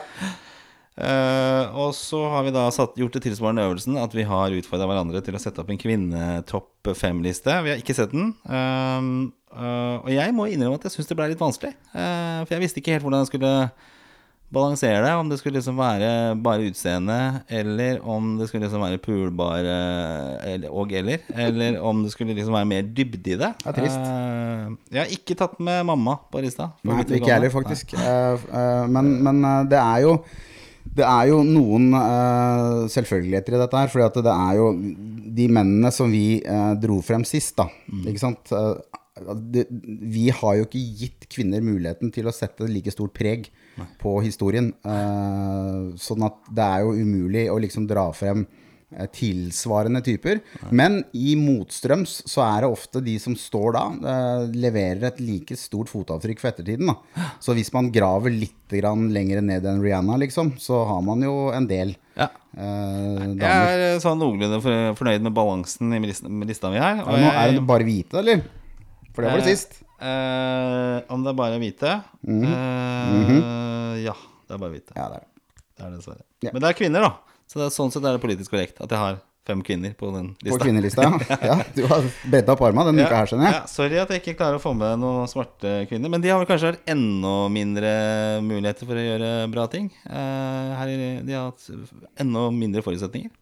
Eh, 1.01 1.77
og 1.81 1.95
så 1.97 2.19
har 2.29 2.45
vi 2.45 2.53
da 2.53 2.67
satt, 2.73 2.97
gjort 2.99 3.15
det 3.17 3.23
tilsvarende 3.25 3.65
øvelsen 3.65 3.97
at 4.01 4.13
vi 4.13 4.25
har 4.27 4.53
utfordra 4.53 4.89
hverandre 4.89 5.21
til 5.25 5.37
å 5.37 5.41
sette 5.41 5.63
opp 5.63 5.71
en 5.73 5.79
kvinnetopp 5.81 6.91
fem-liste. 6.97 7.55
Vi 7.65 7.73
har 7.73 7.81
ikke 7.81 7.95
sett 7.97 8.13
den. 8.13 8.33
Uh, 8.45 9.31
uh, 9.55 9.97
og 10.03 10.11
jeg 10.13 10.35
må 10.37 10.49
innrømme 10.49 10.77
at 10.77 10.85
jeg 10.87 10.97
syns 10.97 11.09
det 11.09 11.17
ble 11.17 11.31
litt 11.31 11.41
vanskelig. 11.41 11.73
Eh, 11.93 12.43
for 12.43 12.53
jeg 12.55 12.63
visste 12.65 12.81
ikke 12.81 12.95
helt 12.95 13.05
hvordan 13.05 13.23
jeg 13.23 13.31
skulle 13.31 13.53
balansere 14.51 14.99
det. 15.05 15.13
Om 15.15 15.31
det 15.31 15.39
skulle 15.39 15.57
liksom 15.57 15.79
være 15.79 16.11
bare 16.43 16.67
utseende, 16.69 17.17
eller 17.49 18.01
om 18.05 18.35
det 18.37 18.49
skulle 18.51 18.67
liksom 18.67 18.85
være 18.85 19.01
pulbare 19.01 19.79
eller, 20.51 20.69
og 20.69 20.93
eller. 21.01 21.25
Eller 21.33 21.79
om 21.81 22.05
det 22.05 22.13
skulle 22.13 22.37
liksom 22.37 22.57
være 22.59 22.69
mer 22.73 22.85
dybde 22.85 23.35
i 23.37 23.39
det. 23.41 23.51
Det 23.63 23.73
er 23.73 23.79
trist. 23.79 24.05
Uh, 24.05 24.77
jeg 24.93 25.01
har 25.01 25.17
ikke 25.17 25.39
tatt 25.41 25.57
med 25.57 25.81
mamma 25.89 26.19
på 26.29 26.45
lista. 26.45 26.71
Nei, 26.85 27.01
ikke 27.07 27.25
jeg 27.25 27.37
heller, 27.39 27.53
faktisk. 27.57 27.97
Uh, 27.97 28.37
uh, 28.53 28.85
men 28.91 29.15
men 29.25 29.43
det 29.71 29.81
er 29.81 30.05
jo 30.05 30.19
det 30.91 31.05
er 31.07 31.27
jo 31.29 31.41
noen 31.47 31.91
uh, 31.95 32.87
selvfølgeligheter 32.91 33.55
i 33.55 33.61
dette 33.61 33.81
her. 33.83 33.91
For 33.91 34.21
det 34.21 34.33
er 34.33 34.57
jo 34.59 34.71
de 35.41 35.47
mennene 35.47 35.91
som 35.95 36.11
vi 36.11 36.41
uh, 36.43 36.73
dro 36.79 36.99
frem 37.05 37.23
sist, 37.27 37.55
da. 37.59 37.69
Ikke 38.03 38.23
sant? 38.23 38.51
Uh, 38.51 38.75
det, 39.53 39.67
vi 39.71 40.29
har 40.33 40.57
jo 40.57 40.65
ikke 40.65 40.81
gitt 41.03 41.27
kvinner 41.31 41.63
muligheten 41.63 42.11
til 42.15 42.27
å 42.27 42.33
sette 42.35 42.67
like 42.67 42.91
stort 42.93 43.13
preg 43.13 43.51
på 44.01 44.15
historien. 44.23 44.71
Sånn 46.01 46.25
at 46.25 46.39
det 46.49 46.65
er 46.65 46.85
jo 46.85 46.95
umulig 46.95 47.43
å 47.51 47.59
liksom 47.61 47.85
dra 47.89 48.07
frem 48.15 48.45
tilsvarende 49.15 50.01
typer. 50.03 50.41
Men 50.71 51.03
i 51.15 51.35
motstrøms 51.39 52.21
så 52.29 52.43
er 52.45 52.61
det 52.65 52.71
ofte 52.71 53.01
de 53.03 53.17
som 53.23 53.35
står 53.39 53.73
da, 53.77 53.83
eh, 54.13 54.47
leverer 54.53 55.03
et 55.11 55.19
like 55.23 55.55
stort 55.57 55.87
fotavtrykk 55.91 56.39
for 56.43 56.51
ettertiden. 56.51 56.87
Da. 56.91 57.27
Så 57.39 57.55
hvis 57.57 57.71
man 57.73 57.91
graver 57.91 58.31
litt 58.33 58.55
grann 58.71 59.09
lenger 59.11 59.41
ned 59.41 59.65
enn 59.67 59.81
Rihanna, 59.83 60.17
liksom, 60.21 60.53
så 60.59 60.85
har 60.87 61.01
man 61.01 61.21
jo 61.21 61.49
en 61.51 61.67
del 61.67 61.95
Ja. 62.17 62.27
eh, 62.57 63.35
Jeg 63.35 63.41
er 63.41 63.99
sånn 63.99 64.19
noenlunde 64.19 64.61
fornøyd 64.97 65.21
med 65.21 65.33
balansen 65.33 65.93
i 65.95 65.99
lista, 66.05 66.27
lista 66.27 66.69
mi 66.69 66.77
her. 66.77 66.99
Er 66.99 67.05
det, 67.05 67.21
noe, 67.23 67.31
er 67.33 67.51
det 67.53 67.65
bare 67.67 67.83
hvite, 67.87 68.13
eller? 68.19 68.43
For 69.13 69.23
det 69.23 69.31
var 69.31 69.39
det 69.41 69.47
Eh, 69.47 69.55
sist. 69.55 69.83
Eh, 70.01 71.01
om 71.13 71.23
det 71.23 71.29
er 71.29 71.37
bare 71.37 71.59
hvite? 71.59 72.03
Mm. 72.27 72.43
Eh, 72.45 74.03
Ja, 74.03 74.13
det 74.47 74.55
er 74.55 74.57
bare 74.57 74.71
hvite. 74.73 74.93
Ja, 74.95 75.09
det 75.09 75.17
er 75.17 75.19
det. 75.19 75.27
Det 75.77 75.85
er 75.85 76.15
det. 76.17 76.25
Ja. 76.41 76.49
Men 76.53 76.61
det 76.61 76.69
er 76.69 76.73
kvinner, 76.79 77.01
da. 77.01 77.11
Så 77.51 77.59
det 77.59 77.67
er, 77.67 77.73
sånn 77.75 77.91
sett 77.91 78.05
er 78.07 78.15
det 78.15 78.23
politisk 78.23 78.53
korrekt 78.53 78.77
at 78.79 78.87
jeg 78.95 79.01
har 79.01 79.17
fem 79.43 79.59
kvinner 79.65 79.91
på 79.97 80.11
den 80.13 80.27
lista. 80.45 80.53
På 80.59 80.63
kvinnelista, 80.63 81.03
ja. 81.03 81.37
ja. 81.49 81.55
Du 81.75 81.81
har 81.89 82.05
bredda 82.29 82.53
opp 82.53 82.61
arma 82.63 82.85
denne 82.87 83.03
uka 83.03 83.17
her, 83.17 83.27
skjønner 83.27 83.47
jeg. 83.49 83.55
Ja, 83.57 83.63
sorry 83.67 83.97
at 83.99 84.13
jeg 84.13 84.21
ikke 84.21 84.35
klarer 84.39 84.59
å 84.59 84.63
få 84.63 84.71
med 84.77 85.01
noen 85.01 85.27
svarte 85.27 85.73
kvinner. 85.89 86.11
Men 86.13 86.23
de 86.23 86.29
har 86.31 86.39
vel 86.39 86.47
kanskje 86.47 86.69
hatt 86.75 86.91
enda 86.93 87.33
mindre 87.51 87.91
muligheter 88.45 88.87
for 88.87 89.01
å 89.01 89.03
gjøre 89.03 89.31
bra 89.51 89.65
ting. 89.73 89.89
Eh, 90.05 90.71
her, 90.79 90.93
de 91.27 91.35
har 91.35 91.49
hatt 91.49 91.67
enda 92.21 92.45
mindre 92.55 92.85
forutsetninger. 92.85 93.33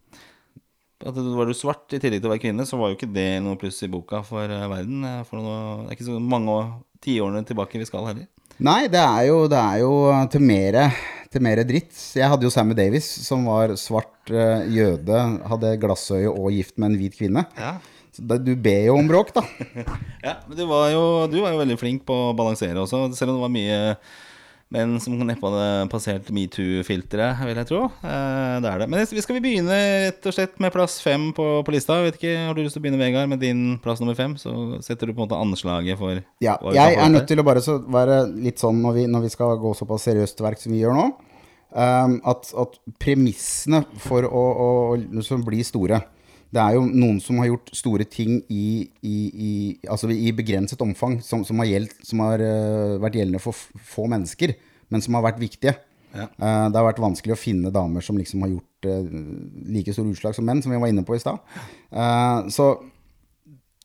At 1.06 1.14
du- 1.14 1.30
Var 1.36 1.46
du 1.46 1.54
svart 1.56 1.92
i 1.96 2.00
tillegg 2.02 2.20
til 2.24 2.28
å 2.28 2.34
være 2.34 2.42
kvinne, 2.48 2.66
så 2.68 2.76
var 2.80 2.90
jo 2.90 2.96
ikke 2.98 3.12
det 3.14 3.28
noe 3.44 3.56
pluss 3.60 3.78
i 3.86 3.88
boka 3.92 4.24
for 4.26 4.42
eh, 4.44 4.66
verden. 4.72 5.04
eh, 5.04 5.22
For 5.28 5.36
noe, 5.38 5.84
det 5.86 5.92
er 5.92 5.96
ikke 6.00 6.08
så 6.10 6.18
mange 6.20 6.48
år- 6.58 6.72
tiårene 7.00 7.44
tilbake 7.48 7.78
vi 7.80 7.86
skal 7.88 8.04
heller. 8.10 8.26
Nei, 8.60 8.88
det 8.92 9.00
er 9.00 9.22
jo, 9.30 9.46
det 9.48 9.56
er 9.56 9.78
jo 9.84 9.92
til 10.28 10.40
mere, 10.44 10.90
til 11.30 11.44
mer 11.46 11.60
dritt. 11.62 11.94
Jeg 12.18 12.26
hadde 12.26 12.46
jo 12.46 12.50
Sammy 12.50 12.74
Davis, 12.74 13.06
som 13.22 13.44
var 13.46 13.76
svart 13.78 14.32
eh, 14.34 14.64
jøde, 14.74 15.20
hadde 15.46 15.76
glassøye 15.82 16.30
og 16.30 16.50
gift 16.54 16.74
med 16.78 16.90
en 16.90 16.98
hvit 16.98 17.14
kvinne. 17.18 17.44
Ja. 17.58 17.76
Så 18.10 18.24
det, 18.26 18.40
du 18.48 18.56
ber 18.58 18.88
jo 18.88 18.96
om 18.98 19.06
bråk, 19.06 19.30
da. 19.36 19.44
Ja, 20.26 20.40
men 20.48 20.58
du 20.58 20.64
var, 20.66 20.88
jo, 20.90 21.04
du 21.30 21.38
var 21.38 21.54
jo 21.54 21.60
veldig 21.62 21.78
flink 21.78 22.02
på 22.08 22.16
å 22.30 22.34
balansere 22.36 22.82
også, 22.82 23.06
selv 23.14 23.30
om 23.32 23.38
det 23.38 23.44
var 23.46 23.54
mye 23.54 23.78
menn 24.70 24.94
som 25.02 25.16
neppe 25.26 25.50
hadde 25.50 25.88
passert 25.90 26.28
metoo-filteret, 26.34 27.40
vil 27.48 27.58
jeg 27.58 27.68
tro. 27.68 27.80
Eh, 28.06 28.56
det 28.62 28.70
er 28.70 28.82
det. 28.82 28.86
Men 28.92 29.02
vi 29.10 29.24
skal 29.24 29.38
vi 29.38 29.42
begynne 29.44 29.78
rett 30.06 30.28
og 30.30 30.36
slett 30.36 30.60
med 30.62 30.70
plass 30.74 31.00
fem 31.02 31.30
på, 31.36 31.46
på 31.66 31.74
lista? 31.74 31.98
Jeg 31.98 32.10
vet 32.10 32.20
ikke, 32.20 32.34
Har 32.46 32.54
du 32.54 32.62
lyst 32.62 32.78
til 32.78 32.82
å 32.82 32.84
begynne, 32.84 33.00
Vegard, 33.02 33.30
med 33.32 33.42
din 33.42 33.64
plass 33.82 34.02
nummer 34.02 34.18
fem? 34.18 34.36
Så 34.38 34.52
setter 34.86 35.10
du 35.10 35.14
på 35.14 35.18
en 35.18 35.26
måte 35.26 35.40
anslaget 35.40 35.98
for 35.98 36.22
Ja, 36.44 36.54
jeg 36.76 37.00
er 37.00 37.10
nødt 37.10 37.26
til 37.30 37.42
å 37.42 37.46
bare 37.46 37.64
så 37.64 37.80
være 37.82 38.22
litt 38.30 38.62
sånn 38.62 38.78
når 38.84 39.00
vi, 39.00 39.08
når 39.10 39.26
vi 39.26 39.32
skal 39.34 39.58
gå 39.60 39.74
såpass 39.78 40.06
seriøst 40.06 40.38
til 40.38 40.46
verk 40.46 40.62
som 40.62 40.74
vi 40.74 40.84
gjør 40.84 40.94
nå, 40.94 41.08
um, 41.74 42.16
at, 42.30 42.54
at 42.62 42.78
premissene 43.02 43.82
for 44.06 44.26
å, 44.28 44.46
å, 44.54 44.70
å 44.94 44.96
liksom 45.02 45.42
bli 45.46 45.64
store 45.66 45.98
Det 46.50 46.58
er 46.62 46.74
jo 46.74 46.86
noen 46.88 47.20
som 47.22 47.38
har 47.38 47.50
gjort 47.52 47.70
store 47.78 48.06
ting 48.10 48.40
i, 48.50 48.88
i, 49.06 49.16
i, 49.30 49.52
altså 49.86 50.10
i 50.10 50.32
begrenset 50.34 50.80
omfang, 50.82 51.20
som, 51.22 51.44
som 51.46 51.62
har, 51.62 51.68
gjeld, 51.70 51.94
som 52.06 52.22
har 52.24 52.42
uh, 52.42 52.98
vært 53.02 53.20
gjeldende 53.20 53.42
for 53.42 53.54
få 53.54 54.08
mennesker, 54.10 54.56
men 54.90 55.04
som 55.04 55.14
har 55.18 55.28
vært 55.28 55.38
viktige. 55.42 55.76
Ja. 56.10 56.26
Uh, 56.42 56.66
det 56.66 56.74
har 56.74 56.88
vært 56.88 57.02
vanskelig 57.02 57.36
å 57.36 57.38
finne 57.38 57.70
damer 57.74 58.02
som 58.02 58.18
liksom 58.18 58.42
har 58.42 58.56
gjort 58.56 58.88
uh, 58.90 59.12
like 59.70 59.94
store 59.94 60.10
utslag 60.10 60.34
som 60.34 60.48
menn, 60.48 60.62
som 60.64 60.74
vi 60.74 60.80
var 60.82 60.90
inne 60.90 61.06
på 61.06 61.14
i 61.14 61.22
stad. 61.22 61.38
Så 62.50 62.72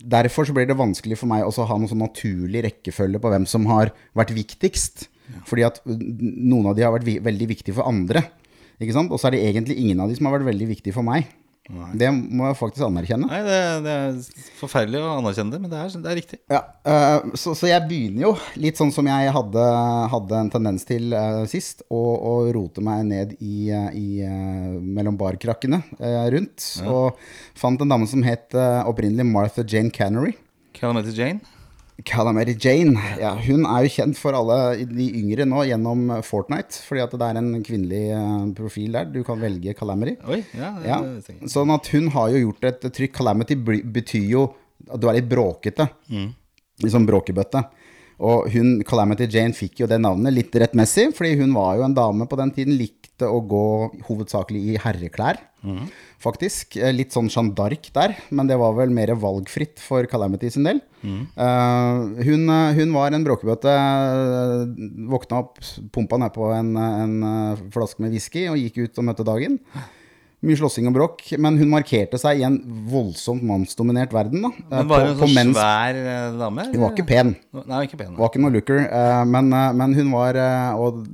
Derfor 0.06 0.46
så 0.46 0.54
blir 0.54 0.68
det 0.68 0.76
vanskelig 0.78 1.16
for 1.18 1.32
meg 1.32 1.46
å 1.48 1.66
ha 1.66 1.76
noen 1.80 1.90
sånn 1.90 2.02
naturlig 2.04 2.66
rekkefølge 2.66 3.22
på 3.24 3.30
hvem 3.32 3.46
som 3.48 3.64
har 3.72 3.94
vært 4.14 4.34
viktigst. 4.36 5.06
Fordi 5.48 5.64
at 5.66 5.80
noen 5.88 6.68
av 6.70 6.76
de 6.78 6.84
har 6.86 6.94
vært 6.94 7.08
veldig 7.26 7.48
viktige 7.50 7.78
for 7.78 7.88
andre. 7.90 8.26
Og 8.84 9.16
så 9.18 9.30
er 9.30 9.38
det 9.38 9.46
egentlig 9.48 9.80
ingen 9.80 10.04
av 10.04 10.12
de 10.12 10.18
som 10.18 10.28
har 10.28 10.36
vært 10.36 10.50
veldig 10.52 10.68
viktige 10.76 10.94
for 10.94 11.08
meg. 11.08 11.32
Det 11.66 12.12
må 12.14 12.46
jeg 12.46 12.58
faktisk 12.60 12.86
anerkjenne. 12.86 13.26
Nei, 13.26 13.40
det, 13.42 13.58
det 13.86 13.94
er 13.94 14.50
forferdelig 14.60 15.00
å 15.02 15.16
anerkjenne 15.16 15.56
det, 15.56 15.60
men 15.64 15.72
det 15.72 15.80
er, 15.82 15.96
det 16.04 16.12
er 16.12 16.20
riktig. 16.20 16.40
Ja, 16.54 16.62
uh, 16.86 17.34
så, 17.34 17.56
så 17.58 17.70
jeg 17.72 17.88
begynner 17.90 18.28
jo 18.28 18.34
litt 18.62 18.78
sånn 18.78 18.94
som 18.94 19.10
jeg 19.10 19.34
hadde, 19.34 19.64
hadde 20.14 20.42
en 20.44 20.52
tendens 20.54 20.86
til 20.86 21.16
uh, 21.18 21.42
sist, 21.50 21.82
å, 21.90 22.04
å 22.22 22.36
rote 22.54 22.86
meg 22.86 23.02
ned 23.10 23.34
i, 23.40 23.72
eh, 23.74 23.90
i, 23.98 24.08
uh, 24.22 24.78
mellom 24.78 25.18
barkrakkene 25.18 25.82
rundt. 26.36 26.70
Og 26.86 27.18
fant 27.58 27.82
en 27.82 27.96
dame 27.96 28.06
som 28.10 28.22
het 28.26 28.54
opprinnelig 28.86 29.26
Martha 29.32 29.66
Jane 29.66 29.94
Cannery. 29.94 30.36
Calamity 30.78 31.16
Jane. 31.18 31.55
Calamity 32.04 32.56
Jane. 32.60 33.00
Ja, 33.22 33.32
hun 33.40 33.64
er 33.64 33.86
jo 33.86 33.92
kjent 33.94 34.18
for 34.20 34.36
alle 34.36 34.58
de 34.90 35.06
yngre 35.22 35.46
nå 35.48 35.64
gjennom 35.70 36.10
Fortnite, 36.28 36.82
fordi 36.84 37.04
at 37.06 37.16
det 37.16 37.30
er 37.30 37.40
en 37.40 37.54
kvinnelig 37.64 38.02
eh, 38.18 38.42
profil 38.58 38.98
der. 38.98 39.08
Du 39.14 39.22
kan 39.28 39.40
velge 39.40 39.76
Calamity. 39.78 40.18
Oi, 40.28 40.42
ja, 40.58 40.74
det, 40.76 40.90
Ja, 40.90 41.00
det 41.06 41.52
sånn 41.52 41.72
at 41.72 41.88
hun 41.94 42.10
har 42.16 42.34
jo 42.34 42.44
gjort 42.48 42.68
et 42.68 42.88
trykk. 43.00 43.16
Calamity 43.16 43.56
betyr 43.56 44.28
jo 44.28 44.44
at 44.90 45.00
du 45.00 45.08
er 45.08 45.22
litt 45.22 45.32
bråkete. 45.32 45.88
Mm. 46.12 46.34
Liksom 46.84 47.08
bråkebøtte. 47.08 47.64
Og 48.20 48.48
hun, 48.54 48.78
Calamity 48.88 49.28
Jane 49.28 49.54
fikk 49.54 49.82
jo 49.82 49.88
det 49.92 49.98
navnet 50.00 50.32
litt 50.34 50.56
rettmessig, 50.56 51.10
fordi 51.18 51.34
hun 51.42 51.52
var 51.56 51.76
jo 51.80 51.84
en 51.84 51.94
dame 51.98 52.28
på 52.32 52.38
den 52.40 52.52
tiden, 52.56 52.78
likte 52.80 53.28
å 53.28 53.42
gå 53.48 53.64
hovedsakelig 54.08 54.62
i 54.74 54.78
herreklær, 54.84 55.40
faktisk. 56.22 56.76
Eh, 56.78 56.92
Litt 56.94 57.12
sånn 57.16 57.28
Jeanne 57.32 57.56
d'Arc 57.58 57.88
der, 57.96 58.14
men 58.30 58.46
det 58.48 58.58
var 58.62 58.76
vel 58.78 58.92
mer 58.94 59.16
valgfritt 59.18 59.80
for 59.82 60.06
Calamity 60.06 60.50
sin 60.54 60.64
del. 60.68 60.80
Eh, 61.04 62.24
hun, 62.28 62.48
eh, 62.50 62.74
hun 62.78 62.94
var 62.94 63.12
en 63.16 63.24
bråkebøtte, 63.26 63.74
våkna 65.10 65.40
opp, 65.44 65.60
pumpa 65.96 66.20
nedpå 66.22 66.52
en, 66.56 66.72
en 66.78 67.16
flaske 67.74 68.00
med 68.04 68.12
whisky 68.16 68.48
og 68.52 68.60
gikk 68.62 68.84
ut 68.86 69.00
og 69.02 69.08
møtte 69.10 69.26
dagen. 69.28 69.60
Mye 70.46 70.58
slåssing 70.60 70.86
og 70.90 70.94
bråk, 70.94 71.22
men 71.42 71.56
hun 71.58 71.70
markerte 71.72 72.20
seg 72.22 72.42
i 72.42 72.44
en 72.46 72.58
voldsomt 72.92 73.42
mannsdominert 73.48 74.12
verden. 74.14 74.44
da. 74.44 74.50
Eh, 74.52 74.76
Men 74.76 74.88
var 74.92 75.06
hun 75.08 75.16
sånn 75.24 75.54
svær 75.56 75.96
eh, 76.02 76.36
dame? 76.38 76.66
Hun 76.74 76.82
var 76.84 76.92
ikke 76.94 77.08
pen. 77.08 77.32
Nei, 77.66 77.80
ikke 77.88 77.98
pen. 78.02 78.14
Var 78.20 78.30
ikke 78.30 78.42
noe 78.44 78.54
looker, 78.54 78.84
eh, 78.86 79.24
men, 79.26 79.50
eh, 79.56 79.72
men 79.80 79.96
hun 79.98 80.12
var 80.14 80.36
eh, 80.38 80.76
og, 80.76 81.08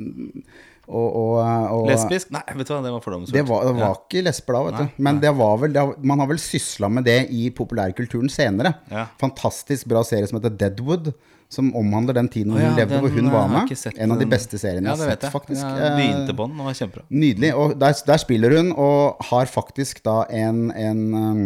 og, 0.91 1.07
og, 1.15 1.37
og 1.77 1.85
Lesbisk? 1.87 2.31
Nei, 2.35 2.41
vet 2.57 2.67
du 2.67 2.73
hva, 2.73 2.81
det 2.83 2.91
var 2.97 3.03
fordomsfullt. 3.05 3.37
Det 3.37 3.45
var, 3.47 3.63
det 3.69 3.75
var 3.79 3.95
ikke 4.01 4.23
lesber 4.25 4.57
da, 4.57 4.63
vet 4.67 4.79
du. 4.81 5.03
Men 5.07 5.21
det 5.23 5.31
var 5.37 5.61
vel, 5.61 5.75
det 5.77 5.85
man 6.11 6.19
har 6.25 6.31
vel 6.33 6.41
sysla 6.41 6.89
med 6.91 7.07
det 7.07 7.19
i 7.31 7.45
populærkulturen 7.55 8.27
senere. 8.33 8.73
Ja. 8.91 9.05
Fantastisk 9.21 9.87
bra 9.93 10.03
serie 10.07 10.27
som 10.27 10.41
heter 10.41 10.57
Deadwood. 10.65 11.13
Som 11.51 11.73
omhandler 11.75 12.15
den 12.15 12.29
tiden 12.31 12.53
hun 12.55 12.61
ja, 12.63 12.69
levde, 12.77 12.99
hvor 13.03 13.11
hun 13.11 13.25
eh, 13.27 13.33
var 13.33 13.49
med. 13.51 13.71
En 13.99 14.13
av 14.15 14.19
de 14.21 14.27
beste 14.31 14.55
seriene 14.61 14.87
Ja, 14.87 14.93
jeg 14.95 15.03
har 15.03 15.09
sett, 15.17 15.25
jeg. 15.27 15.31
faktisk. 15.33 15.61
Jeg 15.65 15.89
Eh, 15.89 15.97
begynte 15.99 16.35
på 16.37 16.45
den, 16.47 16.59
og 16.63 16.69
var 16.69 16.77
kjempebra. 16.79 17.03
Nydelig. 17.11 17.49
Og 17.59 17.73
der, 17.81 17.97
der 18.07 18.21
spiller 18.23 18.55
hun, 18.55 18.69
og 18.79 19.25
har 19.27 19.51
faktisk 19.51 19.99
da 20.07 20.21
en, 20.31 20.61
en, 20.71 21.01
um, 21.13 21.41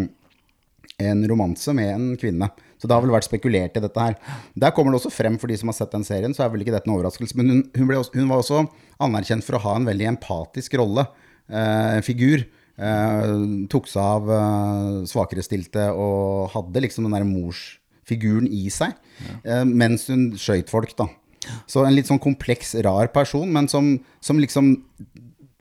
en 1.02 1.26
romanse 1.32 1.74
med 1.74 1.90
en 1.96 2.06
kvinne. 2.22 2.52
Så 2.78 2.86
det 2.92 2.94
har 2.94 3.02
vel 3.02 3.16
vært 3.16 3.26
spekulert 3.26 3.78
i 3.80 3.82
dette 3.82 4.04
her. 4.04 4.18
Der 4.62 4.74
kommer 4.76 4.94
det 4.94 5.00
også 5.00 5.10
frem 5.16 5.40
for 5.42 5.48
de 5.50 5.58
som 5.58 5.72
har 5.72 5.78
sett 5.80 5.96
den 5.96 6.04
serien, 6.06 6.36
så 6.38 6.44
er 6.46 6.52
vel 6.54 6.62
ikke 6.62 6.76
dette 6.76 6.86
en 6.90 6.94
overraskelse. 7.00 7.34
Men 7.40 7.50
hun, 7.50 7.64
hun, 7.74 7.94
også, 7.98 8.14
hun 8.20 8.30
var 8.30 8.44
også 8.44 8.62
anerkjent 9.02 9.44
for 9.48 9.58
å 9.58 9.64
ha 9.64 9.76
en 9.80 9.88
veldig 9.90 10.12
empatisk 10.12 10.76
rolle, 10.78 11.08
eh, 11.50 11.98
figur. 12.06 12.46
Eh, 12.78 13.34
tok 13.72 13.88
seg 13.88 14.04
av 14.04 14.30
eh, 14.38 15.06
svakerestilte 15.10 15.88
og 15.96 16.52
hadde 16.54 16.84
liksom 16.84 17.08
den 17.08 17.16
der 17.18 17.26
morsfiguren 18.06 18.48
i 18.48 18.70
seg. 18.70 18.94
Eh, 19.44 19.64
mens 19.66 20.08
hun 20.10 20.36
skøyt 20.38 20.70
folk, 20.70 20.96
da. 20.98 21.08
Så 21.68 21.86
en 21.86 21.94
litt 21.94 22.08
sånn 22.08 22.20
kompleks, 22.20 22.76
rar 22.84 23.08
person, 23.14 23.52
men 23.52 23.68
som, 23.68 24.00
som 24.22 24.40
liksom 24.40 24.78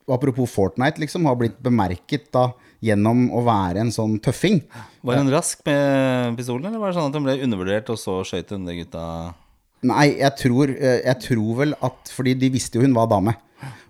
Apropos 0.07 0.51
Fortnite, 0.53 1.01
liksom, 1.01 1.25
har 1.25 1.35
blitt 1.35 1.57
bemerket 1.65 2.27
da 2.31 2.51
gjennom 2.85 3.31
å 3.33 3.41
være 3.41 3.81
en 3.81 3.91
sånn 3.91 4.19
tøffing. 4.21 4.59
Var 5.01 5.17
hun 5.17 5.31
rask 5.33 5.63
med 5.65 6.37
pistolen, 6.37 6.69
eller 6.69 6.79
var 6.79 6.93
det 6.93 6.99
sånn 6.99 7.09
at 7.09 7.17
hun 7.17 7.25
ble 7.25 7.39
undervurdert, 7.41 7.89
og 7.89 7.97
så 7.97 8.19
skøyt 8.29 8.53
hun 8.53 8.67
de 8.69 8.83
gutta 8.83 9.07
Nei, 9.85 10.11
jeg 10.19 10.37
tror, 10.37 10.69
eh, 10.77 11.01
jeg 11.07 11.21
tror 11.21 11.57
vel 11.59 11.75
at 11.85 12.13
Fordi 12.13 12.33
de 12.41 12.49
visste 12.53 12.79
jo 12.79 12.85
hun 12.85 12.95
var 12.97 13.09
dame. 13.09 13.35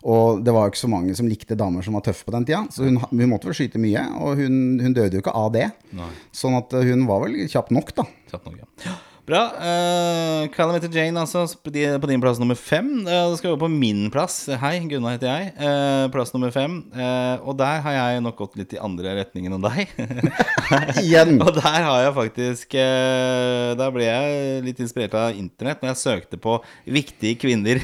Og 0.05 0.43
det 0.45 0.53
var 0.53 0.67
jo 0.67 0.75
ikke 0.75 0.83
så 0.83 0.91
mange 0.93 1.15
som 1.17 1.29
likte 1.31 1.57
damer 1.57 1.85
som 1.85 1.97
var 1.97 2.05
tøffe 2.05 2.27
på 2.27 2.35
den 2.35 2.45
tida. 2.45 2.61
Så 2.75 2.85
hun, 2.85 2.99
hun 3.09 3.31
måtte 3.31 3.49
vel 3.49 3.57
skyte 3.57 3.81
mye, 3.81 4.03
og 4.21 4.43
hun, 4.43 4.59
hun 4.83 4.97
døde 4.97 5.17
jo 5.17 5.25
ikke 5.25 5.33
av 5.41 5.49
det. 5.55 5.71
Nei. 5.97 6.11
Sånn 6.37 6.59
at 6.59 6.77
eh, 6.77 6.85
hun 6.91 7.07
var 7.09 7.25
vel 7.25 7.39
kjapp 7.49 7.73
nok, 7.73 7.95
da. 7.97 8.05
Kjapt 8.35 8.51
nok, 8.51 8.61
ja. 8.85 8.97
Bra. 9.25 9.41
Uh, 9.57 10.51
Calamity 10.53 10.91
Jane, 10.93 11.17
altså, 11.17 11.47
på 11.65 11.73
din 11.73 12.21
plass 12.21 12.37
nummer 12.37 12.59
fem. 12.61 13.07
Uh, 13.07 13.31
da 13.31 13.37
skal 13.39 13.49
vi 13.49 13.53
over 13.55 13.63
på 13.63 13.71
min 13.73 14.11
plass. 14.13 14.51
Hei, 14.61 14.75
Gunnar 14.85 15.15
heter 15.15 15.31
jeg. 15.31 15.53
Uh, 15.57 16.11
plass 16.13 16.35
nummer 16.35 16.53
fem. 16.53 16.83
Uh, 16.93 17.41
og 17.41 17.57
der 17.57 17.81
har 17.87 17.95
jeg 17.97 18.21
nok 18.27 18.37
gått 18.43 18.59
litt 18.61 18.75
i 18.77 18.81
andre 18.85 19.15
retningen 19.23 19.57
enn 19.57 19.65
deg. 19.65 19.95
Igjen. 21.07 21.39
og 21.45 21.55
der 21.57 21.87
har 21.87 22.03
jeg 22.05 22.13
faktisk 22.17 22.77
eh, 22.81 23.73
Der 23.79 23.93
ble 23.95 24.05
jeg 24.07 24.63
litt 24.65 24.83
inspirert 24.85 25.17
av 25.17 25.39
internett 25.39 25.81
når 25.81 25.93
jeg 25.93 26.01
søkte 26.03 26.41
på 26.41 26.59
'viktige 26.85 27.39
kvinner'. 27.41 27.81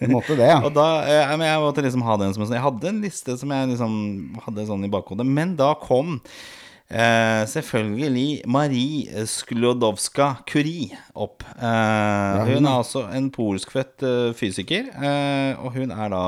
Du 0.00 0.06
måtte 0.12 0.36
det, 0.38 0.46
ja. 0.52 0.60
Og 0.66 0.70
da, 0.74 0.86
jeg, 1.06 1.40
jeg 1.48 1.64
måtte 1.64 1.84
liksom 1.86 2.06
ha 2.06 2.18
den 2.22 2.34
som 2.34 2.44
en 2.44 2.50
sånn 2.50 2.58
Jeg 2.58 2.66
hadde 2.66 2.92
en 2.92 3.02
liste 3.02 3.36
som 3.40 3.54
jeg 3.54 3.72
liksom 3.72 3.98
hadde 4.46 4.68
sånn 4.70 4.86
i 4.86 4.92
bakhodet. 4.92 5.26
Men 5.26 5.58
da 5.58 5.72
kom 5.82 6.20
eh, 6.88 7.42
selvfølgelig 7.50 8.42
Marie 8.46 9.26
Sklodowska-Curie 9.30 10.96
opp. 11.14 11.44
Eh, 11.56 12.46
hun, 12.52 12.64
er 12.64 12.72
altså 12.72 13.06
en 13.12 13.28
polskfødt 13.34 14.06
eh, 14.06 14.32
fysiker, 14.38 14.90
eh, 14.94 15.52
og 15.60 15.76
hun 15.76 15.94
er 15.94 16.12
da 16.14 16.24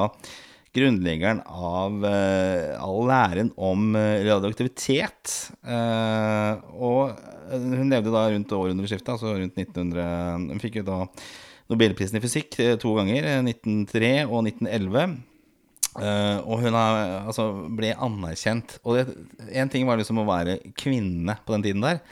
grunnleggeren 0.78 1.40
av 1.46 2.04
eh, 2.06 2.76
all 2.78 3.02
læren 3.08 3.52
om 3.56 3.96
eh, 3.98 4.24
radioaktivitet. 4.26 5.34
Eh, 5.64 6.64
og 6.76 7.16
hun 7.52 7.92
levde 7.92 8.12
da 8.12 8.26
rundt 8.28 8.52
århundreskiftet, 8.52 9.14
altså 9.14 9.38
rundt 9.38 9.56
1900 9.56 10.50
Hun 10.52 10.60
fikk 10.62 10.82
jo 10.82 10.88
da 10.88 10.98
Nobelprisen 11.68 12.16
i 12.16 12.22
fysikk 12.24 12.56
to 12.80 12.94
ganger, 12.96 13.24
eh, 13.28 13.40
1903 13.44 14.12
og 14.28 14.44
1911. 14.46 15.18
Eh, 16.02 16.38
og 16.46 16.62
hun 16.62 16.76
er, 16.76 17.02
altså, 17.26 17.48
ble 17.78 17.92
anerkjent. 17.94 18.78
Og 18.86 19.12
én 19.48 19.70
ting 19.72 19.86
var 19.88 20.00
liksom 20.00 20.22
å 20.22 20.28
være 20.28 20.58
kvinne 20.78 21.38
på 21.44 21.56
den 21.56 21.66
tiden 21.68 21.84
der. 21.84 22.02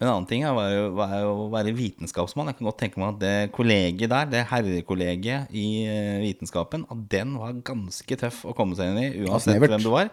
Men 0.00 0.08
en 0.08 0.12
annen 0.14 0.28
ting 0.30 0.44
er, 0.48 0.56
var, 0.56 0.72
jo, 0.72 0.84
var 0.96 1.14
å 1.28 1.48
være 1.52 1.74
vitenskapsmann. 1.76 2.48
Jeg 2.48 2.58
kan 2.58 2.68
godt 2.70 2.78
tenke 2.80 3.00
meg 3.02 3.14
at 3.14 3.22
det 3.22 3.54
kollegiet 3.56 4.12
der, 4.12 4.28
det 4.32 4.46
herrekollegiet 4.48 5.50
i 5.52 5.66
eh, 5.84 6.20
vitenskapen, 6.22 6.86
at 6.88 7.02
den 7.12 7.34
var 7.40 7.58
ganske 7.66 8.20
tøff 8.22 8.46
å 8.48 8.56
komme 8.56 8.78
seg 8.78 8.92
inn 8.92 9.02
i, 9.02 9.10
uansett 9.26 9.60
hvem 9.60 9.84
du 9.84 9.90
var. 9.92 10.08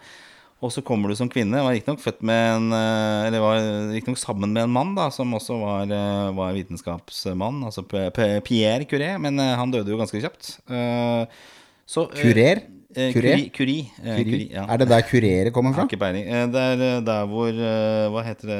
Og 0.57 0.71
så 0.73 0.81
kommer 0.81 1.11
du 1.11 1.15
som 1.15 1.29
kvinne. 1.29 1.61
Var 1.61 1.75
riktignok 1.75 2.01
født 2.01 2.23
med 2.25 2.47
en 2.55 2.71
eh, 2.73 3.27
Eller 3.27 3.43
var 3.43 3.59
riktignok 3.93 4.19
sammen 4.19 4.51
med 4.51 4.65
en 4.65 4.73
mann 4.73 4.95
da 4.97 5.05
som 5.13 5.35
også 5.37 5.59
var, 5.61 5.93
var 6.35 6.55
vitenskapsmann, 6.57 7.61
altså 7.69 7.85
Pierre 7.87 8.87
Curé, 8.89 9.13
men 9.21 9.39
han 9.39 9.71
døde 9.71 9.93
jo 9.93 10.01
ganske 10.01 10.19
kjapt. 10.23 10.57
Uh, 10.67 11.29
Så, 11.87 12.09
Kurer? 12.11 12.65
Eh, 12.97 13.11
Curie? 13.13 13.49
Curie. 13.53 13.83
Eh, 14.01 14.17
Curie, 14.25 14.47
ja. 14.55 14.63
Er 14.73 14.81
det 14.81 14.87
der 14.89 15.05
kurere 15.07 15.51
kommer 15.55 15.75
fra? 15.77 15.85
ikke 15.85 15.99
peiling. 16.01 16.25
Eh, 16.25 16.47
Det 16.53 16.63
er 16.73 16.83
eh, 16.87 16.97
der 17.05 17.29
hvor 17.29 17.47
eh, 17.53 18.07
Hva 18.13 18.23
heter 18.25 18.49
det 18.51 18.59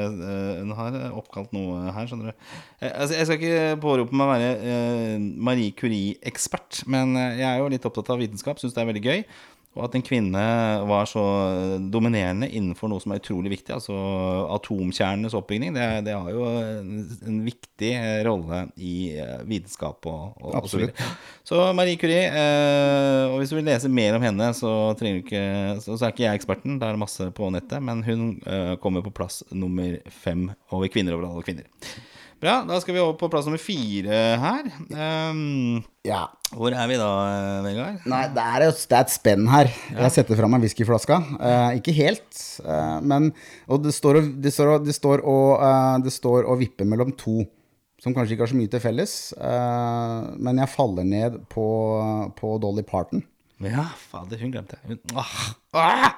Hun 0.62 0.72
har 0.78 0.98
oppkalt 1.18 1.52
noe 1.58 1.92
her, 1.96 2.08
skjønner 2.08 2.32
du. 2.32 2.48
Altså, 2.88 3.18
jeg 3.18 3.26
skal 3.28 3.42
ikke 3.42 3.82
pårope 3.82 4.14
meg 4.16 4.28
å 4.28 4.34
være 4.36 5.20
Marie 5.50 5.74
Curie-ekspert, 5.78 6.84
men 6.88 7.16
jeg 7.18 7.48
er 7.50 7.58
jo 7.64 7.70
litt 7.74 7.86
opptatt 7.90 8.14
av 8.14 8.22
vitenskap, 8.22 8.62
syns 8.62 8.76
det 8.78 8.84
er 8.84 8.92
veldig 8.94 9.06
gøy. 9.10 9.24
Og 9.78 9.86
at 9.86 9.96
en 9.98 10.06
kvinne 10.06 10.44
var 10.90 11.08
så 11.10 11.24
dominerende 11.94 12.50
innenfor 12.50 12.90
noe 12.90 13.04
som 13.04 13.14
er 13.14 13.22
utrolig 13.22 13.52
viktig, 13.54 13.76
altså 13.78 13.96
atomkjernenes 14.58 15.36
oppbygning, 15.38 15.76
det, 15.78 15.86
det 16.08 16.16
har 16.18 16.34
jo 16.34 16.48
en, 16.50 17.04
en 17.30 17.40
viktig 17.46 17.92
eh, 17.94 18.22
rolle 18.26 18.64
i 18.82 18.96
eh, 19.22 19.38
vitenskap 19.48 20.10
og, 20.10 20.34
og, 20.42 20.58
og 20.64 20.70
så. 20.72 20.82
Så 21.48 21.62
Marie 21.78 22.00
Curie, 22.00 22.26
eh, 22.28 23.30
og 23.30 23.38
hvis 23.40 23.54
du 23.54 23.60
vil 23.60 23.68
lese 23.70 23.92
mer 23.92 24.18
om 24.18 24.26
henne, 24.26 24.50
så, 24.58 24.74
du 24.98 25.06
ikke, 25.08 25.46
så, 25.84 25.94
så 25.94 26.08
er 26.08 26.16
ikke 26.16 26.26
jeg 26.26 26.42
eksperten. 26.42 26.80
Det 26.82 26.90
er 26.90 27.00
masse 27.00 27.30
på 27.38 27.50
nettet. 27.54 27.80
Men 27.84 28.04
hun 28.08 28.28
eh, 28.44 28.74
kommer 28.84 29.06
på 29.06 29.14
plass 29.16 29.44
nummer 29.52 29.98
fem 30.12 30.50
over 30.74 30.92
kvinner 30.92 31.16
over 31.16 31.30
alle 31.30 31.46
kvinner. 31.48 31.70
Bra, 32.38 32.60
da 32.70 32.78
skal 32.84 32.94
vi 32.94 33.02
over 33.02 33.16
på 33.18 33.30
plass 33.34 33.48
nummer 33.48 33.62
fire 33.62 34.18
her. 34.44 34.68
Um, 34.94 35.84
Ja. 36.06 36.28
hvor 36.54 36.70
er 36.72 36.88
vi 36.88 36.98
da, 37.00 37.08
eh, 37.34 37.64
Vegard? 37.66 38.06
Nei, 38.06 38.22
det 38.36 38.44
er, 38.44 38.66
det 38.70 38.94
er 38.94 39.02
et 39.02 39.10
spenn 39.14 39.48
her. 39.50 39.72
Jeg 39.90 40.14
setter 40.14 40.38
fra 40.38 40.48
meg 40.48 40.62
whiskyflaska. 40.62 41.18
Uh, 41.42 41.72
ikke 41.80 41.96
helt, 41.98 42.30
uh, 42.64 43.00
men 43.02 43.32
Og 43.68 43.82
det 43.84 43.96
står 43.98 44.22
og, 44.22 44.30
det 44.42 44.54
står 44.54 44.76
og, 44.76 44.86
det 44.86 44.96
står 44.96 45.26
og, 45.26 45.58
uh, 45.64 45.98
det 46.06 46.14
står 46.14 46.46
og 46.46 46.60
vipper 46.62 46.86
mellom 46.86 47.12
to 47.18 47.42
som 47.98 48.14
kanskje 48.14 48.36
ikke 48.36 48.46
har 48.46 48.52
så 48.52 48.58
mye 48.60 48.70
til 48.70 48.82
felles. 48.84 49.14
eh, 49.42 50.26
men 50.38 50.60
jeg 50.62 50.70
faller 50.70 51.04
ned 51.04 51.40
på, 51.50 51.64
på 52.38 52.52
Dolly 52.62 52.84
Parton. 52.86 53.24
Ja, 53.58 53.88
fader, 54.12 54.38
hun 54.38 54.52
glemte 54.54 54.78
jeg. 54.78 54.86
Hun, 54.86 55.18
ah, 55.18 55.32
ah, 55.74 56.12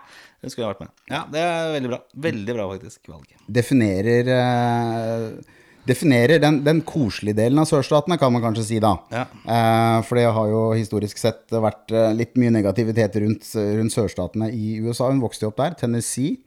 hun 0.44 0.52
skulle 0.52 0.74
vært 0.74 0.82
med. 0.84 0.92
Ja, 1.08 1.22
det 1.32 1.40
er 1.40 1.72
veldig 1.78 1.92
bra. 1.94 2.00
Veldig 2.28 2.56
bra, 2.58 2.66
faktisk, 2.74 3.00
valget. 3.08 3.40
Definerer 3.48 4.28
eh, 4.36 5.56
Definerer 5.88 6.42
den, 6.44 6.60
den 6.66 6.82
koselige 6.86 7.38
delen 7.40 7.62
av 7.62 7.66
sørstatene, 7.70 8.18
kan 8.20 8.34
man 8.36 8.44
kanskje 8.44 8.66
si, 8.68 8.80
da. 8.84 8.92
Ja. 9.14 9.24
Eh, 9.48 10.02
for 10.06 10.20
det 10.20 10.26
har 10.36 10.50
jo 10.52 10.60
historisk 10.76 11.18
sett 11.18 11.50
vært 11.56 11.94
eh, 11.96 12.12
litt 12.14 12.36
mye 12.38 12.52
negativitet 12.54 13.16
rundt, 13.24 13.48
rundt 13.80 13.96
sørstatene 13.96 14.52
i 14.54 14.76
USA. 14.84 15.08
Hun 15.10 15.24
vokste 15.24 15.48
jo 15.48 15.54
opp 15.54 15.62
der. 15.64 15.78
Tennessee. 15.80 16.38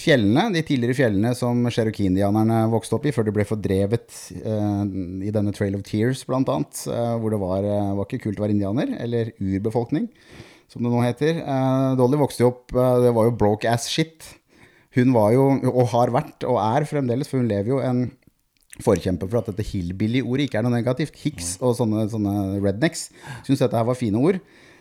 Fjellene, 0.00 0.48
de 0.50 0.64
tidligere 0.66 0.96
fjellene 0.98 1.30
som 1.38 1.60
cherokee-indianerne 1.70 2.64
vokste 2.72 2.96
opp 2.96 3.04
i 3.06 3.12
før 3.14 3.28
de 3.28 3.34
ble 3.36 3.44
fordrevet 3.46 4.16
eh, 4.40 4.82
i 5.28 5.30
denne 5.30 5.52
Trail 5.54 5.76
of 5.78 5.84
Tears, 5.86 6.24
blant 6.26 6.50
annet. 6.50 6.80
eh, 6.90 7.12
hvor 7.22 7.30
det 7.30 7.38
var, 7.38 7.62
eh, 7.62 7.92
var 8.00 8.08
ikke 8.08 8.24
kult 8.24 8.40
å 8.40 8.46
være 8.48 8.56
indianer, 8.56 8.96
eller 8.98 9.30
urbefolkning, 9.38 10.08
som 10.72 10.82
det 10.82 10.90
nå 10.90 11.04
heter. 11.04 11.38
Eh, 11.44 11.94
Dolly 12.00 12.18
vokste 12.18 12.42
jo 12.42 12.50
opp 12.54 12.74
Det 12.74 13.14
var 13.14 13.28
jo 13.28 13.36
broke 13.38 13.70
ass 13.70 13.86
shit. 13.92 14.26
Hun 14.96 15.12
var 15.14 15.30
jo, 15.36 15.44
og 15.70 15.92
har 15.92 16.10
vært, 16.10 16.42
og 16.50 16.58
er 16.58 16.88
fremdeles, 16.90 17.30
for 17.30 17.38
hun 17.38 17.46
lever 17.52 17.76
jo 17.76 17.78
en 17.78 18.08
forkjemper 18.84 19.30
for 19.30 19.42
at 19.42 19.52
dette 19.52 19.66
hillbilly-ordet 19.66 20.48
ikke 20.48 20.60
er 20.60 20.66
noe 20.66 20.74
negativt. 20.74 21.18
Hicks 21.22 21.54
og 21.60 21.76
sånne, 21.78 22.06
sånne 22.12 22.34
rednecks 22.62 23.08
syntes 23.44 23.62
dette 23.62 23.78
her 23.78 23.88
var 23.88 23.98
fine 23.98 24.20
ord. 24.20 24.40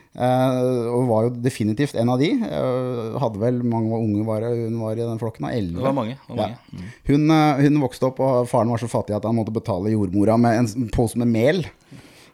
Uh, 0.09 0.89
og 0.89 1.03
var 1.05 1.25
jo 1.27 1.33
definitivt 1.45 1.93
en 2.01 2.09
av 2.09 2.21
de. 2.21 2.31
Uh, 2.41 3.17
hadde 3.21 3.41
vel 3.43 3.59
mange 3.61 3.93
unge 3.93 4.25
var 4.25 4.47
hun 4.47 4.79
var 4.81 4.97
i 4.97 5.05
den 5.05 5.21
flokken 5.21 5.45
av 5.45 5.53
elleve. 5.53 5.77
Det 5.77 5.85
var 5.85 5.95
mange. 5.95 6.15
Det 6.17 6.33
var 6.33 6.39
mange. 6.41 6.57
Ja. 6.73 6.89
Hun, 7.11 7.27
uh, 7.29 7.61
hun 7.61 7.81
vokste 7.85 8.09
opp, 8.09 8.21
og 8.25 8.49
faren 8.49 8.73
var 8.73 8.81
så 8.81 8.89
fattig 8.89 9.15
at 9.15 9.27
han 9.29 9.37
måtte 9.37 9.53
betale 9.53 9.93
jordmora 9.93 10.37
med 10.41 10.63
en 10.63 10.89
pose 10.95 11.19
med 11.21 11.29
mel. 11.29 11.63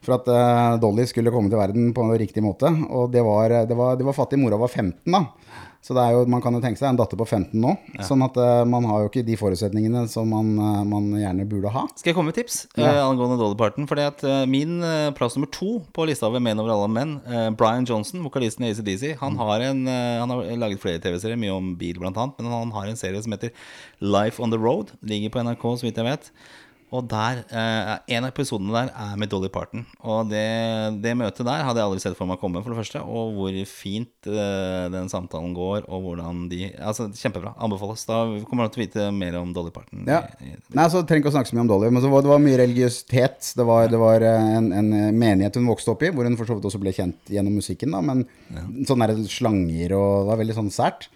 For 0.06 0.19
at 0.19 0.28
Dolly 0.84 1.01
skulle 1.10 1.32
komme 1.34 1.49
til 1.49 1.58
verden 1.58 1.88
på 1.97 2.04
en 2.04 2.12
riktig 2.21 2.43
måte. 2.45 2.69
Og 2.93 3.10
det 3.10 3.23
var, 3.25 3.49
det 3.65 3.73
var, 3.73 3.95
det 3.97 4.06
var 4.06 4.13
fattig. 4.13 4.38
Mora 4.38 4.60
var 4.62 4.69
15, 4.69 4.99
da. 5.10 5.23
Så 5.86 5.93
det 5.93 6.02
er 6.02 6.15
jo, 6.15 6.24
man 6.34 6.41
kan 6.41 6.56
jo 6.58 6.60
tenke 6.63 6.80
seg 6.80 6.88
en 6.89 6.98
datter 6.98 7.19
på 7.19 7.28
15 7.30 7.52
nå. 7.62 7.76
Sånn 8.08 8.24
at 8.26 8.34
uh, 8.41 8.63
man 8.65 8.88
har 8.89 9.04
jo 9.04 9.10
ikke 9.12 9.21
de 9.28 9.36
forutsetningene 9.38 10.08
som 10.10 10.32
man, 10.34 10.48
uh, 10.58 10.80
man 10.89 11.12
gjerne 11.13 11.45
burde 11.45 11.69
ha. 11.69 11.84
Skal 11.93 12.10
jeg 12.10 12.17
komme 12.17 12.32
med 12.34 12.39
tips 12.39 12.56
Ja. 12.74 12.89
uh, 12.89 13.02
angående 13.12 13.38
Dolly 13.38 13.54
Parton? 13.60 13.86
Fordi 13.86 14.08
at 14.08 14.24
eh, 14.26 14.48
Min 14.50 14.80
eh, 14.82 15.12
plass 15.13 15.38
nummer 15.38 15.52
to 15.54 15.76
på 15.93 16.08
lista 16.10 16.26
over 16.26 16.41
menn 16.41 16.58
over 16.63 16.74
alle 16.74 16.89
menn, 16.89 17.13
eh, 17.30 17.52
Brian 17.54 17.86
Johnson, 17.86 18.24
vokalisten 18.26 18.65
i 18.65 18.71
ACDC, 18.74 19.13
han, 19.21 19.38
har 19.38 19.62
en, 19.69 19.86
eh, 19.86 20.17
han 20.24 20.34
har 20.34 20.41
laget 20.65 20.82
flere 20.82 21.04
TV-serier, 21.06 21.38
mye 21.38 21.54
om 21.54 21.71
bil 21.78 22.02
blant 22.02 22.17
annet, 22.17 22.41
men 22.41 22.50
han 22.58 22.74
har 22.74 22.89
en 22.89 22.98
serie 22.98 23.21
som 23.21 23.38
heter 23.38 23.54
Life 24.02 24.41
on 24.41 24.50
the 24.50 24.58
Road. 24.58 24.95
Ligger 25.06 25.30
på 25.38 25.45
NRK, 25.45 25.69
så 25.78 25.86
vidt 25.86 26.02
jeg 26.02 26.10
vet. 26.10 26.32
Og 26.93 27.08
der, 27.10 27.41
eh, 27.50 28.15
En 28.15 28.24
av 28.24 28.30
episodene 28.30 28.71
der 28.71 28.91
er 28.93 29.15
med 29.17 29.30
Dolly 29.32 29.50
Parton. 29.50 29.86
Og 30.06 30.30
det, 30.30 31.02
det 31.02 31.15
møtet 31.17 31.45
der 31.48 31.63
hadde 31.65 31.82
jeg 31.82 31.88
aldri 31.89 32.02
sett 32.04 32.17
for 32.17 32.30
meg 32.30 32.38
komme, 32.39 32.62
for 32.62 32.71
det 32.71 32.78
første. 32.78 33.02
Og 33.02 33.34
hvor 33.36 33.58
fint 33.65 34.30
eh, 34.30 34.86
den 34.93 35.10
samtalen 35.10 35.56
går, 35.58 35.88
og 35.89 36.06
hvordan 36.06 36.45
de 36.52 36.69
Altså, 36.76 37.08
Kjempebra. 37.10 37.56
Anbefales. 37.58 38.06
Da 38.06 38.21
kommer 38.45 38.67
du 38.69 38.76
til 38.76 38.84
å 38.84 38.86
vite 38.86 39.08
mer 39.15 39.39
om 39.39 39.52
Dolly 39.56 39.74
Parton. 39.74 40.06
Ja. 40.08 40.21
Nei, 40.76 40.88
så 40.91 41.02
trenger 41.02 41.26
ikke 41.26 41.34
å 41.34 41.36
snakke 41.39 41.50
så 41.52 41.58
mye 41.58 41.65
om 41.65 41.71
Dolly, 41.74 41.89
men 41.89 42.04
så 42.04 42.12
var, 42.12 42.24
det 42.26 42.32
var 42.32 42.43
mye 42.43 42.62
religiøsitet. 42.62 43.52
Det 43.58 43.65
var, 43.67 43.89
det 43.91 44.02
var 44.02 44.26
eh, 44.28 44.52
en, 44.60 44.69
en 44.76 44.93
menighet 45.17 45.58
hun 45.58 45.71
vokste 45.71 45.95
opp 45.95 46.06
i, 46.06 46.13
hvor 46.13 46.30
hun 46.30 46.38
for 46.38 46.48
så 46.48 46.60
vidt 46.60 46.69
også 46.69 46.82
ble 46.84 46.93
kjent 46.95 47.34
gjennom 47.34 47.58
musikken, 47.58 47.95
da, 47.95 48.04
men 48.06 48.26
sånne 48.86 49.10
der 49.10 49.26
slanger 49.32 49.95
og 49.95 50.26
Det 50.26 50.30
var 50.30 50.39
veldig 50.39 50.56
sånn 50.58 50.71
sært. 50.74 51.10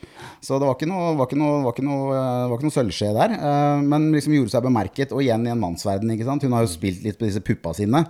Så 0.43 0.57
det 0.59 0.67
var 0.67 0.75
ikke 0.75 0.89
noe, 0.89 1.13
var 1.19 1.29
ikke 1.29 1.39
noe, 1.39 1.61
var 1.65 1.75
ikke 1.75 1.85
noe, 1.85 2.19
var 2.49 2.57
ikke 2.57 2.67
noe 2.67 2.75
sølvskje 2.75 3.13
der. 3.15 3.33
Men 3.85 4.09
liksom 4.13 4.35
gjorde 4.35 4.53
seg 4.53 4.65
bemerket, 4.65 5.13
og 5.15 5.23
igjen 5.23 5.45
i 5.47 5.51
en 5.59 5.67
en 5.67 5.67
mannsverden. 5.67 6.11
ikke 6.13 6.25
sant? 6.27 6.43
Hun 6.43 6.51
har 6.55 6.61
jo 6.63 6.71
spilt 6.71 7.03
litt 7.03 7.19
på 7.19 7.25
disse 7.27 7.41
puppa 7.43 7.73
sine, 7.75 8.05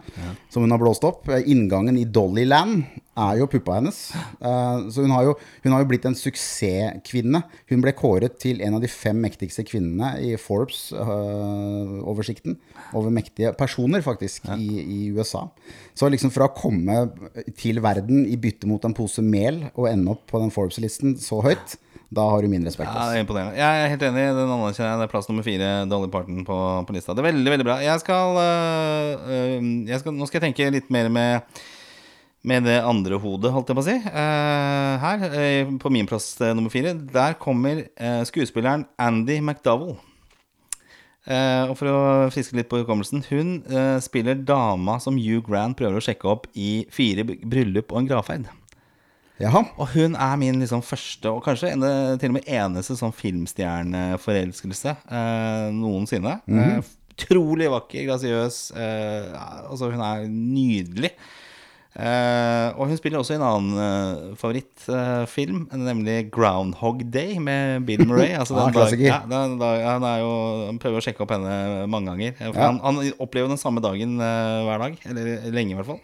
som 0.49 0.63
hun 0.63 0.71
har 0.71 0.79
blåst 0.81 1.03
opp. 1.07 1.29
Eh, 1.29 1.47
Inngangen 1.49 1.97
i 1.97 2.05
Dollyland 2.05 2.83
er 3.19 3.37
jo 3.41 3.49
puppa 3.51 3.75
hennes. 3.79 3.97
Eh, 4.39 4.89
så 4.93 5.01
hun 5.03 5.11
har, 5.11 5.23
jo, 5.27 5.33
hun 5.63 5.73
har 5.73 5.79
jo 5.83 5.89
blitt 5.89 6.05
en 6.07 6.17
suksesskvinne. 6.17 7.41
Hun 7.71 7.81
ble 7.83 7.91
kåret 7.97 8.33
til 8.41 8.61
en 8.65 8.75
av 8.77 8.81
de 8.83 8.89
fem 8.91 9.17
mektigste 9.19 9.63
kvinnene 9.67 10.09
i 10.23 10.35
Forbes-oversikten 10.39 12.53
over 12.97 13.09
mektige 13.13 13.53
personer, 13.57 14.01
faktisk, 14.05 14.39
i, 14.55 14.69
i 14.83 14.99
USA. 15.15 15.41
Så 15.97 16.03
liksom 16.11 16.31
fra 16.33 16.45
å 16.47 16.55
komme 16.55 16.95
til 17.59 17.75
verden 17.83 18.17
i 18.29 18.37
bytte 18.39 18.67
mot 18.69 18.85
en 18.85 18.97
pose 18.97 19.21
mel 19.25 19.55
og 19.75 19.91
ende 19.91 20.11
opp 20.15 20.23
på 20.29 20.41
den 20.41 20.53
Forbes-listen 20.53 21.09
så 21.19 21.41
høyt, 21.43 21.69
da 22.09 22.25
har 22.25 22.41
du 22.41 22.49
min 22.49 22.65
respekt. 22.65 22.89
Ja, 22.89 23.09
det 23.11 23.19
er 23.19 23.23
imponerende. 23.23 23.57
Jeg 23.59 23.81
er 23.81 23.91
helt 23.91 24.03
enig. 24.07 24.23
Den 24.33 24.49
anerkjenner 24.49 24.95
jeg. 24.95 25.01
Det 25.01 25.05
er 25.05 25.11
plass 25.11 25.27
nummer 25.29 25.45
fire, 25.45 25.67
Dolly 25.89 26.09
Parton, 26.09 26.41
på, 26.47 26.57
på 26.87 26.95
lista. 26.95 27.13
Det 27.13 27.21
er 27.21 27.29
veldig, 27.29 27.51
veldig 27.53 27.67
bra. 27.67 27.75
Jeg 27.85 28.01
skal, 28.01 28.39
øh, 28.41 29.27
øh, 29.35 29.67
jeg 29.91 30.01
skal 30.01 30.15
Nå 30.17 30.25
skal 30.25 30.39
jeg 30.39 30.47
tenke 30.49 30.71
litt 30.73 30.89
mer 30.93 31.11
med 31.13 31.59
med 32.39 32.63
det 32.63 32.77
andre 32.87 33.17
hodet, 33.19 33.51
holdt 33.51 33.67
jeg 33.67 33.75
på 33.75 33.81
å 33.83 33.87
si. 33.87 33.95
Uh, 33.99 34.93
her, 35.03 35.23
uh, 35.33 35.71
på 35.81 35.91
min 35.91 36.07
plass 36.07 36.31
uh, 36.39 36.53
nummer 36.55 36.71
fire, 36.71 36.93
der 36.95 37.35
kommer 37.35 37.83
skuespilleren 38.27 38.85
Andy 38.95 39.41
McDowell. 39.41 39.97
Og 41.29 41.73
for 41.77 41.85
å 41.91 41.97
friske 42.33 42.55
litt 42.57 42.69
på 42.71 42.79
hukommelsen 42.79 43.21
Hun 43.27 43.49
spiller 44.01 44.39
dama 44.39 44.95
som 45.03 45.19
Hugh 45.19 45.43
Grant 45.45 45.77
prøver 45.77 45.99
å 45.99 46.01
sjekke 46.01 46.25
opp 46.31 46.47
i 46.57 46.87
Fire 46.89 47.27
bryllup 47.27 47.91
og 47.91 47.99
en 47.99 48.07
gravferd. 48.09 48.47
Jaha. 49.39 49.61
Og 49.79 49.87
hun 49.95 50.15
er 50.19 50.35
min 50.41 50.59
liksom 50.59 50.81
første, 50.83 51.29
og 51.31 51.43
kanskje 51.45 51.71
ene, 51.73 52.17
til 52.19 52.29
og 52.33 52.37
med 52.39 52.47
eneste 52.51 52.97
sånn 52.99 53.13
filmstjerneforelskelse 53.15 54.95
eh, 55.09 55.67
noensinne. 55.75 56.39
eh, 56.47 56.79
utrolig 57.19 57.69
vakker, 57.71 58.05
grasiøs. 58.09 58.57
Eh, 58.75 59.29
altså, 59.69 59.91
hun 59.93 60.01
er 60.03 60.25
nydelig. 60.31 61.13
Eh, 61.99 62.67
og 62.77 62.87
hun 62.87 62.97
spiller 62.99 63.19
også 63.19 63.33
i 63.33 63.39
en 63.39 63.43
annen 63.47 63.79
eh, 63.81 64.35
favorittfilm, 64.39 65.65
nemlig 65.73 66.29
'Groundhog 66.31 67.01
Day' 67.11 67.39
med 67.41 67.85
Bill 67.87 68.05
Murray. 68.09 68.35
Altså, 68.37 68.55
Ah, 68.55 68.65
den 68.67 68.73
dag- 68.73 68.83
klassiker. 68.83 69.05
ja, 69.07 69.19
den 69.27 69.57
dag- 69.59 69.83
han, 69.83 70.03
er 70.03 70.19
jo, 70.19 70.65
han 70.67 70.79
prøver 70.79 70.99
å 71.01 71.03
sjekke 71.03 71.21
opp 71.25 71.31
henne 71.31 71.87
mange 71.89 72.11
ganger. 72.11 72.35
Eh, 72.39 72.51
Ja. 72.53 72.67
han, 72.67 72.79
han 72.83 73.11
opplever 73.19 73.47
den 73.49 73.57
samme 73.57 73.81
dagen 73.81 74.19
eh, 74.19 74.63
hver 74.67 74.79
dag. 74.79 74.99
Eller 75.09 75.51
lenge, 75.51 75.71
i 75.71 75.75
hvert 75.79 75.85
fall. 75.87 75.99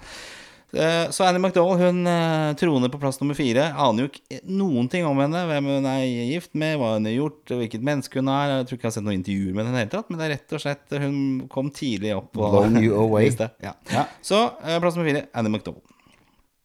Eh, 0.76 1.10
Så 1.16 1.24
Annie 1.24 1.40
McDowell 1.40 1.80
hun 1.80 2.02
eh, 2.12 2.54
troner 2.60 2.92
på 2.92 3.00
plass 3.00 3.20
nummer 3.22 3.38
fire. 3.38 3.70
Aner 3.80 4.06
jo 4.06 4.12
ikke 4.12 4.42
noen 4.52 4.90
ting 4.92 5.06
om 5.08 5.18
henne. 5.24 5.46
Hvem 5.50 5.70
hun 5.72 5.88
er 5.90 6.04
gift 6.34 6.52
med, 6.54 6.76
hva 6.82 6.94
hun 6.98 7.08
har 7.10 7.16
gjort, 7.16 7.56
hvilket 7.56 7.86
menneske 7.86 8.20
hun 8.22 8.32
er. 8.34 8.58
Jeg 8.60 8.68
tror 8.70 8.78
ikke 8.80 8.88
jeg 8.88 8.92
har 8.92 8.98
sett 9.00 9.08
noen 9.08 9.20
intervjuer 9.22 9.56
med 9.58 9.70
henne 9.72 9.86
tatt. 9.94 10.12
Men 10.12 10.20
det 10.22 10.28
er 10.28 10.34
rett 10.36 10.56
og 10.58 10.64
slett 10.66 10.98
hun 11.06 11.18
kom 11.52 11.72
tidlig 11.76 12.14
opp. 12.18 12.32
Og, 12.36 12.50
Blown 12.60 12.80
you 12.84 12.96
away. 13.00 13.32
Ja. 13.66 13.74
Ja. 13.92 14.06
Så 14.26 14.38
eh, 14.64 14.78
plass 14.84 14.98
nummer 14.98 15.10
fire, 15.12 15.26
Annie 15.34 15.52
McDowell. 15.54 15.82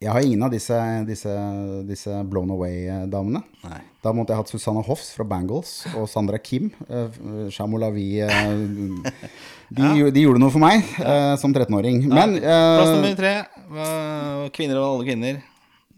Jeg 0.01 0.09
har 0.09 0.23
ingen 0.25 0.41
av 0.41 0.49
disse, 0.49 0.75
disse, 1.05 1.31
disse 1.85 2.21
blown 2.25 2.49
away-damene. 2.55 3.43
Da 4.01 4.09
måtte 4.17 4.33
jeg 4.33 4.39
hatt 4.41 4.49
Susanne 4.49 4.81
Hoffs 4.87 5.11
fra 5.13 5.21
Bangles 5.29 5.83
og 5.93 6.07
Sandra 6.09 6.39
Kim. 6.41 6.71
Uh, 6.89 7.45
Shamolavi 7.53 8.07
uh, 8.25 8.31
de, 9.77 9.83
gjorde- 9.99 10.15
de 10.15 10.23
gjorde 10.25 10.41
noe 10.41 10.49
for 10.55 10.63
meg 10.63 10.81
uh, 11.03 11.35
som 11.37 11.53
13-åring. 11.53 12.01
Men 12.09 12.33
eh, 12.39 12.47
Plass 12.79 12.95
nummer 12.95 13.13
tre, 13.19 13.35
kvinner 14.57 14.81
og 14.81 14.87
alle 14.87 15.05
kvinner. 15.11 15.37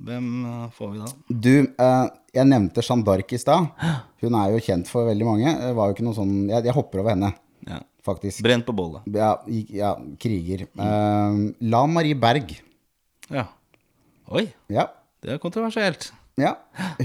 Hvem 0.03 0.27
eh, 0.51 0.67
får 0.75 0.91
vi 0.91 0.99
da? 0.99 1.07
du, 1.47 1.53
eh, 1.71 2.03
jeg 2.35 2.49
nevnte 2.51 2.83
Jeanne 2.83 3.07
d'Arc 3.07 3.31
i 3.37 3.39
stad. 3.39 3.71
Hun 4.25 4.35
er 4.41 4.51
jo 4.57 4.61
kjent 4.67 4.91
for 4.91 5.07
veldig 5.07 5.29
mange. 5.31 5.55
Var 5.79 5.89
jo 5.93 5.95
ikke 5.95 6.05
noe 6.09 6.17
sånn, 6.19 6.35
jeg, 6.51 6.67
jeg 6.67 6.75
hopper 6.75 7.05
over 7.05 7.15
henne, 7.15 7.31
Ja. 7.71 7.79
faktisk. 8.03 8.43
Brent 8.43 8.67
på 8.67 8.75
bollet. 8.75 9.07
Ja, 9.15 9.37
ja 9.71 9.95
kriger. 10.19 10.67
La 10.75 11.85
Marie 11.87 12.19
Berg. 12.19 12.57
Ja. 13.31 13.47
Oi, 14.31 14.47
Ja. 14.71 14.87
det 15.23 15.33
er 15.35 15.41
kontroversielt. 15.43 16.11
Ja, 16.39 16.55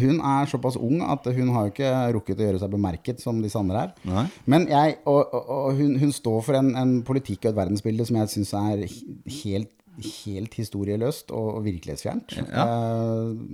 Hun 0.00 0.22
er 0.24 0.46
såpass 0.48 0.76
ung 0.80 1.02
at 1.04 1.26
hun 1.36 1.50
har 1.52 1.66
jo 1.66 1.72
ikke 1.74 1.88
rukket 2.16 2.38
å 2.40 2.46
gjøre 2.46 2.60
seg 2.62 2.70
bemerket 2.72 3.20
som 3.20 3.42
disse 3.44 3.58
andre 3.60 3.82
her. 3.82 3.90
Nei. 4.08 4.22
Men 4.48 4.64
jeg, 4.70 4.94
og, 5.04 5.34
og, 5.36 5.50
og 5.52 5.74
hun, 5.76 5.98
hun 6.00 6.12
står 6.16 6.40
for 6.46 6.56
en, 6.56 6.70
en 6.80 6.94
politikk 7.04 7.44
og 7.44 7.50
et 7.52 7.58
verdensbilde 7.58 8.06
som 8.08 8.16
jeg 8.22 8.32
syns 8.32 8.54
er 8.56 8.86
helt, 9.42 9.74
helt 10.24 10.56
historieløst 10.56 11.34
og, 11.36 11.60
virkelighetsfjernt. 11.66 12.38
Ja. 12.48 12.64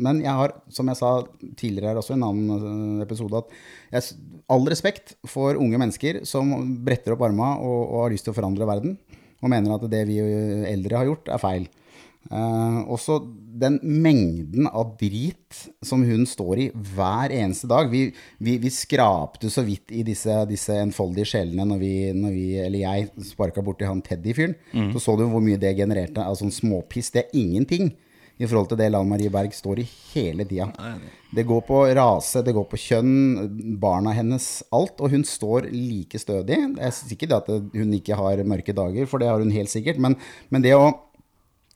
men 0.07 0.23
jeg 0.23 0.31
har, 0.39 0.55
som 0.71 0.87
jeg 0.93 1.01
sa 1.01 1.13
tidligere 1.59 1.99
også, 1.99 2.15
i 2.15 2.19
en 2.21 2.27
annen 2.31 3.01
eh, 3.01 3.05
episode, 3.09 3.43
at 3.43 3.99
jeg, 3.99 4.21
all 4.55 4.71
respekt 4.71 5.17
for 5.27 5.59
unge 5.59 5.81
mennesker 5.81 6.23
som 6.29 6.55
bretter 6.87 7.17
opp 7.17 7.25
arma 7.27 7.57
og, 7.59 7.81
og 7.89 8.03
har 8.05 8.15
lyst 8.15 8.29
til 8.29 8.37
å 8.37 8.39
forandre 8.39 8.69
verden, 8.71 8.95
og 9.43 9.51
mener 9.51 9.75
at 9.75 9.91
det 9.91 10.07
vi 10.07 10.21
eldre 10.71 11.01
har 11.03 11.11
gjort, 11.11 11.33
er 11.35 11.43
feil. 11.43 11.67
Eh, 12.31 12.79
også 12.95 13.19
den 13.55 13.79
mengden 13.83 14.67
av 14.67 14.97
drit 14.99 15.59
som 15.85 16.03
hun 16.07 16.27
står 16.27 16.61
i 16.65 16.69
hver 16.75 17.33
eneste 17.35 17.69
dag. 17.71 17.91
Vi, 17.93 18.09
vi, 18.43 18.57
vi 18.63 18.71
skrapte 18.75 19.51
så 19.53 19.63
vidt 19.67 19.95
i 19.95 20.03
disse, 20.07 20.41
disse 20.51 20.75
enfoldige 20.83 21.31
sjelene 21.35 21.67
når 21.71 21.83
vi, 21.83 21.95
når 22.19 22.35
vi 22.35 22.47
eller 22.65 22.83
jeg, 22.83 23.11
sparka 23.31 23.63
borti 23.65 23.87
han 23.87 24.03
Teddy-fyren. 24.05 24.57
Så 24.95 25.05
så 25.07 25.19
du 25.19 25.27
hvor 25.31 25.45
mye 25.45 25.61
det 25.61 25.77
genererte 25.79 26.25
av 26.25 26.39
sånn 26.41 26.55
småpiss. 26.55 27.13
Det 27.15 27.27
er 27.27 27.39
ingenting 27.39 27.93
i 28.35 28.49
forhold 28.51 28.73
til 28.73 28.81
det 28.81 28.89
Lan 28.91 29.07
Marie 29.07 29.31
Berg 29.31 29.55
står 29.55 29.85
i 29.85 29.87
hele 29.87 30.47
tida. 30.51 30.67
Det 31.35 31.47
går 31.47 31.63
på 31.69 31.85
rase, 31.95 32.43
det 32.43 32.55
går 32.55 32.67
på 32.71 32.81
kjønn, 32.83 33.15
barna 33.79 34.11
hennes, 34.15 34.49
alt. 34.75 34.99
Og 34.99 35.15
hun 35.15 35.23
står 35.27 35.71
like 35.71 36.19
stødig. 36.19 36.59
Jeg 36.59 36.91
er 36.91 37.15
ikke 37.15 37.31
at 37.39 37.51
hun 37.55 37.95
ikke 37.95 38.19
har 38.19 38.43
mørke 38.43 38.75
dager, 38.75 39.07
for 39.11 39.23
det 39.23 39.31
har 39.31 39.43
hun 39.43 39.55
helt 39.55 39.71
sikkert. 39.71 40.03
Men, 40.03 40.19
men 40.51 40.67
det 40.67 40.75
å 40.75 40.91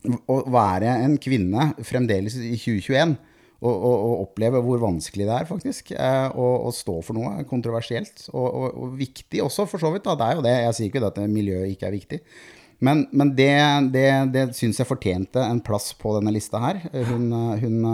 å 0.09 0.42
være 0.53 0.92
en 1.05 1.16
kvinne 1.21 1.73
fremdeles 1.87 2.38
i 2.40 2.55
2021 2.57 3.16
og, 3.59 3.73
og, 3.73 3.94
og 3.94 4.21
oppleve 4.29 4.61
hvor 4.62 4.79
vanskelig 4.83 5.27
det 5.27 5.35
er, 5.35 5.49
faktisk, 5.49 5.90
eh, 5.99 6.29
å, 6.38 6.71
stå 6.75 7.01
for 7.03 7.18
noe 7.18 7.42
kontroversielt 7.49 8.29
og, 8.31 8.47
og, 8.71 8.92
viktig 8.99 9.42
også, 9.42 9.66
for 9.71 9.83
så 9.83 9.90
vidt. 9.94 10.07
Da. 10.07 10.14
Det 10.14 10.29
er 10.29 10.38
jo 10.38 10.47
det. 10.47 10.55
Jeg 10.62 10.77
sier 10.77 10.92
ikke 10.92 11.09
at 11.09 11.18
miljøet 11.27 11.75
ikke 11.75 11.88
er 11.88 11.97
viktig. 11.97 12.21
Men, 12.87 13.01
men 13.11 13.33
det, 13.35 13.51
det, 13.90 14.05
det 14.31 14.42
syns 14.55 14.79
jeg 14.79 14.87
fortjente 14.87 15.42
en 15.42 15.59
plass 15.66 15.90
på 15.99 16.12
denne 16.14 16.31
lista 16.31 16.61
her. 16.62 16.79
Hun, 17.09 17.33
hun, 17.59 17.88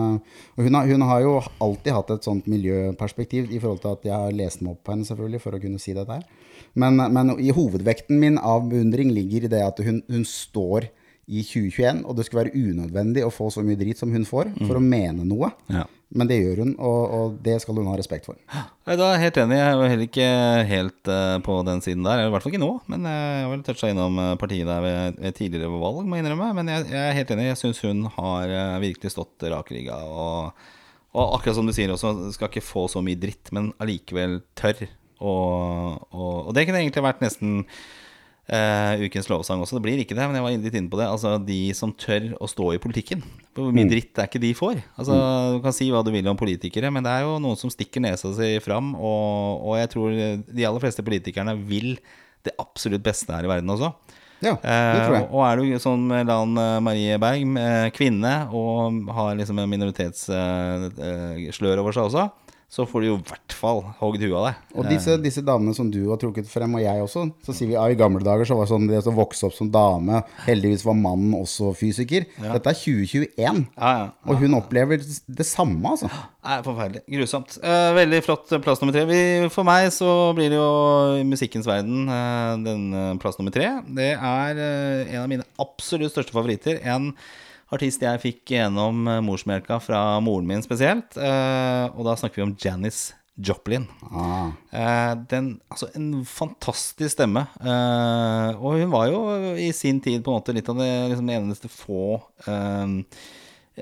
hun, 0.59 0.77
hun 0.91 1.05
har 1.09 1.23
jo 1.25 1.39
alltid 1.65 1.97
hatt 1.97 2.13
et 2.13 2.29
sånt 2.29 2.51
miljøperspektiv 2.53 3.49
i 3.49 3.63
forhold 3.63 3.81
til 3.81 3.95
at 3.95 4.05
jeg 4.11 4.13
har 4.27 4.37
lest 4.37 4.61
meg 4.61 4.75
opp 4.75 4.83
på 4.85 4.93
henne, 4.93 5.09
selvfølgelig, 5.09 5.41
for 5.41 5.57
å 5.57 5.63
kunne 5.63 5.81
si 5.81 5.97
dette 5.97 6.19
her. 6.21 6.53
Men, 6.77 7.01
men 7.17 7.33
i 7.41 7.55
hovedvekten 7.57 8.21
min 8.21 8.37
av 8.37 8.69
beundring 8.69 9.15
ligger 9.17 9.49
i 9.49 9.53
det 9.55 9.65
at 9.65 9.81
hun 9.81 10.29
står 10.29 10.91
i 11.27 11.43
2021, 11.43 12.05
og 12.05 12.17
det 12.19 12.27
skulle 12.27 12.45
være 12.45 12.59
unødvendig 12.59 13.25
å 13.25 13.33
få 13.33 13.51
så 13.53 13.65
mye 13.65 13.79
drit 13.81 14.01
som 14.01 14.13
hun 14.13 14.27
får, 14.29 14.51
for 14.67 14.77
å 14.77 14.83
mene 14.85 15.25
noe. 15.25 15.53
Ja. 15.73 15.87
Men 16.15 16.29
det 16.31 16.37
gjør 16.39 16.61
hun, 16.63 16.73
og, 16.79 17.01
og 17.17 17.39
det 17.43 17.57
skal 17.63 17.79
hun 17.81 17.89
ha 17.91 17.97
respekt 17.99 18.29
for. 18.29 18.37
Da 18.87 18.95
er 18.95 19.17
jeg 19.17 19.23
helt 19.25 19.41
enig. 19.43 19.57
Jeg 19.59 19.67
er 19.67 19.73
jo 19.75 19.89
heller 19.91 20.07
ikke 20.07 20.29
helt 20.69 21.11
uh, 21.11 21.39
på 21.43 21.57
den 21.67 21.83
siden 21.83 22.07
der. 22.07 22.23
I 22.23 22.29
hvert 22.31 22.45
fall 22.45 22.55
ikke 22.55 22.63
nå. 22.63 22.71
Men 22.93 23.09
eh, 23.11 23.17
jeg 23.25 23.41
har 23.43 23.51
vel 23.51 23.65
toucha 23.67 23.91
innom 23.91 24.21
eh, 24.23 24.35
partiet 24.39 24.69
der 24.69 24.85
ved, 24.85 25.19
ved 25.25 25.37
tidligere 25.41 25.81
valg, 25.83 26.05
må 26.07 26.15
jeg 26.15 26.25
innrømme. 26.25 26.53
Men 26.61 26.71
jeg, 26.71 26.87
jeg 26.93 27.01
er 27.01 27.19
helt 27.19 27.35
enig. 27.35 27.49
Jeg 27.49 27.61
syns 27.65 27.83
hun 27.83 28.07
har 28.15 28.55
uh, 28.55 28.77
virkelig 28.85 29.15
stått 29.17 29.49
rakrygga. 29.57 29.99
Og, 30.07 30.71
og 31.19 31.35
akkurat 31.41 31.59
som 31.59 31.67
du 31.67 31.75
sier 31.75 31.91
også, 31.97 32.15
skal 32.37 32.53
ikke 32.53 32.63
få 32.63 32.87
så 32.93 33.03
mye 33.03 33.19
dritt, 33.19 33.51
men 33.57 33.73
allikevel 33.83 34.39
tørr. 34.61 34.87
Og, 35.19 35.99
og, 36.15 36.35
og 36.45 36.55
det 36.55 36.69
kunne 36.69 36.85
egentlig 36.85 37.09
vært 37.09 37.27
nesten 37.27 37.65
eh, 38.49 39.05
ukens 39.07 39.29
lovsang 39.31 39.63
også. 39.63 39.79
Det 39.79 39.85
blir 39.87 40.03
ikke 40.03 40.17
det, 40.17 40.27
men 40.27 40.39
jeg 40.39 40.47
var 40.47 40.67
litt 40.67 40.79
inne 40.81 40.93
på 40.93 41.01
det. 41.01 41.09
Altså 41.11 41.37
De 41.43 41.61
som 41.77 41.93
tør 41.93 42.33
å 42.43 42.51
stå 42.51 42.73
i 42.75 42.83
politikken. 42.83 43.25
Hvor 43.55 43.71
mye 43.75 43.91
dritt 43.91 44.19
er 44.19 44.29
ikke 44.29 44.43
de 44.43 44.53
får? 44.59 44.83
Altså 44.99 45.15
Du 45.55 45.61
kan 45.65 45.77
si 45.77 45.91
hva 45.93 46.03
du 46.05 46.13
vil 46.15 46.31
om 46.31 46.41
politikere, 46.41 46.91
men 46.95 47.07
det 47.07 47.15
er 47.15 47.29
jo 47.29 47.39
noen 47.43 47.61
som 47.61 47.73
stikker 47.73 48.05
nesa 48.05 48.35
si 48.37 48.51
fram. 48.65 48.87
Og, 48.99 49.71
og 49.71 49.81
jeg 49.81 49.95
tror 49.95 50.09
de 50.45 50.69
aller 50.69 50.83
fleste 50.83 51.07
politikerne 51.07 51.57
vil 51.69 51.91
det 52.45 52.53
absolutt 52.61 53.05
beste 53.05 53.33
her 53.33 53.45
i 53.47 53.51
verden 53.51 53.73
også. 53.73 53.89
Ja, 54.45 54.55
det 54.61 55.07
tror 55.07 55.15
jeg. 55.17 55.25
Uh, 55.25 55.35
og 55.35 55.43
er 55.47 55.55
du 55.57 55.63
sånn 55.81 56.05
Lan 56.29 56.51
eh, 56.61 56.83
Marie 56.85 57.17
Berg, 57.23 57.43
eh, 57.61 57.89
kvinne, 57.95 58.35
og 58.53 58.77
har 59.17 59.31
liksom 59.39 59.57
en 59.63 59.73
minoritetsslør 59.73 61.79
over 61.81 61.93
seg 61.97 62.05
også, 62.11 62.25
så 62.75 62.83
får 62.91 63.05
du 63.05 63.07
jo 63.07 63.17
i 63.21 63.25
hvert 63.29 63.55
fall 63.55 63.81
hogd 64.01 64.19
huet 64.25 64.35
av 64.35 64.47
deg. 64.49 64.63
Og 64.75 64.89
disse, 64.91 65.15
disse 65.23 65.43
damene 65.47 65.75
som 65.77 65.87
du 65.95 66.01
har 66.09 66.19
trukket 66.19 66.49
frem, 66.51 66.73
og 66.75 66.83
jeg 66.83 67.05
også, 67.05 67.23
så 67.47 67.55
sier 67.55 67.71
vi 67.71 67.77
ja, 67.77 67.85
i 67.87 67.99
gamle 67.99 68.23
dager 68.27 68.49
så 68.49 68.57
var 68.59 68.67
det 68.67 68.73
sånn 68.73 68.89
det 68.91 69.03
som 69.07 69.15
vokste 69.15 69.47
opp 69.47 69.55
som 69.55 69.71
dame, 69.71 70.25
heldigvis 70.49 70.83
var 70.89 70.99
mannen 70.99 71.37
også 71.39 71.71
fysiker. 71.79 72.27
Dette 72.43 72.73
er 72.73 72.81
2021, 72.81 73.63
Ja, 73.79 73.93
ja. 74.01 74.09
og 74.27 74.43
hun 74.43 74.59
opplever 74.59 74.99
det 75.05 75.47
samme, 75.47 75.95
altså. 75.95 76.11
Nei, 76.45 76.59
forferdelig. 76.67 77.05
Grusomt. 77.15 77.55
Eh, 77.63 77.93
veldig 77.97 78.21
flott 78.27 78.51
plass 78.67 78.83
nummer 78.83 78.97
tre. 78.97 79.07
Vi, 79.09 79.23
for 79.55 79.65
meg 79.71 79.87
så 79.95 80.11
blir 80.37 80.51
det 80.53 80.59
jo 80.59 80.67
i 81.21 81.25
musikkens 81.31 81.71
verden 81.71 82.11
eh, 82.11 82.51
den 82.67 82.85
eh, 82.91 83.15
plass 83.23 83.39
nummer 83.39 83.55
tre. 83.55 83.71
Det 83.97 84.11
er 84.19 84.61
eh, 84.67 85.15
en 85.15 85.23
av 85.23 85.31
mine 85.31 85.47
absolutt 85.63 86.13
største 86.13 86.35
favoritter. 86.35 86.83
En 86.85 87.13
artist 87.73 88.05
jeg 88.05 88.23
fikk 88.23 88.55
gjennom 88.57 89.07
eh, 89.09 89.23
morsmelka 89.25 89.81
fra 89.83 90.07
moren 90.25 90.49
min 90.49 90.65
spesielt. 90.65 91.17
Eh, 91.17 91.85
og 91.95 92.05
da 92.09 92.17
snakker 92.19 92.43
vi 92.43 92.49
om 92.49 92.57
Janis 92.61 93.13
Joplin. 93.35 93.87
Ah. 94.15 94.53
Eh, 94.71 95.13
den, 95.31 95.57
altså 95.69 95.89
En 95.99 96.25
fantastisk 96.29 97.17
stemme. 97.17 97.47
Eh, 97.61 98.61
og 98.61 98.79
hun 98.79 98.93
var 98.93 99.09
jo 99.11 99.25
i 99.59 99.73
sin 99.75 100.01
tid 100.05 100.23
på 100.23 100.31
en 100.31 100.39
måte 100.39 100.55
litt 100.55 100.71
av 100.71 100.79
det 100.79 100.91
liksom, 101.11 101.33
eneste 101.35 101.71
få 101.73 102.21
eh, 102.47 102.95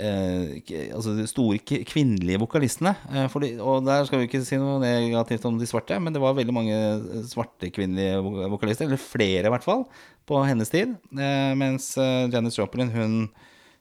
eh, 0.01 0.89
altså 0.97 1.13
de 1.19 1.29
store 1.29 1.61
kvinnelige 1.61 2.41
vokalistene. 2.41 2.95
Eh, 3.13 3.29
fordi, 3.33 3.53
og 3.61 3.85
der 3.85 4.09
skal 4.09 4.23
vi 4.23 4.31
ikke 4.31 4.45
si 4.47 4.57
noe 4.61 4.81
negativt 4.81 5.45
om 5.49 5.61
de 5.61 5.69
svarte, 5.69 6.01
men 6.01 6.17
det 6.17 6.25
var 6.25 6.39
veldig 6.39 6.57
mange 6.57 6.81
svarte 7.29 7.69
kvinnelige 7.75 8.23
vokalister, 8.55 8.89
eller 8.89 9.05
flere 9.05 9.51
i 9.51 9.53
hvert 9.53 9.69
fall, 9.69 9.85
på 10.25 10.41
hennes 10.49 10.73
tid. 10.73 10.97
Eh, 11.13 11.53
mens 11.61 11.93
Janice 11.99 12.39
Janis 12.39 12.61
Joplin, 12.63 12.97
hun 12.97 13.17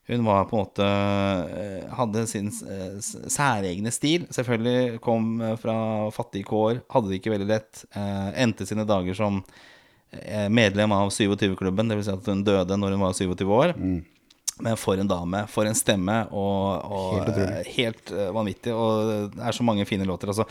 hun 0.07 0.25
var 0.25 0.45
på 0.45 0.57
en 0.57 0.63
måte 0.63 0.85
eh, 0.85 1.89
Hadde 1.95 2.25
sin 2.27 2.49
eh, 2.49 2.97
særegne 3.01 3.91
stil. 3.93 4.25
Selvfølgelig 4.33 5.01
kom 5.03 5.35
eh, 5.41 5.57
fra 5.61 5.75
fattige 6.15 6.47
kår, 6.49 6.81
hadde 6.91 7.11
det 7.11 7.19
ikke 7.21 7.35
veldig 7.35 7.49
lett. 7.51 7.83
Endte 8.35 8.67
sine 8.67 8.87
dager 8.87 9.17
som 9.17 9.43
medlem 10.51 10.91
av 10.91 11.07
27-klubben, 11.15 11.87
dvs. 11.87 12.09
Si 12.09 12.11
at 12.11 12.25
hun 12.27 12.41
døde 12.43 12.75
når 12.75 12.97
hun 12.97 13.03
var 13.05 13.13
27 13.15 13.45
år. 13.55 13.71
Men 14.61 14.75
for 14.77 14.99
en 14.99 15.07
dame, 15.07 15.45
for 15.47 15.65
en 15.65 15.77
stemme, 15.77 16.17
og, 16.35 16.83
og 16.83 17.29
Helt 17.29 17.69
helt 17.77 18.11
vanvittig. 18.35 18.73
Og 18.75 19.31
det 19.31 19.45
er 19.47 19.55
så 19.55 19.63
mange 19.63 19.87
fine 19.87 20.03
låter. 20.05 20.33
Altså, 20.33 20.43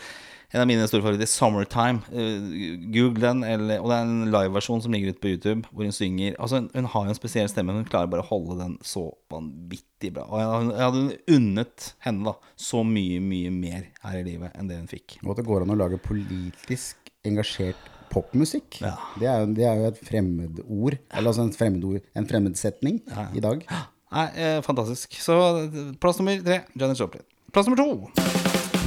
en 0.51 0.61
av 0.61 0.67
mine 0.67 0.87
store 0.87 1.03
favoritter, 1.05 1.29
'Summertime'. 1.29 2.01
Eh, 2.11 2.89
Google 2.91 3.21
den. 3.23 3.43
Eller, 3.47 3.79
og 3.79 3.91
det 3.91 3.97
er 3.97 4.07
en 4.07 4.31
liveversjon 4.33 4.81
som 4.83 4.91
ligger 4.91 5.13
ute 5.13 5.23
på 5.23 5.31
YouTube, 5.31 5.67
hvor 5.71 5.87
hun 5.87 5.95
synger. 5.95 6.35
Altså, 6.39 6.59
hun, 6.59 6.69
hun 6.75 6.89
har 6.91 7.05
jo 7.05 7.13
en 7.13 7.19
spesiell 7.19 7.49
stemme, 7.49 7.71
men 7.71 7.83
hun 7.83 7.91
klarer 7.91 8.11
bare 8.11 8.25
å 8.25 8.29
holde 8.31 8.59
den 8.59 8.75
så 8.83 9.05
vanvittig 9.31 10.11
bra. 10.17 10.27
Og 10.27 10.41
jeg, 10.41 10.73
jeg 10.73 10.89
hadde 10.89 11.37
unnet 11.37 11.87
henne 12.03 12.27
da 12.27 12.35
så 12.59 12.83
mye, 12.83 13.21
mye 13.23 13.53
mer 13.55 13.87
her 14.03 14.19
i 14.19 14.27
livet 14.27 14.59
enn 14.59 14.67
det 14.71 14.81
hun 14.81 14.91
fikk. 14.91 15.21
Og 15.23 15.33
at 15.33 15.41
det 15.41 15.47
går 15.47 15.65
an 15.65 15.75
å 15.75 15.79
lage 15.79 16.01
politisk 16.03 17.13
engasjert 17.27 17.89
popmusikk. 18.11 18.81
Ja. 18.83 18.97
Det, 19.15 19.29
er 19.29 19.45
jo, 19.45 19.53
det 19.55 19.67
er 19.69 19.79
jo 19.79 19.87
et 19.87 20.03
fremmedord, 20.03 20.99
eller 21.13 21.31
altså 21.31 21.47
en 21.47 21.55
fremmedord, 21.55 22.03
en 22.17 22.27
fremmedsetning 22.27 22.99
i 23.31 23.43
dag. 23.43 23.63
Nei, 24.11 24.27
eh, 24.35 24.59
fantastisk. 24.65 25.15
Så 25.23 25.37
eh, 25.63 25.79
plass 26.03 26.19
nummer 26.19 26.43
tre, 26.43 26.61
Janet 26.75 26.99
Joplin. 26.99 27.23
Plass 27.55 27.71
nummer 27.71 27.79
to. 27.79 28.11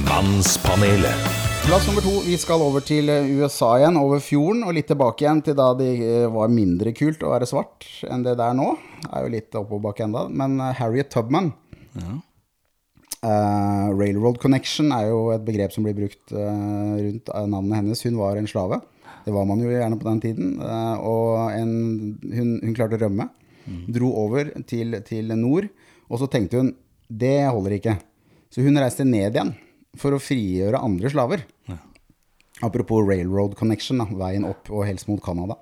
Mannspanelet. 0.05 1.54
Plass 1.65 1.87
nummer 1.87 2.03
to, 2.05 2.19
vi 2.21 2.35
skal 2.37 2.61
over 2.61 2.83
til 2.85 3.09
eh, 3.09 3.25
USA 3.39 3.71
igjen, 3.79 3.95
over 3.97 4.19
fjorden, 4.21 4.59
og 4.67 4.75
litt 4.77 4.85
tilbake 4.85 5.23
igjen 5.23 5.39
til 5.47 5.55
da 5.57 5.71
det 5.73 5.87
eh, 5.97 6.27
var 6.29 6.51
mindre 6.53 6.91
kult 6.93 7.23
å 7.25 7.31
være 7.31 7.47
svart 7.49 7.87
enn 8.05 8.21
det 8.21 8.35
det 8.37 8.45
er 8.45 8.53
nå. 8.53 8.67
Er 9.09 9.25
jo 9.25 9.31
litt 9.33 9.57
oppoverbakke 9.57 10.05
enda, 10.05 10.27
men 10.29 10.59
eh, 10.61 10.75
Harriet 10.77 11.09
Tubman 11.09 11.49
eh, 11.97 13.89
Railroad 13.97 14.37
Connection 14.45 14.93
er 14.93 15.09
jo 15.09 15.33
et 15.33 15.49
begrep 15.49 15.73
som 15.73 15.89
blir 15.89 15.97
brukt 15.97 16.35
uh, 16.37 17.01
rundt 17.01 17.33
navnet 17.33 17.79
hennes. 17.79 18.05
Hun 18.05 18.21
var 18.21 18.37
en 18.37 18.51
slave. 18.53 18.83
Det 19.25 19.33
var 19.33 19.49
man 19.49 19.65
jo 19.65 19.73
gjerne 19.73 19.97
på 19.97 20.09
den 20.11 20.21
tiden. 20.21 20.55
Uh, 20.61 21.01
og 21.01 21.49
en, 21.57 21.75
hun, 22.29 22.55
hun 22.61 22.77
klarte 22.77 23.01
å 23.01 23.05
rømme. 23.07 23.31
Dro 23.89 24.13
over 24.27 24.53
til, 24.69 25.01
til 25.09 25.33
nord, 25.33 25.73
og 26.13 26.21
så 26.21 26.29
tenkte 26.29 26.61
hun 26.61 26.75
det 27.09 27.39
holder 27.49 27.79
ikke. 27.81 28.01
Så 28.53 28.61
hun 28.61 28.77
reiste 28.77 29.09
ned 29.09 29.33
igjen 29.33 29.55
for 29.99 30.15
å 30.15 30.21
frigjøre 30.21 30.81
andre 30.83 31.11
slaver. 31.13 31.45
Apropos 32.63 33.03
railroad 33.03 33.55
connection, 33.59 33.99
da, 33.99 34.05
veien 34.15 34.45
opp 34.47 34.69
og 34.71 34.85
helst 34.87 35.09
mot 35.09 35.19
Canada. 35.23 35.57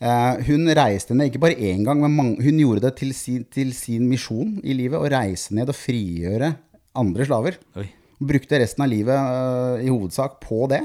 Eh, 0.00 0.44
hun 0.46 0.70
reiste 0.78 1.12
ned 1.16 1.28
ikke 1.28 1.42
bare 1.42 1.58
én 1.58 1.82
gang, 1.84 2.00
men 2.00 2.14
mange, 2.16 2.36
hun 2.44 2.60
gjorde 2.62 2.86
det 2.86 2.94
til 3.02 3.10
sin, 3.16 3.42
til 3.52 3.74
sin 3.76 4.06
misjon 4.08 4.54
i 4.62 4.76
livet. 4.78 4.96
Å 5.00 5.10
reise 5.12 5.56
ned 5.58 5.72
og 5.72 5.76
frigjøre 5.76 6.54
andre 7.00 7.26
slaver. 7.26 7.58
Oi. 7.80 7.88
Brukte 8.20 8.60
resten 8.62 8.84
av 8.84 8.92
livet 8.92 9.16
eh, 9.16 9.86
i 9.88 9.90
hovedsak 9.90 10.38
på 10.44 10.64
det. 10.70 10.84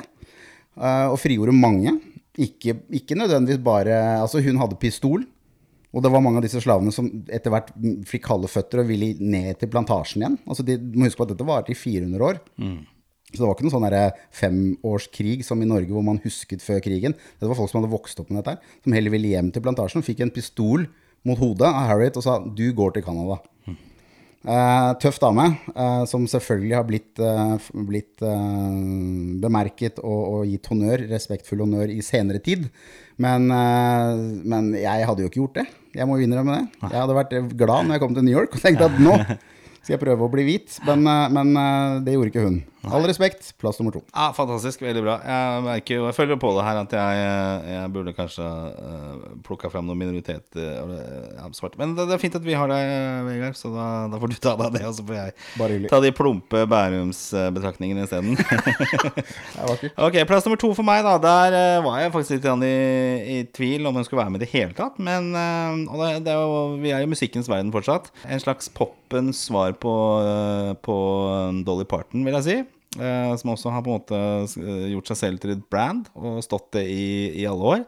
eh, 0.76 1.08
og 1.08 1.20
frigjorde 1.22 1.56
mange. 1.56 1.94
Ikke, 2.36 2.76
ikke 2.92 3.16
nødvendigvis 3.16 3.62
bare 3.64 3.96
Altså, 4.20 4.42
hun 4.44 4.58
hadde 4.60 4.76
pistol. 4.82 5.24
Og 5.96 6.04
det 6.04 6.12
var 6.12 6.24
mange 6.24 6.42
av 6.42 6.44
disse 6.44 6.60
slavene 6.60 6.92
som 6.92 7.08
etter 7.32 7.54
hvert 7.54 7.72
fikk 8.10 8.26
kalde 8.28 8.52
føtter 8.52 8.82
og 8.84 8.90
ville 8.90 9.14
ned 9.22 9.62
til 9.62 9.72
plantasjen 9.72 10.26
igjen. 10.26 10.36
Altså, 10.44 10.66
de, 10.68 10.76
må 10.76 11.08
huske 11.08 11.22
på 11.22 11.28
at 11.30 11.32
dette 11.32 11.48
varte 11.48 11.72
i 11.72 11.80
400 11.80 12.28
år. 12.28 12.42
Så 13.32 13.42
det 13.42 13.48
var 13.48 13.56
ikke 13.56 13.66
noen 13.66 13.74
sånn 13.74 13.88
derre 13.88 14.04
femårskrig 14.36 15.40
som 15.48 15.64
i 15.64 15.68
Norge 15.68 15.92
hvor 15.96 16.06
man 16.06 16.22
husket 16.24 16.64
før 16.64 16.84
krigen. 16.84 17.16
Det 17.40 17.48
var 17.50 17.58
folk 17.58 17.72
som 17.72 17.82
hadde 17.82 17.94
vokst 17.96 18.20
opp 18.22 18.30
med 18.30 18.42
dette, 18.42 18.56
her, 18.56 18.78
som 18.84 18.96
heller 18.96 19.16
ville 19.16 19.34
hjem 19.34 19.50
til 19.56 19.64
plantasjen. 19.66 20.06
Fikk 20.06 20.24
en 20.24 20.36
pistol 20.36 20.86
mot 21.26 21.40
hodet 21.40 21.68
av 21.68 21.90
Harriet 21.90 22.20
og 22.20 22.24
sa 22.24 22.40
'du 22.40 22.72
går 22.76 22.96
til 22.96 23.04
Canada'. 23.04 23.42
Eh, 24.46 24.92
tøff 25.02 25.18
dame, 25.18 25.58
eh, 25.76 26.04
som 26.06 26.28
selvfølgelig 26.30 26.76
har 26.76 26.84
blitt, 26.86 27.18
eh, 27.18 27.58
blitt 27.74 28.22
eh, 28.22 29.40
bemerket 29.42 29.98
og, 30.04 30.22
og 30.34 30.46
gitt 30.46 30.68
honnør, 30.70 31.10
respektfull 31.10 31.64
honnør, 31.66 31.90
i 31.90 32.04
senere 32.06 32.38
tid. 32.38 32.70
Men, 33.18 33.50
eh, 33.50 34.14
men 34.46 34.70
jeg 34.78 35.08
hadde 35.10 35.26
jo 35.26 35.32
ikke 35.32 35.42
gjort 35.42 35.56
det. 35.56 35.66
Jeg 35.96 36.08
må 36.10 36.20
innrømme 36.20 36.58
det. 36.58 36.80
Jeg 36.90 37.00
hadde 37.00 37.18
vært 37.18 37.36
glad 37.56 37.88
når 37.88 37.96
jeg 37.98 38.04
kom 38.04 38.16
til 38.18 38.26
New 38.28 38.36
York 38.36 38.56
og 38.56 38.64
tenkte 38.64 38.90
at 38.90 38.98
nå 39.00 39.16
skal 39.86 39.96
jeg 39.96 40.02
prøve 40.02 40.26
å 40.26 40.32
bli 40.34 40.46
hvit. 40.48 40.80
Men, 40.88 41.06
eh, 41.08 41.28
men 41.36 41.54
eh, 41.62 42.00
det 42.06 42.16
gjorde 42.18 42.34
ikke 42.34 42.46
hun. 42.48 42.60
All 42.94 43.06
respekt, 43.08 43.54
plass 43.62 43.80
nummer 43.80 43.96
to. 43.96 44.02
Ja, 44.12 44.30
Fantastisk. 44.36 44.84
Veldig 44.86 45.04
bra. 45.06 45.16
Jeg 45.26 45.64
merker 45.66 46.04
jeg 46.06 46.16
føler 46.18 46.40
på 46.42 46.52
det 46.58 46.66
her 46.68 46.80
at 46.82 46.96
jeg, 46.98 47.24
jeg 47.72 47.92
burde 47.96 48.14
kanskje 48.18 48.46
uh, 48.46 49.26
plukka 49.46 49.72
fram 49.74 49.88
noen 49.90 50.02
minoriteter 50.04 50.74
Uh. 50.86 51.70
Men 51.80 51.94
det, 51.96 52.06
det 52.10 52.16
er 52.16 52.20
fint 52.22 52.36
at 52.38 52.44
vi 52.46 52.56
har 52.58 52.70
deg, 52.70 52.90
Vegard, 53.28 53.56
så 53.58 53.70
da, 53.74 53.86
da 54.12 54.20
får 54.22 54.32
du 54.32 54.36
ta 54.42 54.54
deg 54.58 54.68
av 54.68 54.76
det. 54.76 54.82
Og 54.88 54.96
så 54.98 55.06
får 55.08 55.18
jeg 55.18 55.90
ta 55.92 56.00
de 56.04 56.12
plumpe 56.16 56.62
Bærums-betraktningene 56.72 58.06
isteden. 58.06 58.38
Ok, 60.06 60.18
plass 60.28 60.46
nummer 60.46 60.60
to 60.62 60.72
for 60.78 60.86
meg, 60.88 61.04
da. 61.06 61.16
Der 61.22 61.58
uh, 61.80 61.86
var 61.86 62.02
jeg 62.02 62.14
faktisk 62.16 62.38
litt 62.38 62.66
i, 62.68 62.76
i 63.36 63.38
tvil 63.56 63.88
om 63.88 63.98
hun 63.98 64.08
skulle 64.08 64.24
være 64.24 64.36
med 64.36 64.42
i 64.42 64.46
det 64.46 64.52
hele 64.54 64.76
tatt. 64.78 65.00
Men 65.02 65.32
uh, 65.36 65.98
det, 66.02 66.12
det 66.28 66.34
er 66.34 66.44
jo, 66.44 66.62
vi 66.82 66.94
er 66.96 67.06
jo 67.06 67.12
musikkens 67.12 67.50
verden 67.52 67.74
fortsatt. 67.76 68.12
En 68.28 68.42
slags 68.42 68.70
poppens 68.76 69.46
svar 69.48 69.76
på, 69.80 69.94
eh, 70.22 70.74
på 70.86 70.96
Dolly 71.66 71.86
Parton, 71.90 72.26
vil 72.26 72.38
jeg 72.40 72.46
si. 72.48 72.58
Eh, 72.96 73.32
som 73.40 73.54
også 73.54 73.74
har 73.74 73.84
på 73.84 73.92
en 73.92 74.00
måte 74.00 74.20
eh, 74.62 74.92
gjort 74.94 75.12
seg 75.12 75.22
selv 75.22 75.42
til 75.44 75.56
et 75.56 75.66
brand 75.72 76.08
og 76.16 76.44
stått 76.46 76.72
det 76.78 76.86
i, 76.92 77.08
i 77.42 77.48
alle 77.50 77.74
år. 77.76 77.84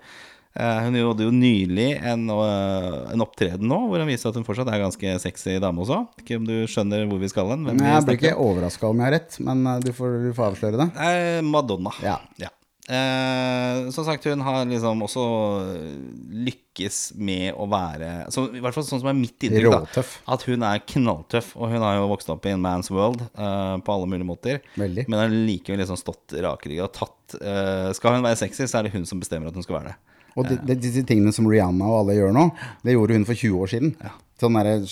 Eh, 0.57 0.79
hun 0.87 0.97
hadde 0.97 1.27
jo 1.27 1.33
nylig 1.33 1.89
en, 2.01 2.25
en 2.33 3.23
opptreden 3.23 3.69
nå 3.69 3.77
hvor 3.87 4.01
hun 4.01 4.09
viser 4.09 4.31
at 4.31 4.39
hun 4.39 4.47
fortsatt 4.47 4.71
er 4.73 4.83
ganske 4.83 5.15
sexy 5.23 5.57
dame 5.63 5.83
også. 5.85 6.01
Ikke 6.23 6.41
om 6.41 6.47
du 6.49 6.55
skjønner 6.69 7.05
hvor 7.09 7.21
vi 7.21 7.31
skal 7.31 7.53
hen? 7.53 7.69
Jeg 7.71 8.05
blir 8.09 8.19
ikke 8.19 8.35
overraska 8.41 8.89
om 8.89 9.03
jeg 9.03 9.09
har 9.09 9.17
rett, 9.19 9.39
men 9.47 9.65
du 9.85 9.91
får, 9.95 10.19
du 10.27 10.31
får 10.37 10.51
avsløre 10.51 10.83
det. 10.83 10.91
Madonna. 11.47 11.93
Ja. 12.03 12.19
Eh, 12.87 13.89
som 13.91 14.05
sagt, 14.07 14.23
hun 14.23 14.41
har 14.45 14.65
liksom 14.65 15.01
også 15.03 15.23
lykkes 16.47 16.99
med 17.19 17.49
å 17.59 17.65
være 17.67 18.29
så, 18.31 18.45
I 18.55 18.61
hvert 18.63 18.77
fall 18.77 18.85
sånn 18.87 19.01
som 19.01 19.09
er 19.11 19.17
mitt 19.17 19.43
inntrykk. 19.43 19.89
da. 19.91 20.03
At 20.35 20.45
hun 20.47 20.63
er 20.63 20.83
knalltøff. 20.93 21.49
Og 21.59 21.73
hun 21.73 21.83
har 21.83 21.97
jo 21.99 22.07
vokst 22.13 22.31
opp 22.31 22.47
i 22.47 22.53
en 22.55 22.63
man's 22.63 22.91
world 22.93 23.25
eh, 23.27 23.75
på 23.83 23.95
alle 23.95 24.07
mulige 24.07 24.29
måter. 24.29 24.61
Veldig. 24.79 25.07
Men 25.09 25.19
har 25.19 25.35
likevel 25.35 25.83
liksom 25.83 25.99
stått 25.99 26.37
rakrygga 26.47 26.87
og 26.87 26.93
tatt 26.95 27.39
eh, 27.41 27.89
Skal 27.97 28.17
hun 28.17 28.27
være 28.27 28.39
sexy, 28.39 28.69
så 28.69 28.79
er 28.79 28.87
det 28.87 28.95
hun 28.95 29.07
som 29.09 29.19
bestemmer 29.19 29.51
at 29.51 29.57
hun 29.57 29.67
skal 29.67 29.81
være 29.81 29.91
det. 29.91 29.97
Og 30.37 30.45
de, 30.45 30.59
de, 30.61 30.77
disse 30.79 31.01
tingene 31.09 31.33
som 31.33 31.47
Rihanna 31.49 31.87
og 31.89 32.03
alle 32.03 32.15
gjør 32.19 32.35
nå, 32.35 32.47
det 32.85 32.93
gjorde 32.93 33.17
hun 33.17 33.25
for 33.25 33.39
20 33.39 33.61
år 33.65 33.71
siden. 33.73 33.93
Sånne 34.37 34.61
der 34.67 34.83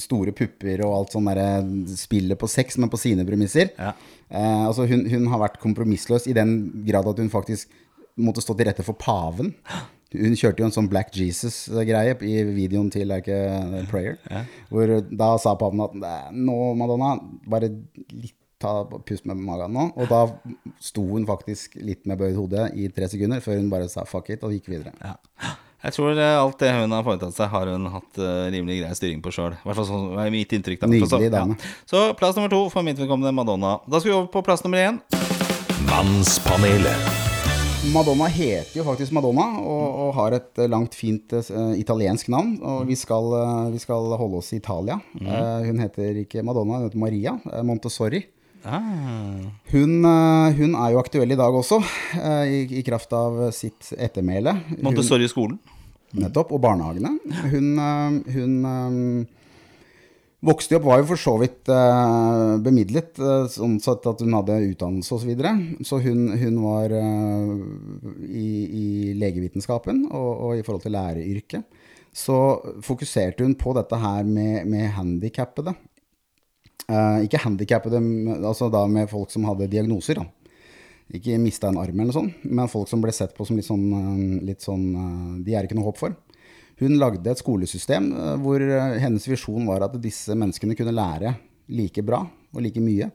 store 0.00 0.32
pupper 0.36 0.80
og 0.86 0.94
alt 0.96 1.14
sånn 1.16 1.28
derre 1.28 1.48
spillet 1.92 2.40
på 2.40 2.48
sex, 2.48 2.78
men 2.80 2.88
på 2.92 3.00
sine 3.00 3.26
premisser. 3.28 3.74
Ja. 3.76 3.92
Eh, 4.30 4.64
altså 4.64 4.86
hun, 4.88 5.04
hun 5.12 5.28
har 5.32 5.42
vært 5.42 5.60
kompromissløs 5.60 6.28
i 6.30 6.36
den 6.36 6.58
grad 6.86 7.08
at 7.10 7.20
hun 7.20 7.32
faktisk 7.32 7.68
måtte 8.20 8.42
stå 8.44 8.56
til 8.56 8.70
rette 8.70 8.86
for 8.86 8.96
paven. 9.00 9.52
Hun 10.10 10.34
kjørte 10.34 10.64
jo 10.64 10.66
en 10.66 10.74
sånn 10.74 10.88
Black 10.90 11.12
Jesus-greie 11.14 12.16
i 12.26 12.40
videoen 12.48 12.88
til 12.90 13.06
Like 13.12 13.30
a 13.30 13.84
Prayer. 13.92 14.16
Hvor 14.72 14.96
da 15.06 15.30
sa 15.38 15.54
paven 15.60 15.84
at 15.84 15.94
nå, 16.34 16.58
Madonna, 16.80 17.14
bare 17.46 17.70
litt 18.10 18.34
ta 18.60 18.84
pust 18.84 19.24
med 19.24 19.40
magen 19.40 19.72
nå. 19.72 19.86
Og 19.96 20.10
da 20.10 20.24
sto 20.82 21.06
hun 21.14 21.24
faktisk 21.28 21.78
litt 21.80 22.04
med 22.08 22.20
bøyd 22.20 22.36
hode 22.36 22.66
i 22.76 22.90
tre 22.92 23.08
sekunder, 23.08 23.40
før 23.44 23.56
hun 23.56 23.70
bare 23.72 23.88
sa 23.92 24.04
fuck 24.08 24.28
it 24.34 24.44
og 24.44 24.52
gikk 24.56 24.68
videre. 24.74 24.92
Ja. 25.00 25.16
Jeg 25.80 25.96
tror 25.96 26.12
eh, 26.12 26.36
alt 26.36 26.58
det 26.60 26.70
hun 26.76 26.92
har 26.92 27.04
foretatt 27.06 27.32
seg, 27.36 27.48
har 27.54 27.70
hun 27.72 27.86
hatt 27.94 28.18
eh, 28.20 28.50
rimelig 28.52 28.82
grei 28.82 28.90
styring 28.98 29.22
på 29.24 29.32
sjøl. 29.32 29.54
I 29.56 29.64
hvert 29.64 29.78
fall 29.78 29.88
sånn 29.88 30.18
er 30.20 30.32
mitt 30.34 30.52
inntrykk. 30.52 30.82
da 30.82 30.90
Nydelig 30.92 31.08
så, 31.08 31.20
Ja. 31.24 31.46
så 31.88 32.02
plass 32.18 32.36
nummer 32.36 32.52
to 32.52 32.66
for 32.72 32.84
mitt 32.84 33.00
vedkommende 33.00 33.32
Madonna. 33.32 33.78
Da 33.88 34.00
skal 34.00 34.10
vi 34.12 34.16
over 34.18 34.28
på 34.34 34.44
plass 34.44 34.64
nummer 34.66 34.82
én. 34.82 35.00
Mannspanelet. 35.88 37.20
Madonna 37.94 38.26
heter 38.28 38.76
jo 38.76 38.84
faktisk 38.84 39.14
Madonna, 39.16 39.46
og, 39.64 39.86
og 40.04 40.10
har 40.18 40.36
et 40.36 40.60
eh, 40.60 40.68
langt, 40.68 40.92
fint 40.94 41.32
uh, 41.32 41.72
italiensk 41.80 42.28
navn. 42.28 42.58
Og 42.60 42.84
vi 42.90 42.98
skal, 43.00 43.32
uh, 43.32 43.70
vi 43.72 43.80
skal 43.80 44.12
holde 44.20 44.42
oss 44.42 44.52
i 44.52 44.60
Italia. 44.60 44.98
Eh, 45.16 45.64
hun 45.64 45.80
heter 45.80 46.20
ikke 46.26 46.44
Madonna, 46.44 46.82
hun 46.82 46.90
heter 46.90 47.00
Maria 47.00 47.38
Montessori. 47.64 48.20
Ah. 48.64 49.40
Hun, 49.72 50.04
eh, 50.04 50.56
hun 50.60 50.74
er 50.76 50.94
jo 50.94 51.00
aktuell 51.00 51.32
i 51.32 51.38
dag 51.38 51.54
også, 51.54 51.80
eh, 52.20 52.46
i, 52.46 52.62
i 52.80 52.86
kraft 52.86 53.12
av 53.16 53.50
sitt 53.56 53.92
ettermæle. 53.96 54.56
Montessori-skolen. 54.84 55.58
Nettopp. 56.20 56.52
Og 56.56 56.60
barnehagene. 56.60 57.14
Hun, 57.52 57.78
øh, 57.78 58.32
hun, 58.34 59.26
Vokste 60.40 60.78
opp 60.78 60.86
var 60.88 61.02
jo 61.02 61.08
for 61.10 61.20
så 61.20 61.34
vidt 61.36 61.68
eh, 61.68 62.54
bemidlet, 62.64 63.18
eh, 63.20 63.42
sånn 63.52 63.74
sett 63.84 64.06
at 64.08 64.22
hun 64.24 64.32
hadde 64.38 64.56
utdannelse 64.70 65.12
osv. 65.12 65.20
Så, 65.20 65.28
videre. 65.28 65.52
så 65.84 65.98
hun, 66.00 66.30
hun 66.40 66.56
var 66.64 66.94
eh, 66.96 67.50
i, 68.24 68.46
i 68.64 68.86
legevitenskapen 69.20 70.06
og, 70.08 70.30
og, 70.30 70.54
i 70.56 70.64
forhold 70.64 70.86
til 70.86 70.96
læreryrket. 70.96 71.84
Så 72.16 72.38
fokuserte 72.82 73.44
hun 73.44 73.52
på 73.60 73.74
dette 73.76 74.00
her 74.00 74.24
med, 74.24 74.64
med 74.70 74.88
handikappede. 74.96 75.76
Eh, 76.90 77.24
ikke 77.26 77.40
handikappede, 77.44 78.00
altså 78.42 78.70
da 78.72 78.82
med 78.90 79.10
folk 79.10 79.30
som 79.30 79.46
hadde 79.46 79.70
diagnoser. 79.70 80.18
da. 80.18 80.26
Ikke 81.14 81.38
mista 81.42 81.68
en 81.68 81.78
arm 81.78 82.00
eller 82.00 82.14
sånn, 82.14 82.32
men 82.44 82.70
folk 82.70 82.88
som 82.90 83.02
ble 83.02 83.12
sett 83.14 83.34
på 83.34 83.46
som 83.46 83.58
litt 83.58 83.66
sånn, 83.66 83.86
eh, 83.94 84.42
litt 84.46 84.62
sånn 84.62 84.84
eh, 84.94 85.44
De 85.44 85.54
er 85.54 85.66
ikke 85.66 85.78
noe 85.78 85.90
håp 85.90 85.98
for. 85.98 86.16
Hun 86.80 86.96
lagde 86.98 87.28
et 87.28 87.38
skolesystem 87.38 88.06
hvor 88.40 88.62
hennes 88.96 89.26
visjon 89.28 89.66
var 89.68 89.82
at 89.84 89.98
disse 90.00 90.32
menneskene 90.32 90.72
kunne 90.74 90.94
lære 90.96 91.34
like 91.68 92.00
bra 92.00 92.22
og 92.24 92.62
like 92.64 92.80
mye 92.80 93.10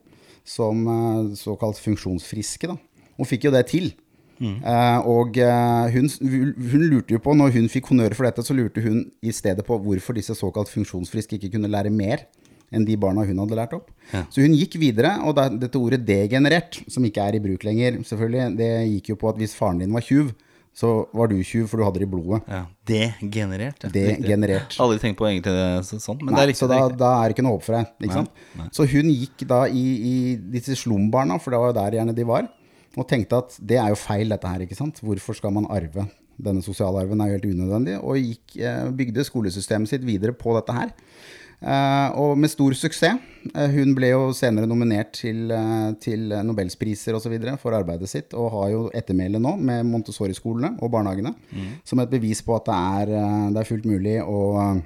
som 0.45 0.85
såkalt 1.33 1.79
funksjonsfriske. 1.81 2.69
Da. 2.69 2.77
Hun 3.17 3.25
fikk 3.25 3.47
jo 3.47 3.51
det 3.55 3.65
til. 3.71 3.95
Mm. 4.37 4.59
og 5.07 5.37
hun, 5.95 6.09
hun 6.19 6.81
lurte 6.91 7.15
jo 7.15 7.21
på, 7.23 7.33
når 7.33 7.53
hun 7.55 7.69
fikk 7.71 7.87
honnør 7.89 8.13
for 8.13 8.27
dette, 8.27 8.43
så 8.43 8.53
lurte 8.53 8.83
hun 8.83 9.09
i 9.23 9.31
stedet 9.33 9.65
på 9.65 9.79
hvorfor 9.81 10.13
disse 10.13 10.35
såkalt 10.37 10.69
funksjonsfriske 10.69 11.39
ikke 11.39 11.55
kunne 11.55 11.71
lære 11.71 11.89
mer 11.89 12.27
enn 12.73 12.85
de 12.87 12.95
barna 12.97 13.25
hun 13.27 13.37
hadde 13.43 13.57
lært 13.59 13.75
opp. 13.77 13.91
Så 14.33 14.41
hun 14.41 14.55
gikk 14.57 14.79
videre, 14.81 15.15
og 15.25 15.35
da, 15.37 15.49
dette 15.49 15.77
ordet 15.79 16.01
degenerert, 16.07 16.81
som 16.91 17.05
ikke 17.05 17.23
er 17.27 17.37
i 17.37 17.43
bruk 17.43 17.63
lenger, 17.67 18.01
selvfølgelig, 18.07 18.57
det 18.57 18.71
gikk 18.95 19.13
jo 19.13 19.19
på 19.21 19.29
at 19.29 19.37
hvis 19.41 19.53
faren 19.57 19.79
din 19.83 19.93
var 19.95 20.05
tjuv, 20.05 20.33
så 20.75 20.89
var 21.15 21.29
du 21.31 21.37
tjuv, 21.39 21.69
for 21.71 21.79
du 21.79 21.85
hadde 21.87 22.01
det 22.01 22.07
i 22.09 22.11
blodet. 22.11 22.41
Ja, 22.51 22.65
Degenerert. 22.89 23.85
ja. 23.85 23.91
Degenerert. 23.93 24.75
Aldri 24.83 24.99
tenkt 24.99 25.21
på 25.21 25.27
egentlig 25.29 25.53
det 25.55 25.99
sånn, 26.03 26.19
men 26.19 26.33
Nei, 26.33 26.41
det 26.41 26.43
er 26.43 26.49
riktig. 26.51 26.59
så 26.65 26.67
da, 26.67 26.79
da 26.91 27.11
er 27.21 27.29
det 27.31 27.37
ikke 27.37 27.45
noe 27.47 27.55
håp 27.55 27.63
for 27.63 27.77
deg. 27.77 27.93
Ikke 28.03 28.17
sant? 28.17 28.43
nei. 28.59 28.67
Så 28.75 28.83
hun 28.91 29.07
gikk 29.13 29.45
da 29.47 29.61
i, 29.71 29.85
i 29.95 30.15
disse 30.57 30.75
slumbarna, 30.81 31.37
for 31.39 31.55
det 31.55 31.61
var 31.63 31.71
jo 31.71 31.77
der 31.79 31.97
gjerne 32.01 32.17
de 32.17 32.27
var, 32.27 32.49
og 32.95 33.07
tenkte 33.07 33.39
at 33.39 33.55
det 33.71 33.79
er 33.79 33.93
jo 33.95 34.01
feil 34.03 34.35
dette 34.35 34.51
her, 34.51 34.65
ikke 34.67 34.75
sant? 34.75 34.99
Hvorfor 35.03 35.39
skal 35.39 35.55
man 35.55 35.69
arve? 35.71 36.09
Denne 36.35 36.59
sosiale 36.63 36.99
arven 37.05 37.23
er 37.23 37.31
jo 37.31 37.37
helt 37.37 37.47
unødvendig, 37.53 37.95
og 38.03 38.19
gikk, 38.19 38.57
eh, 38.59 38.83
bygde 38.99 39.23
skolesystemet 39.23 39.87
sitt 39.93 40.03
videre 40.03 40.35
på 40.35 40.51
dette 40.59 40.75
her. 40.75 40.91
Eh, 41.65 42.09
og 42.21 42.37
med 42.37 42.51
stor 42.53 42.75
suksess. 42.77 43.21
Eh, 43.53 43.69
hun 43.73 43.93
ble 43.97 44.11
jo 44.11 44.29
senere 44.37 44.69
nominert 44.69 45.13
til, 45.17 45.49
eh, 45.51 45.93
til 46.01 46.29
Nobelspriser 46.45 47.17
osv. 47.17 47.57
for 47.57 47.73
arbeidet 47.73 48.09
sitt, 48.09 48.33
og 48.33 48.51
har 48.51 48.69
jo 48.69 48.89
ettermæle 48.93 49.39
nå 49.41 49.55
med 49.57 49.85
Montessori-skolene 49.85 50.77
og 50.81 50.91
barnehagene, 50.91 51.33
som 51.83 51.99
et 51.99 52.09
bevis 52.09 52.41
på 52.41 52.55
at 52.55 52.65
det 52.65 52.75
er, 52.75 53.05
det 53.53 53.57
er 53.57 53.69
fullt 53.69 53.85
mulig 53.85 54.21
å, 54.21 54.81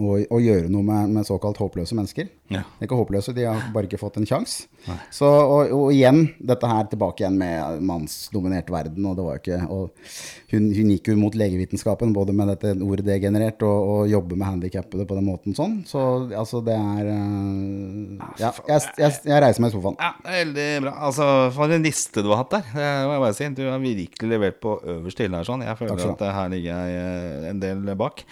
å, 0.00 0.16
å 0.32 0.40
gjøre 0.40 0.70
noe 0.72 0.84
med, 0.86 1.12
med 1.16 1.28
såkalt 1.28 1.60
håpløse 1.60 1.96
mennesker. 1.96 2.28
Ja. 2.50 2.62
De 2.64 2.82
er 2.82 2.88
ikke 2.88 2.98
håpløse, 2.98 3.34
de 3.36 3.46
har 3.46 3.68
bare 3.74 3.88
ikke 3.88 4.00
fått 4.00 4.18
en 4.20 4.26
sjanse. 4.28 4.66
Så, 5.12 5.28
og, 5.28 5.72
og 5.76 5.90
igjen, 5.92 6.22
dette 6.40 6.68
her 6.68 6.86
tilbake 6.90 7.22
igjen 7.22 7.36
med 7.40 7.82
mannsdominert 7.86 8.70
verden. 8.72 9.04
Og 9.06 9.18
det 9.18 9.26
var 9.26 9.36
jo 9.36 9.42
ikke, 9.42 9.58
og 9.70 10.54
hun, 10.54 10.70
hun 10.74 10.92
gikk 10.94 11.12
jo 11.12 11.16
mot 11.20 11.36
legevitenskapen, 11.36 12.14
både 12.16 12.34
med 12.36 12.52
dette 12.54 12.72
ordet 12.80 13.06
degenerert 13.10 13.62
og, 13.66 13.90
og 13.94 14.10
jobbe 14.10 14.38
med 14.40 14.48
handikappede 14.48 15.06
på 15.08 15.18
den 15.18 15.28
måten 15.28 15.56
sånn. 15.58 15.80
Så 15.88 16.00
altså, 16.28 16.62
det 16.64 16.76
er 16.76 17.12
uh, 17.12 18.30
Ja, 18.40 18.54
jeg, 18.72 18.88
jeg, 19.02 19.20
jeg 19.28 19.44
reiser 19.44 19.64
meg 19.64 19.72
i 19.72 19.76
sofaen. 19.76 20.00
Ja, 20.00 20.14
det 20.24 20.40
veldig 20.40 20.68
bra. 20.86 20.94
Altså, 21.10 21.28
For 21.56 21.76
en 21.76 21.86
liste 21.86 22.24
du 22.24 22.32
har 22.32 22.44
hatt 22.44 22.56
der. 22.56 22.72
Det 22.72 22.88
må 23.04 23.14
jeg 23.18 23.24
bare 23.26 23.36
si. 23.36 23.52
Du 23.60 23.62
har 23.68 23.84
virkelig 23.84 24.32
levert 24.32 24.60
på 24.64 24.78
øverste 24.96 25.26
hylle 25.26 25.42
her. 25.42 25.48
sånn. 25.48 25.66
Jeg 25.66 25.78
føler 25.80 26.08
at 26.14 26.26
her 26.40 26.50
ligger 26.52 26.72
jeg 26.72 27.04
eh, 27.04 27.48
en 27.52 27.62
del 27.62 27.94
bak. 28.00 28.24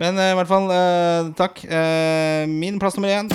Men 0.00 0.16
eh, 0.16 0.32
i 0.32 0.36
hvert 0.38 0.48
fall, 0.48 0.70
eh, 0.72 1.30
takk. 1.36 1.60
Eh, 1.68 2.46
min 2.48 2.78
plass 2.80 2.96
nummer 2.96 3.12
én. 3.12 3.28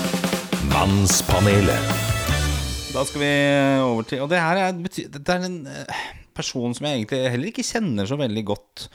Mannspanelet. 0.71 1.91
Da 2.95 3.03
skal 3.05 3.21
vi 3.21 3.33
over 3.83 4.07
til 4.07 4.21
Og 4.23 4.29
det 4.31 4.39
her 4.39 4.61
er, 4.63 4.77
det 4.79 5.19
er 5.29 5.45
en 5.45 5.59
person 6.35 6.73
som 6.73 6.87
jeg 6.87 7.01
egentlig 7.01 7.19
heller 7.33 7.51
ikke 7.51 7.67
kjenner 7.67 8.09
så 8.09 8.17
veldig 8.17 8.43
godt. 8.47 8.87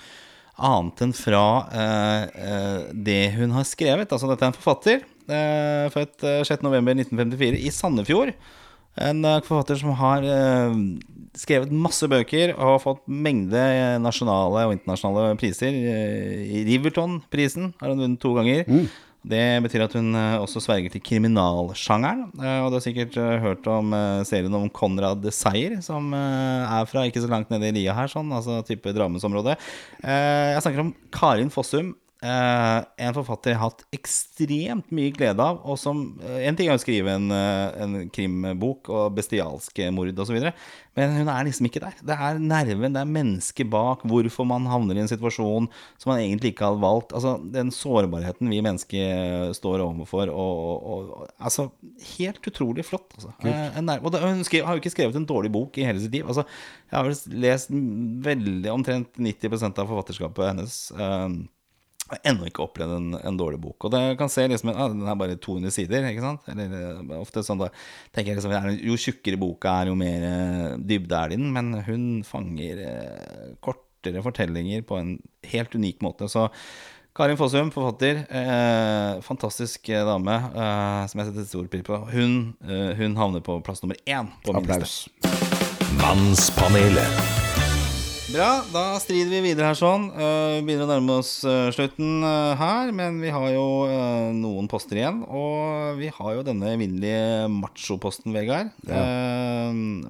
Annet 0.61 1.05
enn 1.07 1.15
fra 1.17 1.45
eh, 1.73 2.89
det 2.93 3.21
hun 3.39 3.55
har 3.55 3.69
skrevet. 3.69 4.11
Altså, 4.11 4.29
dette 4.29 4.49
er 4.49 4.51
en 4.51 4.59
forfatter. 4.59 5.07
Eh, 5.31 5.87
født 5.95 6.27
eh, 6.27 6.43
6.11.1954 6.51 7.61
i 7.63 7.71
Sandefjord. 7.73 8.35
En 8.99 9.25
eh, 9.25 9.43
forfatter 9.47 9.79
som 9.79 9.93
har 9.99 10.25
eh, 10.27 10.79
skrevet 11.39 11.71
masse 11.71 12.07
bøker 12.11 12.55
og 12.57 12.65
har 12.75 12.83
fått 12.83 13.05
mengde 13.07 13.61
eh, 13.61 13.99
nasjonale 14.03 14.67
og 14.67 14.75
internasjonale 14.75 15.37
priser. 15.41 15.77
Riverton-prisen 16.67 17.73
har 17.79 17.93
hun 17.95 18.03
vunnet 18.03 18.23
to 18.23 18.35
ganger. 18.39 18.67
Det 19.21 19.45
betyr 19.61 19.83
at 19.85 19.95
hun 19.99 20.17
også 20.17 20.63
sverger 20.65 20.95
til 20.95 21.03
kriminalsjangeren. 21.05 22.31
Og 22.41 22.71
du 22.73 22.79
har 22.79 22.81
sikkert 22.81 23.19
hørt 23.43 23.67
om 23.69 23.93
serien 24.25 24.55
om 24.57 24.65
Konrad 24.73 25.27
Seier, 25.37 25.75
som 25.85 26.09
er 26.17 26.89
fra 26.89 27.05
ikke 27.05 27.21
så 27.21 27.29
langt 27.29 27.53
nede 27.53 27.69
i 27.69 27.75
lia 27.77 27.93
her, 27.99 28.09
sånn, 28.09 28.33
altså 28.33 28.63
type 28.65 28.95
Drammensområde. 28.97 29.59
Eh, 30.01 30.55
jeg 30.55 30.65
snakker 30.65 30.87
om 30.87 30.95
Karin 31.13 31.53
Fossum. 31.53 31.93
Eh, 32.21 32.79
en 33.01 33.15
forfatter 33.17 33.55
jeg 33.55 33.57
har 33.57 33.71
hatt 33.71 33.87
ekstremt 33.97 34.91
mye 34.93 35.13
glede 35.17 35.41
av. 35.41 35.63
Og 35.65 35.79
som, 35.81 36.03
uh, 36.21 36.37
En 36.45 36.57
ting 36.57 36.69
er 36.69 36.77
å 36.77 36.83
skrive 36.83 37.15
en, 37.17 37.31
uh, 37.33 37.73
en 37.81 38.11
krimbok 38.13 38.91
og 38.93 39.15
bestialske 39.17 39.89
mord 39.95 40.19
osv., 40.21 40.51
men 40.99 41.13
hun 41.15 41.29
er 41.31 41.47
liksom 41.47 41.69
ikke 41.69 41.81
der. 41.81 41.95
Det 42.05 42.13
er 42.13 42.41
nerven, 42.43 42.93
det 42.93 43.01
er 43.01 43.09
mennesket 43.09 43.71
bak, 43.71 44.03
hvorfor 44.05 44.45
man 44.45 44.67
havner 44.69 44.99
i 44.99 45.05
en 45.05 45.09
situasjon 45.09 45.69
som 45.97 46.11
man 46.11 46.19
egentlig 46.21 46.51
ikke 46.53 46.67
hadde 46.67 46.83
valgt. 46.83 47.15
Altså 47.17 47.39
Den 47.41 47.71
sårbarheten 47.73 48.51
vi 48.51 48.59
mennesker 48.67 49.55
står 49.57 49.85
overfor. 49.87 50.29
Og, 50.29 50.59
og, 50.67 51.07
og, 51.15 51.31
altså 51.39 51.71
Helt 52.19 52.45
utrolig 52.45 52.85
flott. 52.85 53.15
Altså. 53.17 53.33
Og 53.41 54.11
det, 54.13 54.21
hun 54.21 54.43
skrev, 54.45 54.67
har 54.67 54.77
jo 54.77 54.83
ikke 54.83 54.93
skrevet 54.93 55.17
en 55.17 55.29
dårlig 55.29 55.53
bok 55.55 55.79
i 55.79 55.87
hele 55.87 56.03
sitt 56.03 56.13
liv. 56.13 56.27
Altså, 56.27 56.45
jeg 56.91 56.99
har 56.99 57.07
vel 57.07 57.41
lest 57.47 57.73
veldig 58.27 58.73
omtrent 58.75 59.17
90% 59.17 59.81
av 59.81 59.89
forfatterskapet 59.89 60.51
hennes. 60.51 60.77
Eh, 60.91 61.29
jeg 62.11 62.19
har 62.19 62.33
ennå 62.33 62.49
ikke 62.51 62.65
opplevd 62.65 62.95
en, 62.97 63.09
en 63.17 63.39
dårlig 63.39 63.61
bok. 63.63 63.87
Og 63.87 63.95
det 63.95 64.03
kan 64.19 64.31
se 64.33 64.47
liksom 64.51 64.73
ah, 64.75 64.89
Den 64.91 65.09
er 65.09 65.19
bare 65.19 65.39
200 65.39 65.75
sider, 65.75 66.07
ikke 66.11 66.25
sant? 66.25 66.47
Eller 66.51 66.75
eh, 66.75 67.17
ofte 67.21 67.45
sånn 67.47 67.63
da 67.63 67.71
tenker 68.11 68.35
jeg 68.35 68.41
liksom 68.41 68.87
Jo 68.91 68.99
tjukkere 68.99 69.41
boka 69.41 69.77
er, 69.81 69.93
jo 69.93 69.99
mer 69.99 70.27
eh, 70.27 70.79
dybde 70.83 71.19
er 71.19 71.31
det 71.31 71.39
i 71.39 71.43
den. 71.43 71.53
Men 71.55 71.75
hun 71.87 72.07
fanger 72.27 72.85
eh, 72.87 73.51
kortere 73.63 74.25
fortellinger 74.27 74.83
på 74.89 74.99
en 74.99 75.15
helt 75.53 75.77
unik 75.79 76.03
måte. 76.05 76.31
Så 76.31 76.49
Karin 77.17 77.37
Fossum, 77.37 77.71
forfatter. 77.75 78.23
Eh, 78.31 79.21
fantastisk 79.27 79.89
eh, 79.89 80.05
dame 80.07 80.35
eh, 80.35 81.03
som 81.11 81.21
jeg 81.21 81.31
setter 81.31 81.49
stor 81.51 81.71
pris 81.73 81.85
på. 81.87 81.99
Hun, 82.15 82.41
hun 83.01 83.19
havner 83.19 83.45
på 83.45 83.59
plass 83.67 83.83
nummer 83.85 83.99
én 84.07 84.31
på 84.47 84.55
min 84.55 84.67
liste. 84.67 85.07
Applaus. 85.19 85.93
Mannspanelet. 86.01 87.50
Bra, 88.31 88.61
da 88.71 88.95
strider 89.03 89.27
vi 89.33 89.41
videre 89.49 89.73
her 89.73 89.79
sånn. 89.79 90.05
Eh, 90.15 90.61
Vi 90.61 90.67
begynner 90.69 90.85
å 90.87 90.91
nærme 90.93 91.17
oss 91.19 91.33
eh, 91.43 91.73
slutten 91.75 92.23
eh, 92.23 92.53
her, 92.61 92.93
men 92.95 93.17
vi 93.19 93.33
har 93.35 93.49
jo 93.51 93.65
noen 94.37 94.69
poster 94.71 95.01
igjen. 95.01 95.25
Og 95.27 95.99
vi 95.99 96.13
har 96.15 96.37
jo 96.37 96.45
denne 96.47 96.71
evinnelige 96.77 97.49
machoposten, 97.51 98.31
Vegard. 98.37 98.71
Ja. 98.87 99.03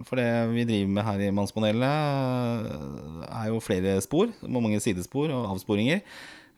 For 0.05 0.21
det 0.21 0.29
vi 0.53 0.67
driver 0.69 0.93
med 0.99 1.09
her 1.09 1.25
i 1.25 1.31
Mannspanelet, 1.33 2.69
er 3.31 3.49
jo 3.49 3.63
flere 3.65 3.97
spor. 4.05 4.29
Mange 4.45 4.83
sidespor 4.85 5.33
og 5.33 5.55
avsporinger. 5.55 6.05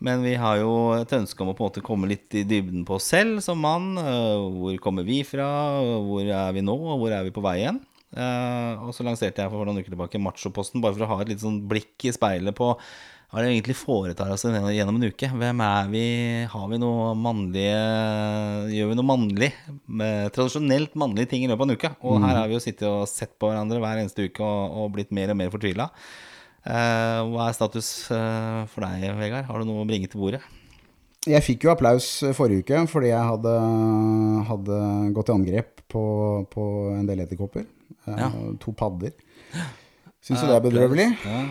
Men 0.03 0.27
vi 0.27 0.35
har 0.35 0.59
jo 0.59 0.75
et 0.97 1.15
ønske 1.15 1.45
om 1.45 1.53
å 1.53 1.55
på 1.55 1.63
en 1.63 1.71
måte 1.71 1.87
komme 1.87 2.11
litt 2.11 2.35
i 2.35 2.43
dybden 2.43 2.83
på 2.89 2.99
oss 2.99 3.07
selv 3.15 3.39
som 3.45 3.63
mann. 3.63 3.93
Hvor 4.03 4.83
kommer 4.83 5.07
vi 5.07 5.23
fra? 5.23 5.47
Hvor 5.79 6.27
er 6.27 6.59
vi 6.59 6.67
nå? 6.67 6.75
Og 6.75 7.05
hvor 7.05 7.15
er 7.15 7.23
vi 7.29 7.35
på 7.39 7.45
vei 7.47 7.61
igjen? 7.63 7.79
Eh, 8.13 8.85
og 8.85 8.93
så 8.93 9.07
lanserte 9.07 9.41
jeg 9.41 9.53
for 9.53 9.65
noen 9.65 9.81
uker 9.81 9.95
tilbake 9.95 10.21
Machoposten, 10.21 10.83
bare 10.85 10.97
for 10.97 11.07
å 11.07 11.11
ha 11.15 11.23
et 11.23 11.33
litt 11.33 11.43
sånn 11.43 11.63
blikk 11.69 12.09
i 12.09 12.13
speilet 12.13 12.57
på 12.57 12.75
hva 13.33 13.41
det 13.41 13.49
egentlig 13.49 13.79
foretar 13.79 14.29
oss 14.35 14.43
gjennom 14.45 14.99
en 14.99 15.09
uke? 15.09 15.31
Hvem 15.41 15.61
er 15.65 15.87
vi? 15.89 16.05
Har 16.53 16.67
vi 16.69 16.77
noe 16.83 17.15
mannlige 17.17 17.79
Gjør 18.75 18.91
vi 18.91 18.99
noe 18.99 19.09
mannlig? 19.09 19.49
Med 19.89 20.35
tradisjonelt 20.37 20.93
mannlige 21.01 21.31
ting 21.31 21.47
i 21.47 21.49
løpet 21.49 21.65
av 21.65 21.71
en 21.71 21.79
uke? 21.79 21.93
Og 22.05 22.21
her 22.21 22.37
har 22.37 22.51
vi 22.51 22.59
jo 22.59 22.61
sittet 22.61 22.85
og 22.91 23.09
sett 23.09 23.33
på 23.41 23.49
hverandre 23.49 23.81
hver 23.81 24.03
eneste 24.03 24.29
uke 24.29 24.45
og, 24.45 24.77
og 24.83 24.93
blitt 24.99 25.17
mer 25.17 25.33
og 25.33 25.41
mer 25.41 25.55
fortvila. 25.55 25.89
hva 26.69 27.49
er 27.49 27.57
status 27.57 27.89
uh, 28.13 28.69
for 28.69 28.85
deg, 28.85 29.09
Vegard? 29.17 29.49
Har 29.49 29.65
du 29.65 29.71
noe 29.71 29.81
å 29.81 29.89
bringe 29.89 30.13
til 30.13 30.21
bordet? 30.21 30.45
Jeg 31.25 31.41
fikk 31.47 31.65
jo 31.65 31.73
applaus 31.73 32.13
forrige 32.37 32.67
uke 32.67 32.85
fordi 32.93 33.15
jeg 33.15 33.31
hadde, 33.33 33.57
hadde 34.53 34.79
gått 35.17 35.31
til 35.31 35.41
angrep 35.41 35.87
på, 35.89 36.05
på 36.53 36.69
en 36.99 37.09
del 37.09 37.25
edderkopper. 37.25 37.65
Eh, 38.07 38.19
Ja. 38.19 38.33
To 38.63 38.73
padder. 38.77 39.15
Syns 40.23 40.39
jo 40.39 40.47
det 40.47 40.55
er 40.55 40.63
bedrøvelig. 40.63 41.05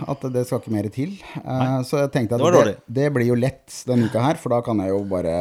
At 0.08 0.22
det 0.32 0.46
skal 0.48 0.62
ikke 0.62 0.72
mer 0.72 0.86
til. 0.96 1.10
Nei. 1.44 1.82
så 1.84 1.98
jeg 2.06 2.12
tenkte 2.14 2.38
at 2.38 2.44
Det 2.56 2.62
det, 2.70 2.76
det 2.88 3.08
blir 3.12 3.28
jo 3.28 3.36
lett 3.36 3.68
denne 3.84 4.08
uka 4.08 4.22
her, 4.24 4.39
for 4.39 4.54
da 4.56 4.62
kan 4.64 4.80
jeg 4.80 4.94
jo 4.94 5.02
bare 5.12 5.34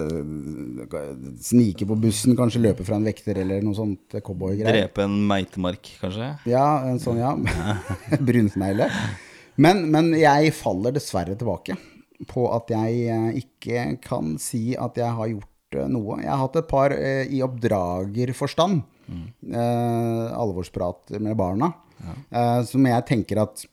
eh, 0.00 1.34
snike 1.44 1.84
på 1.90 1.98
bussen, 2.00 2.32
kanskje 2.38 2.62
løpe 2.64 2.86
fra 2.88 2.96
en 2.96 3.04
vekter 3.04 3.36
eller 3.42 3.60
noe 3.64 3.76
sånt 3.76 4.16
cowboygreier. 4.16 4.72
Drepe 4.88 5.04
en 5.04 5.18
meitemark, 5.28 5.92
kanskje? 6.00 6.30
Ja, 6.48 6.64
en 6.88 6.96
sånn, 7.04 7.20
ja. 7.20 7.34
Brunsnegle. 8.32 8.88
Men, 9.60 9.84
men 9.92 10.14
jeg 10.18 10.54
faller 10.56 10.94
dessverre 10.96 11.36
tilbake 11.38 11.76
på 12.30 12.46
at 12.54 12.72
jeg 12.72 13.04
eh, 13.12 13.28
ikke 13.44 13.84
kan 14.08 14.38
si 14.40 14.72
at 14.80 14.96
jeg 14.98 15.12
har 15.18 15.30
gjort 15.30 15.76
eh, 15.78 15.88
noe. 15.92 16.20
Jeg 16.22 16.30
har 16.32 16.40
hatt 16.46 16.58
et 16.62 16.70
par 16.70 16.94
eh, 16.96 17.26
i 17.28 17.42
oppdragerforstand. 17.44 18.82
Eh, 19.08 20.26
alvorsprat 20.38 21.14
med 21.20 21.36
barna. 21.36 21.72
Eh, 22.30 22.62
som 22.68 22.84
jeg 22.86 23.06
tenker 23.06 23.42
at 23.44 23.64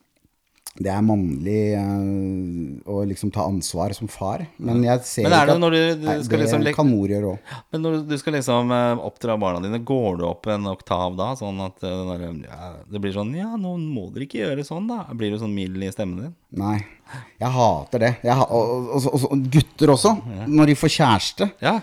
det 0.80 0.88
er 0.88 1.02
mannlig 1.04 1.74
eh, 1.76 2.78
å 2.88 3.02
liksom 3.04 3.28
ta 3.34 3.42
ansvar 3.44 3.92
som 3.92 4.08
far. 4.08 4.46
Men 4.56 4.78
jeg 4.86 5.02
ser 5.04 5.26
Men 5.26 5.34
er 5.36 5.46
det 5.50 5.56
ikke 5.58 5.66
at 5.66 5.72
du- 5.72 6.00
du 6.00 6.06
Nei, 6.06 6.14
skal 6.24 6.38
det 6.38 6.46
liksom 6.46 6.74
kan 6.78 6.88
mor 6.88 7.08
gjøre 7.12 7.28
òg. 7.34 7.38
Men 7.72 7.82
når 7.82 8.08
du 8.08 8.16
skal 8.16 8.32
liksom 8.32 8.72
eh, 8.72 9.02
oppdra 9.04 9.36
barna 9.38 9.60
dine, 9.60 9.84
går 9.84 10.16
du 10.18 10.24
opp 10.24 10.46
en 10.46 10.64
oktav 10.72 11.14
da? 11.18 11.34
Sånn 11.36 11.60
at 11.60 11.76
eh, 11.84 12.16
den 12.24 12.46
ja, 12.48 12.72
det 12.90 13.00
blir 13.04 13.12
sånn 13.12 13.34
Ja, 13.36 13.50
nå 13.60 13.76
må 13.76 14.06
dere 14.14 14.24
ikke 14.24 14.46
gjøre 14.46 14.64
sånn, 14.64 14.88
da. 14.88 15.04
Blir 15.12 15.30
du 15.32 15.38
sånn 15.44 15.52
mild 15.54 15.76
i 15.76 15.90
stemmen 15.92 16.22
din? 16.22 16.34
Nei. 16.56 16.78
Jeg 17.38 17.50
hater 17.52 17.98
det. 17.98 18.16
Jeg 18.24 18.32
og, 18.48 18.88
og, 18.96 19.12
og, 19.12 19.28
og 19.32 19.50
gutter 19.52 19.92
også. 19.92 20.16
Når 20.48 20.66
de 20.72 20.74
får 20.80 20.88
kjæreste. 20.96 21.50
Ja. 21.60 21.80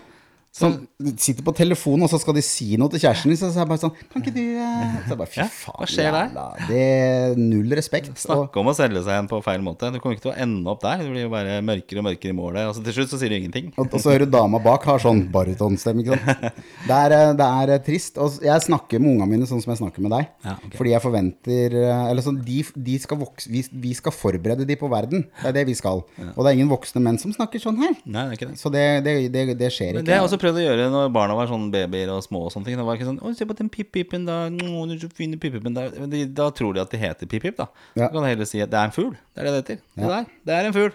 Sånn, 0.50 0.80
de 0.98 1.12
sitter 1.22 1.46
på 1.46 1.54
telefonen, 1.54 2.08
og 2.08 2.10
så 2.10 2.18
skal 2.20 2.34
de 2.34 2.42
si 2.42 2.74
noe 2.82 2.90
til 2.90 3.04
kjæresten 3.04 3.30
din. 3.30 3.38
Så 3.38 3.52
er 3.52 3.60
jeg 3.62 3.70
bare 3.70 3.82
sånn 3.84 3.92
Kan 4.10 4.24
ikke 4.24 4.32
du 4.34 4.42
eh?» 4.58 4.96
Så 5.06 5.12
jeg 5.14 5.20
bare, 5.20 5.30
Fy 5.30 5.38
Ja, 5.40 5.46
faen. 5.54 5.76
hva 5.78 5.88
skjer 5.88 6.16
der? 6.16 6.64
Det 6.66 6.80
er 6.86 7.36
null 7.38 7.76
respekt. 7.78 8.10
Snakke 8.18 8.58
om 8.60 8.72
å 8.72 8.74
selge 8.74 9.04
seg 9.06 9.14
igjen 9.14 9.30
på 9.30 9.40
feil 9.46 9.62
måte. 9.62 9.92
Du 9.94 10.00
kommer 10.02 10.18
ikke 10.18 10.26
til 10.26 10.34
å 10.34 10.38
ende 10.42 10.74
opp 10.74 10.82
der. 10.82 11.04
Det 11.06 11.12
blir 11.14 11.28
jo 11.28 11.32
bare 11.32 11.60
mørkere 11.62 12.02
og 12.02 12.08
mørkere 12.10 12.34
i 12.34 12.38
målet. 12.40 12.66
Og 12.66 12.74
så 12.80 12.84
til 12.88 12.98
slutt 12.98 13.14
så 13.14 13.20
sier 13.22 13.30
du 13.30 13.38
ingenting. 13.38 13.70
og, 13.78 13.94
og 13.94 14.02
så 14.02 14.10
hører 14.16 14.26
du 14.26 14.34
dama 14.34 14.60
bak 14.66 14.88
har 14.90 15.04
sånn 15.06 15.22
barytonstemme. 15.32 16.02
Ikke 16.04 16.18
sant? 16.18 16.58
Det 16.90 16.98
er, 16.98 17.14
eh, 17.14 17.34
det 17.38 17.46
er 17.62 17.74
eh, 17.76 17.82
trist. 17.86 18.18
Og 18.18 18.40
jeg 18.42 18.66
snakker 18.66 19.00
med 19.04 19.14
ungene 19.14 19.30
mine 19.30 19.48
sånn 19.50 19.62
som 19.62 19.70
jeg 19.76 19.84
snakker 19.84 20.02
med 20.02 20.16
deg. 20.16 20.28
Ja, 20.48 20.56
okay. 20.58 20.74
Fordi 20.80 20.94
jeg 20.96 21.04
forventer 21.06 21.76
Eller 22.10 22.26
sånn, 22.26 22.40
de, 22.44 22.64
de 22.90 22.96
skal 23.04 23.20
vokse 23.22 23.52
vi, 23.54 23.62
vi 23.86 23.94
skal 23.94 24.16
forberede 24.16 24.66
de 24.66 24.76
på 24.80 24.90
verden. 24.92 25.28
Det 25.44 25.52
er 25.52 25.58
det 25.62 25.66
vi 25.70 25.78
skal. 25.78 26.02
Og 26.34 26.42
det 26.42 26.50
er 26.50 26.58
ingen 26.58 26.72
voksne 26.72 27.04
menn 27.06 27.22
som 27.22 27.34
snakker 27.36 27.62
sånn 27.62 27.78
her. 27.84 27.94
Nei, 28.10 28.26
det 28.34 28.40
det. 28.50 28.58
Så 28.60 28.72
det, 28.74 28.84
det, 29.06 29.16
det, 29.34 29.46
det 29.60 29.70
skjer 29.76 30.00
ikke. 30.02 30.08
Det 30.40 30.46
også 30.46 30.46
prøvd 30.46 30.60
å 30.60 30.66
gjøre 30.66 30.88
når 30.94 31.12
barna 31.14 31.36
var 31.38 31.50
sånn 31.52 31.68
babyer 31.74 32.12
og 32.14 32.24
små 32.24 32.46
og 32.48 32.54
sånne 32.54 32.70
ting. 32.70 32.80
Det 32.80 32.86
var 32.88 32.96
ikke 32.98 33.10
sånn 33.10 33.20
'Å, 33.20 33.36
se 33.36 33.46
på 33.46 33.58
den 33.58 33.70
pip-pipen, 33.70 34.26
da. 34.26 34.48
Å, 34.48 34.50
den 34.88 34.96
er 34.96 35.00
så 35.00 35.12
fine 35.12 35.38
pip-pipen 35.38 35.76
der.' 35.76 36.08
De, 36.10 36.26
da 36.26 36.50
tror 36.52 36.74
de 36.74 36.82
at 36.82 36.90
det 36.90 37.00
heter 37.00 37.28
pip-pip, 37.28 37.58
da. 37.58 37.68
Ja. 37.96 38.08
Så 38.08 38.14
kan 38.14 38.24
du 38.24 38.30
heller 38.30 38.46
si 38.46 38.62
at 38.62 38.70
det 38.72 38.80
er 38.80 38.90
en 38.90 38.96
fugl. 38.96 39.16
Det 39.36 39.44
er 39.44 39.46
det 39.46 39.54
det 39.54 39.62
heter. 39.62 39.84
Det 39.96 40.10
der, 40.10 40.26
det 40.46 40.54
er 40.56 40.66
en 40.66 40.74
fugl. 40.74 40.94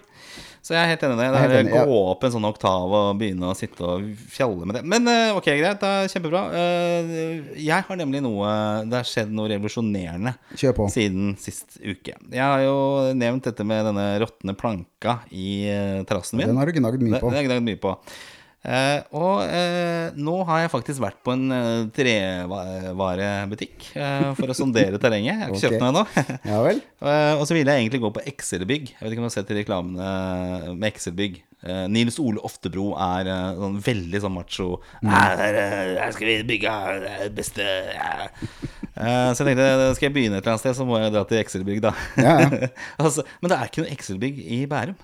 Så 0.65 0.73
jeg 0.73 0.81
er 0.81 0.89
helt 0.95 1.03
enig 1.05 1.17
i 1.19 1.21
det. 1.21 1.25
Det 1.29 1.41
er 1.45 1.55
enig, 1.61 1.73
ja. 1.77 1.85
gå 1.85 1.97
opp 2.09 2.23
en 2.25 2.33
sånn 2.33 2.47
oktav 2.49 2.93
og 2.97 3.09
begynne 3.21 3.51
å 3.51 3.57
sitte 3.57 3.85
og 3.85 4.07
fjalle 4.33 4.65
med 4.65 4.79
det. 4.79 4.81
Men 4.89 5.11
eh, 5.13 5.37
ok, 5.37 5.51
greit. 5.61 5.83
Det 5.83 5.91
er 5.91 6.09
kjempebra. 6.09 6.41
Eh, 6.57 7.59
Jeg 7.61 7.85
har 7.85 7.99
nemlig 8.01 8.23
noe 8.25 8.49
Det 8.89 8.97
har 8.97 9.09
skjedd 9.09 9.35
noe 9.37 9.51
revolusjonerende 9.53 10.33
siden 10.57 11.35
sist 11.37 11.77
uke. 11.85 12.17
Jeg 12.17 12.41
har 12.41 12.65
jo 12.65 13.13
nevnt 13.13 13.45
dette 13.45 13.67
med 13.69 13.85
denne 13.91 14.07
råtne 14.25 14.57
planka 14.57 15.19
i 15.29 15.69
eh, 15.69 16.01
terrassen 16.09 16.41
min. 16.41 16.49
Den 16.49 16.57
har 16.57 16.73
du 16.73 16.81
gnagd 16.81 17.05
mye 17.05 17.21
på. 17.21 17.27
på. 17.27 17.29
den 17.29 17.37
har 17.37 17.45
jeg 17.45 17.51
gnagd 17.53 17.69
mye 17.69 17.83
på. 17.85 17.95
Eh, 18.65 19.01
og 19.13 19.43
eh, 19.45 20.15
nå 20.17 20.39
har 20.49 20.63
jeg 20.63 20.71
faktisk 20.73 21.03
vært 21.05 21.19
på 21.21 21.35
en 21.35 21.53
uh, 21.53 21.85
trevarebutikk 21.93 23.91
for 24.39 24.49
å 24.49 24.57
sondere 24.57 25.01
terrenget. 25.01 25.35
Jeg 25.35 25.41
har 25.43 25.51
ikke 25.51 25.59
okay. 25.59 25.67
kjøpt 25.69 25.83
noe 25.83 25.91
ennå. 25.93 26.05
Ja 26.55 26.61
vel? 26.65 26.81
Eh, 27.05 27.35
og 27.37 27.45
så 27.45 27.57
ville 27.57 27.75
jeg 27.75 27.85
egentlig 27.85 28.01
gå 28.01 28.11
på 28.17 28.25
Excel-bygg. 28.31 28.95
Jeg 28.95 29.03
vet 29.03 29.13
ikke 29.13 29.21
om 29.21 29.27
du 29.27 29.29
har 29.29 29.37
sett 29.37 29.53
reklamene 29.59 30.75
med 30.79 30.89
Excel-bygg. 30.89 31.43
Nils 31.93 32.19
Ole 32.21 32.43
Oftebro 32.45 32.91
er 33.01 33.29
sånn 33.57 33.79
veldig 33.85 34.21
sånn 34.25 34.35
macho. 34.35 34.69
Her, 35.05 35.41
eh, 35.61 35.95
her 36.01 36.13
skal 36.17 36.31
vi 36.31 36.37
bygge 36.49 36.75
det 37.05 37.31
beste. 37.37 37.65
Så 38.95 39.45
jeg 39.45 39.49
tenkte 39.51 39.71
skal 39.97 40.09
jeg 40.09 40.17
begynne 40.17 40.41
et 40.41 40.45
eller 40.45 40.55
annet 40.55 40.65
sted, 40.65 40.77
så 40.77 40.89
må 40.89 41.01
jeg 41.03 41.13
dra 41.13 41.25
til 41.29 41.41
Excel-bygg, 41.41 41.85
da. 41.85 41.93
Ja, 42.21 42.37
ja. 42.45 42.69
altså, 43.03 43.27
men 43.41 43.53
det 43.53 43.59
er 43.59 43.69
ikke 43.69 43.85
noe 43.85 43.97
Excel-bygg 43.97 44.41
i 44.45 44.65
Bærum. 44.71 44.97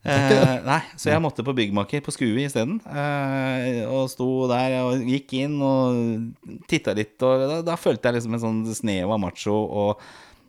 Eh, 0.00 0.54
nei, 0.64 0.80
så 0.96 1.10
jeg 1.10 1.20
måtte 1.20 1.44
på 1.44 1.52
byggmaker 1.56 2.00
på 2.04 2.14
Skue 2.14 2.46
isteden. 2.46 2.78
Eh, 2.88 3.82
og 3.84 4.08
sto 4.08 4.30
der 4.48 4.78
og 4.80 5.04
gikk 5.04 5.36
inn 5.42 5.58
og 5.60 6.64
titta 6.70 6.96
litt, 6.96 7.18
og 7.20 7.44
da, 7.44 7.60
da 7.66 7.76
følte 7.80 8.08
jeg 8.08 8.20
liksom 8.20 8.36
en 8.38 8.44
sånn 8.46 8.60
snev 8.72 9.12
av 9.12 9.20
macho. 9.20 9.52
Og, 9.52 10.04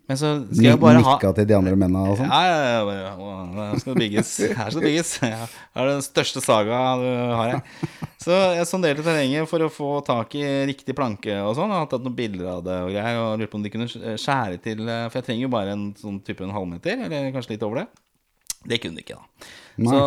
men 0.07 0.19
så 0.19 0.31
skal 0.47 0.69
jeg 0.69 0.79
bare 0.79 1.01
ha 1.03 1.15
Nikka 1.17 1.33
til 1.35 1.49
de 1.49 1.55
andre 1.57 1.75
mennene 1.75 2.13
og 2.13 2.17
sånn? 2.19 2.31
ja, 2.31 2.45
ja, 2.47 2.69
ja, 2.77 3.11
bare, 3.17 3.57
Her 3.57 3.81
skal 3.83 3.91
det 3.91 4.05
bygges. 4.05 4.31
Her 4.55 4.71
skal 4.71 4.79
det 4.79 4.87
bygges. 4.87 5.11
Ja, 5.33 5.41
det 5.51 5.83
er 5.83 5.89
den 5.91 6.05
største 6.05 6.43
saga 6.43 6.79
du 7.01 7.09
har 7.11 7.51
her. 7.57 7.89
Så 8.21 8.37
jeg 8.55 8.69
sonderte 8.69 9.03
terrenget 9.03 9.49
for 9.51 9.65
å 9.65 9.71
få 9.71 9.91
tak 10.07 10.35
i 10.39 10.45
riktig 10.69 10.95
planke 10.95 11.41
og 11.43 11.57
sånn. 11.59 11.73
Jeg 11.75 11.83
har 11.83 11.91
tatt 11.91 12.07
noen 12.07 12.15
bilder 12.15 12.53
av 12.53 12.63
det 12.69 12.79
og 12.85 12.93
greier. 12.93 13.19
Og 13.19 13.35
lurte 13.41 13.51
på 13.51 13.59
om 13.59 13.67
de 13.67 13.73
kunne 13.73 13.89
skjære 13.91 14.61
til 14.63 14.85
eh, 14.85 15.07
For 15.09 15.19
jeg 15.19 15.27
trenger 15.27 15.47
jo 15.47 15.51
bare 15.57 15.75
en 15.75 15.89
sånn 15.99 16.21
type 16.23 16.47
en 16.47 16.55
halvmeter, 16.55 17.03
eller 17.07 17.31
kanskje 17.35 17.57
litt 17.57 17.67
over 17.67 17.83
det. 17.83 17.89
Det 18.68 18.78
kunne 18.82 18.95
de 18.95 19.01
ikke, 19.01 19.16
da. 19.18 19.47
Så, 19.89 19.97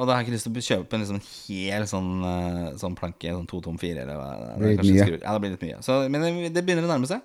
og 0.00 0.06
da 0.06 0.14
har 0.14 0.22
jeg 0.22 0.28
ikke 0.28 0.34
lyst 0.36 0.46
til 0.48 0.52
å 0.56 0.64
kjøpe 0.64 0.94
en 0.96 1.02
liksom 1.04 1.18
hel 1.20 1.82
sånn, 1.90 2.12
eh, 2.24 2.68
sånn 2.80 2.94
planke, 2.96 3.28
sånn 3.34 3.48
to 3.50 3.60
tom 3.60 3.76
fire, 3.76 4.06
eller 4.06 4.16
hva 4.16 4.28
det 4.38 4.54
blir 4.62 4.68
litt 4.70 4.78
mye. 4.94 5.20
Ja, 5.22 5.32
det 5.36 5.40
blir 5.42 5.50
litt 5.56 5.66
mye. 5.66 5.82
Så, 5.84 5.98
men 6.08 6.20
det- 6.22 6.54
det 6.54 6.64
begynner 6.64 6.86
å 6.88 6.92
nærme 6.94 7.06
seg. 7.10 7.20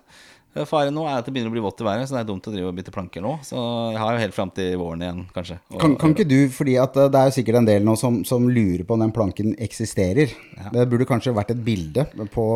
Faren 0.66 0.94
nå 0.96 1.04
er 1.06 1.18
at 1.20 1.26
det 1.28 1.32
begynner 1.34 1.52
å 1.52 1.54
bli 1.54 1.62
vått 1.62 1.82
i 1.82 1.86
været, 1.86 2.08
så 2.08 2.16
det 2.16 2.22
er 2.24 2.28
dumt 2.30 2.46
å 2.48 2.52
drive 2.54 2.70
og 2.70 2.74
bytte 2.78 2.90
planker 2.94 3.22
nå. 3.22 3.34
Så 3.46 3.54
jeg 3.94 4.00
har 4.00 4.14
jo 4.16 4.22
helt 4.24 4.34
fram 4.34 4.50
til 4.56 4.72
våren 4.80 5.02
igjen, 5.04 5.20
kanskje. 5.34 5.58
Kan, 5.78 5.94
kan 6.00 6.14
ikke 6.16 6.26
du, 6.26 6.38
fordi 6.54 6.74
at 6.82 6.96
eh, 6.98 7.10
det 7.12 7.20
er 7.20 7.28
jo 7.30 7.34
sikkert 7.36 7.58
en 7.60 7.68
del 7.68 7.84
nå 7.86 7.94
som, 8.00 8.16
som 8.26 8.48
lurer 8.50 8.82
på 8.88 8.96
om 8.96 9.04
den 9.04 9.12
planken 9.14 9.52
eksisterer. 9.62 10.32
Det 10.74 10.86
burde 10.90 11.06
kanskje 11.06 11.34
vært 11.36 11.52
et 11.54 11.60
bilde 11.62 12.06
på 12.34 12.46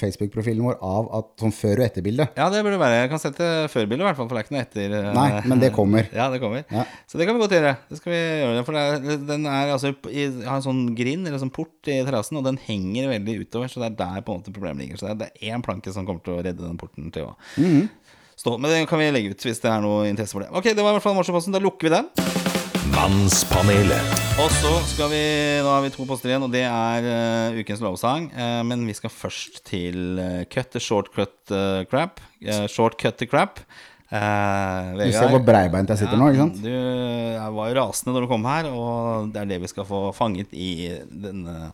Facebook-profilen 0.00 0.64
vår 0.64 0.78
av 0.86 1.10
at, 1.18 1.28
sånn 1.42 1.52
før- 1.54 1.82
og 1.82 1.86
etterbilde. 1.88 2.28
Ja, 2.38 2.48
det 2.52 2.62
burde 2.64 2.80
være. 2.80 3.02
Jeg 3.02 3.12
kan 3.12 3.22
sette 3.22 3.50
før-bildet, 3.72 4.04
i 4.04 4.08
hvert 4.08 4.18
fall, 4.20 4.30
for 4.30 4.38
det 4.38 4.42
er 4.42 4.48
ikke 4.48 4.56
noe 4.56 4.64
etter. 4.64 4.96
eh, 5.00 5.10
Nei, 5.18 5.28
men 5.52 5.62
det 5.62 5.72
kommer. 5.76 6.08
Ja, 6.22 6.28
det 6.32 6.40
kommer. 6.42 6.64
Ja. 6.72 6.84
Så 7.10 7.18
det 7.18 7.26
kan 7.28 7.36
vi 7.36 7.42
godt 7.42 7.54
gjøre. 7.56 7.74
Det 7.90 7.98
skal 7.98 8.12
vi 8.14 8.20
gjøre, 8.22 8.64
for 8.68 8.78
det 8.78 9.18
den 9.28 9.46
er 9.50 9.72
altså 9.74 9.92
i, 10.08 10.26
har 10.46 10.56
en 10.60 10.64
sånn 10.64 10.82
grind, 10.98 11.26
eller 11.28 11.40
sånn 11.42 11.52
port 11.54 11.90
i 11.90 11.98
terrassen, 12.06 12.38
og 12.40 12.46
den 12.46 12.60
henger 12.64 13.10
veldig 13.12 13.36
utover, 13.44 13.70
så 13.72 13.82
det 13.82 13.90
er 13.92 13.98
der 14.02 14.24
på 14.24 14.32
en 14.34 14.40
måte 14.42 14.54
problemet 14.54 14.84
ligger. 14.86 15.00
Så 15.02 15.12
det 15.18 15.30
er 15.32 15.52
én 15.52 15.64
planke 15.64 15.92
som 15.94 16.06
kommer 16.08 16.22
til 16.24 16.36
å 16.38 16.42
redde 16.44 16.62
den 16.64 16.78
porten 16.80 17.10
til 17.14 17.28
å 17.28 17.31
Mhm. 17.56 17.88
stå. 18.42 18.56
Men 18.58 18.70
det 18.70 18.88
kan 18.90 18.98
vi 18.98 19.10
legge 19.14 19.30
ut 19.34 19.44
hvis 19.46 19.60
det 19.62 19.70
er 19.70 19.80
noe 19.84 20.08
interesse 20.10 20.34
for 20.34 20.42
det. 20.44 20.50
Ok, 20.50 20.64
det 20.72 20.82
var 20.82 20.90
i 20.90 20.98
hvert 20.98 21.04
fall 21.06 21.14
Morsøposten. 21.18 21.54
Da 21.54 21.60
lukker 21.62 21.88
vi 21.88 21.94
den. 21.96 22.08
Mannspanelet. 22.92 24.10
Og 24.42 24.50
så 24.60 24.72
skal 24.90 25.08
vi 25.12 25.20
Nå 25.62 25.70
har 25.70 25.82
vi 25.84 25.90
to 25.94 26.04
poster 26.08 26.30
igjen, 26.32 26.44
og 26.44 26.52
det 26.52 26.64
er 26.66 27.06
uh, 27.06 27.60
ukens 27.60 27.80
lovsang. 27.84 28.28
Uh, 28.34 28.60
men 28.68 28.82
vi 28.88 28.94
skal 28.96 29.12
først 29.12 29.62
til 29.68 30.18
uh, 30.20 30.42
cut 30.52 30.72
the 30.74 30.82
short 30.82 31.08
cut 31.14 31.32
eh, 31.54 31.84
crap. 31.90 32.20
Eh, 32.42 32.66
short 32.72 32.96
cut 33.00 33.16
the 33.20 33.28
crap. 33.30 33.60
Uh, 34.12 34.92
Du 34.98 35.12
ser 35.14 35.30
hvor 35.32 35.40
breibeint 35.44 35.88
jeg 35.88 36.02
sitter 36.02 36.18
nå, 36.20 36.30
ikke 36.32 36.42
sant? 36.44 36.58
Du 36.64 36.68
jeg 36.72 37.54
var 37.56 37.70
jo 37.70 37.76
rasende 37.78 38.12
når 38.14 38.26
du 38.26 38.30
kom 38.30 38.44
her, 38.50 38.68
og 38.70 39.30
det 39.32 39.40
er 39.40 39.48
det 39.54 39.60
vi 39.62 39.70
skal 39.72 39.86
få 39.88 40.02
fanget 40.16 40.52
i 40.52 40.70
denne, 41.08 41.70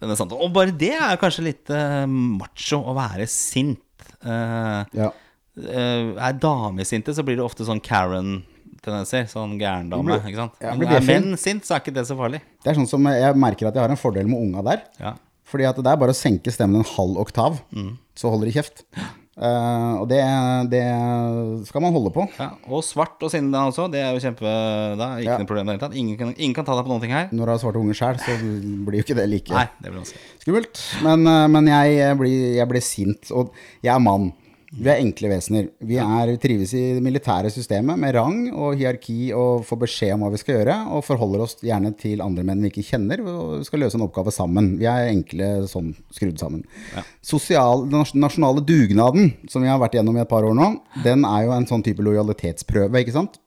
denne 0.00 0.16
samtalen. 0.16 0.40
Og 0.46 0.54
bare 0.56 0.72
det 0.72 0.94
er 0.96 1.20
kanskje 1.20 1.44
litt 1.50 1.72
uh, 1.74 2.06
macho 2.08 2.80
å 2.80 2.96
være 2.96 3.28
sint. 3.28 3.82
Eh, 4.24 4.84
Ja. 4.94 5.10
eh, 5.58 6.14
er 6.28 6.32
damesinte, 6.40 7.14
så 7.14 7.22
blir 7.24 7.36
det 7.36 7.44
ofte 7.44 7.64
sånn 7.64 7.80
Karen-tendenser. 7.82 9.26
Sånn 9.30 9.58
gæren 9.60 9.90
dame. 9.90 10.18
Ikke 10.20 10.36
sant? 10.36 10.52
ja, 10.60 10.74
Men 10.74 10.88
er 10.88 11.00
menn 11.00 11.36
sint, 11.36 11.64
så 11.64 11.76
er 11.76 11.80
ikke 11.80 11.94
det 11.94 12.06
så 12.06 12.16
farlig. 12.16 12.40
Det 12.62 12.70
er 12.72 12.74
sånn 12.80 12.88
som 12.88 13.02
jeg 13.04 13.34
merker 13.36 13.68
at 13.68 13.74
jeg 13.74 13.82
har 13.82 13.90
en 13.90 13.96
fordel 14.00 14.26
med 14.28 14.40
unga 14.40 14.62
der. 14.64 14.82
Ja. 15.00 15.14
Fordi 15.46 15.64
at 15.68 15.76
det 15.76 15.86
er 15.86 15.96
bare 15.96 16.10
å 16.10 16.16
senke 16.18 16.50
stemmen 16.50 16.76
en 16.82 16.84
halv 16.96 17.16
oktav, 17.22 17.60
Mm. 17.72 17.98
så 18.16 18.30
holder 18.30 18.46
de 18.50 18.52
kjeft. 18.60 18.82
Eh, 19.36 19.94
og 20.00 20.06
det, 20.08 20.18
det 20.72 20.82
skal 21.68 21.82
man 21.84 21.92
holde 21.92 22.08
på. 22.14 22.24
Ja, 22.40 22.46
og 22.72 22.80
svart 22.86 23.20
og 23.20 23.28
sinne 23.32 23.60
også, 23.68 23.84
det 23.92 24.00
er 24.00 24.14
jo 24.16 24.22
kjempe 24.22 24.46
Det 24.48 25.04
er 25.04 25.18
ikke 25.20 25.28
Ja. 25.28 25.36
noe 25.42 25.50
problem 25.50 25.66
i 25.68 25.72
det 25.72 25.76
hele 25.76 25.82
tatt. 25.84 25.98
Ingen 26.00 26.16
kan, 26.16 26.30
ingen 26.38 26.54
kan 26.56 26.64
ta 26.64 26.76
deg 26.78 26.86
på 26.86 26.92
noen 26.94 27.04
ting 27.04 27.12
her. 27.12 27.28
Når 27.36 27.44
du 27.44 27.52
har 27.52 27.60
svarte 27.60 27.82
unger 27.82 27.98
sjøl, 28.00 28.16
så 28.22 28.38
blir 28.86 29.02
jo 29.02 29.04
ikke 29.04 29.18
det 29.18 29.28
like 29.28 29.52
Nei, 29.52 29.66
det 29.84 29.92
blir 29.92 30.08
skummelt. 30.40 30.80
Men, 31.04 31.26
eh, 31.28 31.46
men 31.52 31.68
jeg, 31.68 32.16
blir, 32.22 32.38
jeg 32.62 32.68
blir 32.72 32.84
sint, 32.88 33.30
og 33.36 33.52
jeg 33.84 33.92
er 33.92 34.00
mann. 34.00 34.32
Vi 34.74 34.88
er 34.90 34.98
enkle 34.98 35.28
vesener. 35.30 35.68
Vi 35.86 35.98
er, 36.02 36.32
trives 36.42 36.72
i 36.74 36.80
det 36.96 37.02
militære 37.04 37.52
systemet 37.54 38.00
med 38.02 38.16
rang 38.16 38.38
og 38.50 38.74
hierarki 38.74 39.30
og 39.36 39.62
får 39.68 39.78
beskjed 39.84 40.14
om 40.16 40.24
hva 40.24 40.30
vi 40.32 40.40
skal 40.42 40.58
gjøre, 40.58 40.76
og 40.90 41.04
forholder 41.06 41.44
oss 41.44 41.54
gjerne 41.62 41.92
til 42.00 42.24
andre 42.24 42.42
menn 42.46 42.64
vi 42.64 42.72
ikke 42.72 42.84
kjenner, 42.88 43.22
og 43.22 43.62
skal 43.68 43.84
løse 43.84 43.98
en 43.98 44.06
oppgave 44.08 44.34
sammen. 44.34 44.72
Vi 44.80 44.88
er 44.90 45.12
enkle 45.12 45.50
sånn 45.70 45.92
skrudd 46.14 46.42
sammen. 46.42 46.66
Sosial, 47.24 47.86
den 47.92 48.02
nasjonale 48.18 48.64
dugnaden, 48.66 49.36
som 49.52 49.62
vi 49.62 49.70
har 49.70 49.78
vært 49.82 50.00
gjennom 50.00 50.18
i 50.18 50.24
et 50.24 50.32
par 50.34 50.46
år 50.48 50.58
nå, 50.58 50.72
den 51.06 51.22
er 51.28 51.46
jo 51.46 51.54
en 51.54 51.70
sånn 51.70 51.86
type 51.86 52.02
lojalitetsprøve, 52.02 53.04
ikke 53.04 53.14
sant? 53.14 53.38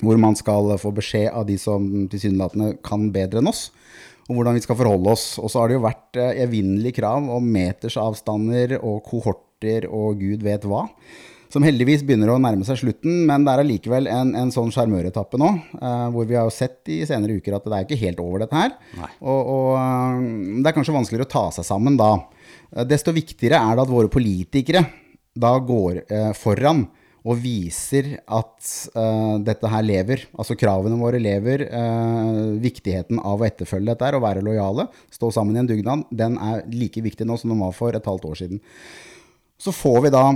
Hvor 0.00 0.16
man 0.20 0.36
skal 0.36 0.74
få 0.80 0.92
beskjed 0.96 1.30
av 1.36 1.46
de 1.48 1.56
som 1.60 1.84
tilsynelatende 2.12 2.78
kan 2.84 3.10
bedre 3.12 3.40
enn 3.40 3.52
oss, 3.52 3.68
og 4.26 4.40
hvordan 4.40 4.56
vi 4.56 4.64
skal 4.64 4.78
forholde 4.78 5.12
oss. 5.12 5.36
Og 5.38 5.52
så 5.52 5.60
har 5.60 5.70
det 5.70 5.76
jo 5.76 5.84
vært 5.84 6.18
eh, 6.18 6.40
evinnelige 6.42 6.98
krav 6.98 7.28
om 7.30 7.52
metersavstander 7.54 8.78
og 8.80 9.04
kohorter 9.56 9.88
og 9.88 10.20
gud 10.20 10.42
vet 10.42 10.64
hva. 10.64 10.86
Som 11.48 11.62
heldigvis 11.62 12.02
begynner 12.04 12.28
å 12.28 12.40
nærme 12.42 12.64
seg 12.66 12.76
slutten, 12.80 13.24
men 13.26 13.44
det 13.46 13.52
er 13.52 13.62
allikevel 13.62 14.08
en, 14.10 14.34
en 14.34 14.50
sånn 14.50 14.72
sjarmøretappe 14.74 15.38
nå. 15.38 15.48
eh, 15.80 16.08
hvor 16.12 16.26
vi 16.26 16.34
har 16.34 16.44
jo 16.44 16.52
sett 16.52 16.82
i 16.90 17.06
senere 17.06 17.38
uker 17.38 17.54
at 17.56 17.64
det 17.64 17.76
er 17.76 17.86
ikke 17.86 18.00
helt 18.02 18.20
over 18.20 18.42
dette 18.42 18.56
her. 18.56 18.74
Og, 19.22 19.40
og 19.54 19.70
eh, 19.78 20.26
det 20.60 20.68
er 20.68 20.76
kanskje 20.76 20.96
vanskeligere 20.96 21.28
å 21.28 21.32
ta 21.32 21.44
seg 21.54 21.64
sammen 21.64 21.96
da. 21.96 22.10
Eh, 22.74 22.84
Desto 22.84 23.14
viktigere 23.14 23.62
er 23.62 23.76
det 23.78 23.86
at 23.86 23.94
våre 23.94 24.10
politikere 24.10 24.84
da 25.36 25.54
går 25.62 26.02
eh, 26.10 26.32
foran 26.36 26.88
og 27.26 27.40
viser 27.42 28.12
at 28.22 28.68
uh, 28.94 29.34
dette 29.42 29.66
her 29.66 29.82
lever. 29.82 30.20
Altså 30.38 30.54
kravene 30.54 30.94
våre 31.00 31.18
lever. 31.18 31.64
Uh, 31.72 32.54
viktigheten 32.62 33.18
av 33.18 33.42
å 33.42 33.48
etterfølge 33.48 33.90
dette 33.90 34.06
her 34.06 34.14
og 34.14 34.22
være 34.22 34.44
lojale, 34.46 34.86
stå 35.10 35.32
sammen 35.34 35.58
i 35.58 35.64
en 35.64 35.66
dugnad, 35.66 36.04
den 36.14 36.38
er 36.38 36.62
like 36.70 37.02
viktig 37.02 37.26
nå 37.26 37.34
som 37.40 37.50
den 37.50 37.64
var 37.64 37.74
for 37.74 37.98
et 37.98 38.06
halvt 38.06 38.28
år 38.30 38.38
siden. 38.44 38.62
Så 39.60 39.72
får 39.74 40.02
vi 40.06 40.14
da 40.14 40.26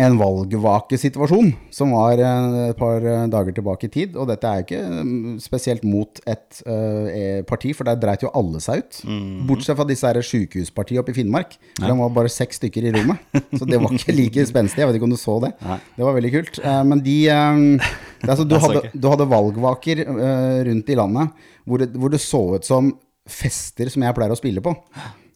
en 0.00 0.14
valgvakesituasjon 0.18 1.50
som 1.74 1.92
var 1.94 2.20
eh, 2.22 2.70
et 2.70 2.78
par 2.78 3.04
eh, 3.04 3.24
dager 3.30 3.54
tilbake 3.56 3.88
i 3.88 3.92
tid. 3.92 4.16
Og 4.16 4.28
dette 4.30 4.48
er 4.48 4.60
jo 4.60 4.66
ikke 4.66 5.02
mm, 5.04 5.36
spesielt 5.42 5.84
mot 5.86 6.22
et 6.28 6.62
uh, 6.66 7.42
parti, 7.48 7.72
for 7.76 7.88
der 7.88 8.00
dreit 8.00 8.24
jo 8.24 8.32
alle 8.38 8.60
seg 8.62 8.82
ut. 8.82 9.00
Bortsett 9.48 9.78
fra 9.78 9.86
disse 9.88 10.08
her 10.08 10.20
sykehuspartiene 10.26 11.02
oppe 11.02 11.14
i 11.14 11.18
Finnmark. 11.20 11.56
For 11.76 11.86
De 11.86 11.98
var 12.00 12.16
bare 12.16 12.32
seks 12.32 12.60
stykker 12.60 12.88
i 12.88 12.94
rommet. 12.96 13.22
Så 13.58 13.68
det 13.68 13.80
var 13.82 13.94
ikke 13.94 14.16
like 14.16 14.46
spenstig. 14.48 14.82
Jeg 14.82 14.90
vet 14.90 14.98
ikke 14.98 15.08
om 15.10 15.14
du 15.14 15.20
så 15.20 15.38
det. 15.44 15.52
Det 15.60 16.06
var 16.08 16.18
veldig 16.18 16.34
kult. 16.38 16.60
Uh, 16.64 16.82
men 16.88 17.04
de 17.04 17.18
er 17.28 17.62
altså, 18.32 18.48
du, 18.48 18.58
hadde, 18.62 18.84
du 18.96 19.08
hadde 19.12 19.30
valgvaker 19.30 20.04
uh, 20.08 20.60
rundt 20.70 20.92
i 20.92 20.98
landet 20.98 21.48
hvor 21.68 21.78
det, 21.78 21.92
hvor 21.94 22.10
det 22.10 22.18
så 22.22 22.42
ut 22.56 22.66
som 22.66 22.90
fester 23.28 23.86
som 23.92 24.02
jeg 24.02 24.16
pleier 24.16 24.34
å 24.34 24.38
spille 24.38 24.62
på. 24.64 24.72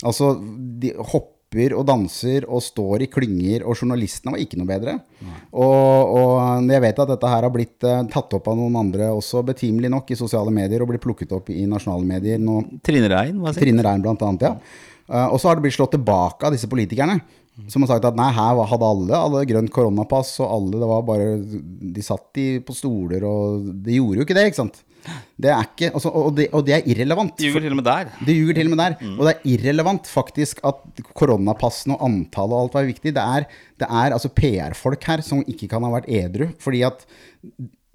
Altså, 0.07 0.35
de 0.81 0.91
hopper 0.99 1.36
og 1.55 1.85
danser 1.87 2.45
og 2.51 2.61
står 2.61 3.05
i 3.05 3.09
klynger, 3.09 3.63
og 3.65 3.79
journalistene 3.79 4.35
var 4.35 4.43
ikke 4.43 4.59
noe 4.59 4.69
bedre. 4.69 4.97
Og, 5.55 6.17
og 6.19 6.67
jeg 6.69 6.83
vet 6.83 6.99
at 6.99 7.13
dette 7.13 7.31
her 7.31 7.47
har 7.47 7.55
blitt 7.55 7.87
uh, 7.87 8.03
tatt 8.13 8.35
opp 8.37 8.51
av 8.51 8.59
noen 8.59 8.77
andre 8.77 9.13
også 9.15 9.45
betimelig 9.47 9.89
nok 9.93 10.11
i 10.11 10.19
sosiale 10.19 10.53
medier, 10.53 10.83
og 10.83 10.91
blir 10.91 11.01
plukket 11.03 11.33
opp 11.33 11.49
i 11.55 11.65
nasjonale 11.71 12.05
medier 12.05 12.43
nå. 12.43 12.61
Trine 12.85 13.09
Rein, 13.13 13.39
hva 13.41 13.55
sier 13.55 13.63
Trine 13.63 13.87
Rein 13.87 14.05
blant 14.05 14.23
annet, 14.27 14.43
ja. 14.49 14.55
Uh, 15.07 15.29
og 15.31 15.39
så 15.39 15.49
har 15.49 15.57
det 15.57 15.65
blitt 15.69 15.79
slått 15.79 15.95
tilbake 15.95 16.47
av 16.47 16.57
disse 16.57 16.69
politikerne. 16.69 17.21
Som 17.73 17.87
har 17.87 17.95
sagt 17.95 18.05
at 18.05 18.19
nei, 18.19 18.29
her 18.37 18.59
hadde 18.69 18.85
alle, 18.91 19.17
alle 19.17 19.47
grønt 19.49 19.73
koronapass, 19.73 20.35
og 20.45 20.51
alle, 20.59 20.81
det 20.83 20.89
var 20.91 21.07
bare 21.09 21.29
De 21.41 22.03
satt 22.05 22.43
i, 22.43 22.49
på 22.61 22.75
stoler, 22.77 23.25
og 23.25 23.71
det 23.87 23.97
gjorde 23.97 24.21
jo 24.21 24.27
ikke 24.27 24.37
det, 24.37 24.51
ikke 24.51 24.61
sant. 24.65 24.83
Det 25.37 25.51
er 25.53 25.69
ikke, 25.69 25.91
altså, 25.93 26.11
og, 26.11 26.33
det, 26.37 26.49
og 26.57 26.65
det 26.67 26.75
er 26.77 26.89
irrelevant. 26.93 27.39
Ljuger 27.43 27.65
til 27.65 27.75
og 27.75 27.79
med 27.81 27.87
der. 27.89 28.11
Det 28.27 28.35
ljuger 28.37 28.59
til 28.59 28.71
og 28.71 28.75
med 28.75 28.83
der. 28.83 28.97
Og 29.13 29.23
det 29.27 29.35
er 29.35 29.47
irrelevant 29.53 30.11
faktisk 30.11 30.61
at 30.67 31.05
koronapassene 31.19 31.97
og 31.97 32.05
antallet 32.09 32.57
og 32.57 32.65
alt 32.65 32.77
var 32.79 32.91
viktig. 32.91 33.15
Det 33.17 33.25
er, 33.39 33.47
det 33.81 33.89
er 33.89 34.17
altså 34.17 34.33
PR-folk 34.33 35.09
her 35.11 35.25
som 35.27 35.45
ikke 35.47 35.69
kan 35.73 35.87
ha 35.87 35.93
vært 35.99 36.11
edru. 36.11 36.49
Fordi 36.63 36.83
at 36.89 37.07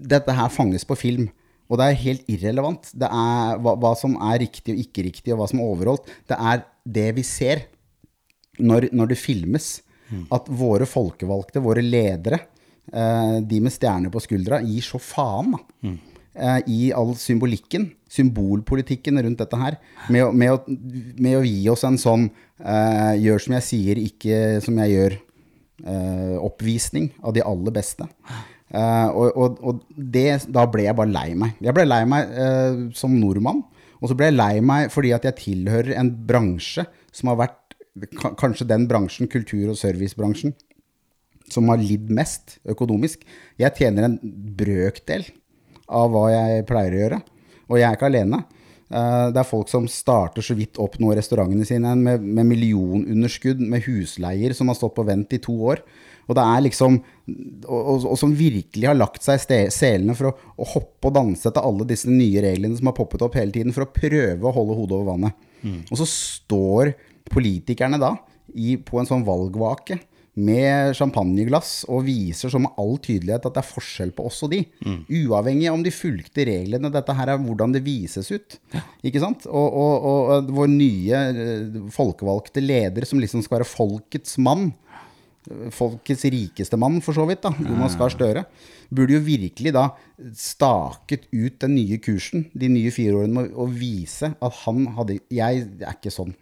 dette 0.02 0.36
her 0.38 0.52
fanges 0.54 0.88
på 0.88 0.98
film. 1.00 1.30
Og 1.72 1.80
det 1.80 1.88
er 1.88 2.02
helt 2.04 2.32
irrelevant. 2.32 2.90
Det 2.94 3.08
er 3.08 3.62
hva, 3.64 3.76
hva 3.80 3.94
som 3.96 4.18
er 4.20 4.42
riktig 4.44 4.76
og 4.76 4.82
ikke 4.84 5.06
riktig, 5.08 5.32
og 5.34 5.40
hva 5.40 5.48
som 5.52 5.62
er 5.64 5.70
overholdt. 5.72 6.10
Det 6.28 6.38
er 6.38 6.66
det 7.00 7.10
vi 7.16 7.24
ser 7.28 7.66
når, 8.60 8.90
når 8.92 9.14
det 9.14 9.22
filmes. 9.22 9.74
At 10.36 10.50
våre 10.52 10.84
folkevalgte, 10.90 11.62
våre 11.64 11.80
ledere, 11.86 12.42
eh, 12.92 13.38
de 13.48 13.60
med 13.64 13.72
stjerner 13.72 14.12
på 14.12 14.20
skuldra, 14.20 14.60
gir 14.60 14.84
så 14.84 15.00
faen. 15.00 15.54
da 15.56 15.88
eh, 15.88 16.11
i 16.68 16.92
all 16.96 17.12
symbolikken, 17.20 17.90
symbolpolitikken 18.12 19.20
rundt 19.24 19.42
dette 19.42 19.58
her, 19.60 19.76
med, 20.10 20.24
å- 20.24 20.32
med, 20.32 20.54
å, 20.54 20.62
med 21.20 21.38
å 21.40 21.44
gi 21.44 21.66
oss 21.72 21.84
en 21.88 21.98
sånn 22.00 22.30
uh, 22.64 23.14
gjør 23.20 23.44
som 23.44 23.56
jeg 23.58 23.66
sier, 23.68 24.00
ikke 24.00 24.62
som 24.64 24.80
jeg 24.80 24.94
gjør, 24.96 25.18
eh, 25.84 26.38
av 27.24 27.34
de 27.36 27.44
aller 27.44 27.72
beste. 27.76 28.08
Uh, 28.72 29.10
og 29.12 29.36
og, 29.36 29.58
og 29.68 29.82
det, 29.98 30.46
da 30.48 30.64
ble 30.72 30.86
jeg 30.88 30.96
bare 30.96 31.12
lei 31.12 31.34
meg. 31.36 31.58
Jeg 31.60 31.76
ble 31.76 31.84
lei 31.90 32.06
meg 32.08 32.30
eh, 32.32 32.78
som 32.96 33.12
nordmann, 33.20 33.64
og 34.00 34.08
så 34.10 34.16
ble 34.16 34.30
jeg 34.32 34.38
lei 34.40 34.62
meg 34.64 34.88
fordi 34.94 35.12
at 35.14 35.28
jeg 35.28 35.36
tilhører 35.42 35.98
en 36.00 36.10
bransje 36.28 36.86
som 37.12 37.28
har 37.34 37.42
vært 37.44 37.76
kanskje 38.40 38.70
den 38.70 38.86
bransjen, 38.88 39.28
kultur- 39.28 39.74
og 39.74 39.76
servicebransjen, 39.78 40.54
som 41.52 41.68
har 41.68 41.82
lidd 41.84 42.08
mest 42.16 42.60
økonomisk. 42.72 43.26
Jeg 43.60 43.76
tjener 43.76 44.08
en 44.08 44.16
brøkdel 44.56 45.26
av 45.92 46.12
hva 46.14 46.26
jeg 46.32 46.66
pleier 46.70 46.96
å 46.96 47.02
gjøre. 47.04 47.22
Og 47.72 47.80
jeg 47.80 47.88
er 47.88 47.98
ikke 47.98 48.10
alene. 48.12 48.44
Eh, 48.92 49.28
Det 49.32 49.40
er 49.40 49.48
folk 49.48 49.70
som 49.72 49.88
starter 49.88 50.44
så 50.44 50.56
vidt 50.58 50.80
opp 50.82 50.98
nå 51.00 51.14
restaurantene 51.16 51.68
sine 51.68 51.94
med, 51.96 52.24
med 52.24 52.50
millionunderskudd, 52.50 53.62
med 53.64 53.84
husleier 53.88 54.56
som 54.58 54.72
har 54.72 54.80
stått 54.80 54.96
på 54.98 55.06
vent 55.08 55.32
i 55.38 55.40
to 55.44 55.56
år. 55.72 55.84
Og 56.30 56.36
det 56.38 56.44
er 56.44 56.62
liksom 56.68 57.02
Og, 57.32 58.06
og, 58.06 58.18
som 58.20 58.34
virkelig 58.36 58.88
har 58.88 58.98
lagt 58.98 59.24
seg 59.24 59.40
i 59.56 59.70
selene 59.72 60.16
for 60.18 60.32
å, 60.32 60.34
å 60.60 60.66
hoppe 60.74 61.08
og 61.08 61.14
danse 61.16 61.48
etter 61.48 61.64
alle 61.64 61.86
disse 61.88 62.10
nye 62.12 62.42
reglene 62.44 62.76
som 62.76 62.90
har 62.90 62.96
poppet 62.98 63.22
opp 63.24 63.36
hele 63.40 63.52
tiden, 63.56 63.72
for 63.72 63.86
å 63.86 63.92
prøve 63.94 64.44
å 64.48 64.52
holde 64.56 64.76
hodet 64.76 64.98
over 64.98 65.12
vannet. 65.14 65.34
Og 65.92 65.98
så 66.02 66.08
står 66.10 66.94
politikerne 67.32 68.00
da 68.02 68.16
i, 68.56 68.76
på 68.76 69.00
en 69.00 69.08
sånn 69.08 69.24
valgvake 69.24 70.00
med 70.40 70.94
champagneglass 70.96 71.82
og 71.92 72.06
viser 72.08 72.52
så 72.52 72.60
med 72.62 72.72
all 72.80 72.96
tydelighet 73.04 73.46
at 73.50 73.56
det 73.58 73.60
er 73.60 73.68
forskjell 73.68 74.14
på 74.16 74.30
oss 74.30 74.40
og 74.46 74.54
de. 74.54 74.62
Uavhengig 75.12 75.68
om 75.72 75.84
de 75.84 75.92
fulgte 75.92 76.46
reglene. 76.48 76.92
Dette 76.94 77.16
her 77.18 77.34
er 77.34 77.42
hvordan 77.42 77.76
det 77.76 77.84
vises 77.84 78.32
ut. 78.32 78.56
Ikke 79.04 79.20
sant? 79.24 79.44
Og, 79.50 79.76
og, 79.82 80.06
og 80.08 80.54
vår 80.56 80.72
nye 80.72 81.26
eh, 81.32 81.82
folkevalgte 81.92 82.64
leder, 82.64 83.08
som 83.10 83.20
liksom 83.20 83.44
skal 83.44 83.60
være 83.60 83.68
folkets 83.68 84.38
mann, 84.40 84.72
folkets 85.74 86.24
rikeste 86.30 86.78
mann, 86.80 87.00
for 87.04 87.18
så 87.18 87.26
vidt, 87.28 87.44
da, 87.44 87.52
Jonas 87.66 87.98
Gahr 88.00 88.14
Støre, 88.14 88.46
burde 88.94 89.16
jo 89.16 89.24
virkelig 89.26 89.74
da 89.74 89.88
staket 90.38 91.28
ut 91.32 91.60
den 91.64 91.76
nye 91.76 91.98
kursen 92.04 92.46
de 92.54 92.70
nye 92.72 92.92
fire 92.94 93.24
årene 93.24 93.48
å 93.56 93.66
vise 93.72 94.34
at 94.36 94.60
han 94.66 94.86
hadde 94.98 95.22
Jeg 95.34 95.66
er 95.82 95.96
ikke 95.96 96.14
sånn. 96.14 96.36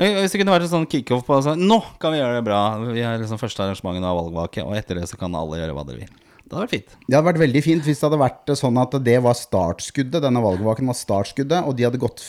Men 0.00 0.16
hvis 0.18 0.32
det 0.32 0.40
kunne 0.40 0.54
vært 0.54 0.66
en 0.66 0.72
sånn 0.72 0.88
kickoff 0.88 1.24
på 1.26 1.36
altså, 1.36 1.52
Nå 1.58 1.78
kan 2.00 2.14
vi 2.14 2.22
gjøre 2.22 2.38
det 2.38 2.46
bra. 2.46 2.62
Vi 2.88 3.04
har 3.04 3.20
liksom 3.20 3.40
første 3.40 3.64
arrangementet 3.64 4.08
av 4.08 4.20
valgvake, 4.22 4.64
og 4.64 4.76
etter 4.78 5.00
det 5.00 5.08
så 5.10 5.18
kan 5.20 5.34
alle 5.36 5.60
gjøre 5.60 5.76
hva 5.76 5.84
dere 5.88 6.04
vil. 6.04 6.20
Det 6.52 6.58
hadde 6.58 6.66
vært 6.66 6.74
fint. 6.74 6.96
Det 7.06 7.16
hadde 7.16 7.28
vært 7.30 7.40
veldig 7.40 7.60
fint 7.64 7.86
hvis 7.86 8.00
det 8.00 8.04
hadde 8.04 8.20
vært 8.20 8.50
sånn 8.60 8.78
at 8.82 8.94
det 9.06 9.14
var 9.24 9.36
startskuddet, 9.38 10.20
denne 10.20 10.42
valgvaken 10.44 10.90
var 10.90 10.96
startskuddet, 10.98 11.64
og 11.64 11.76
de 11.78 11.86
hadde 11.86 12.00
gått 12.02 12.20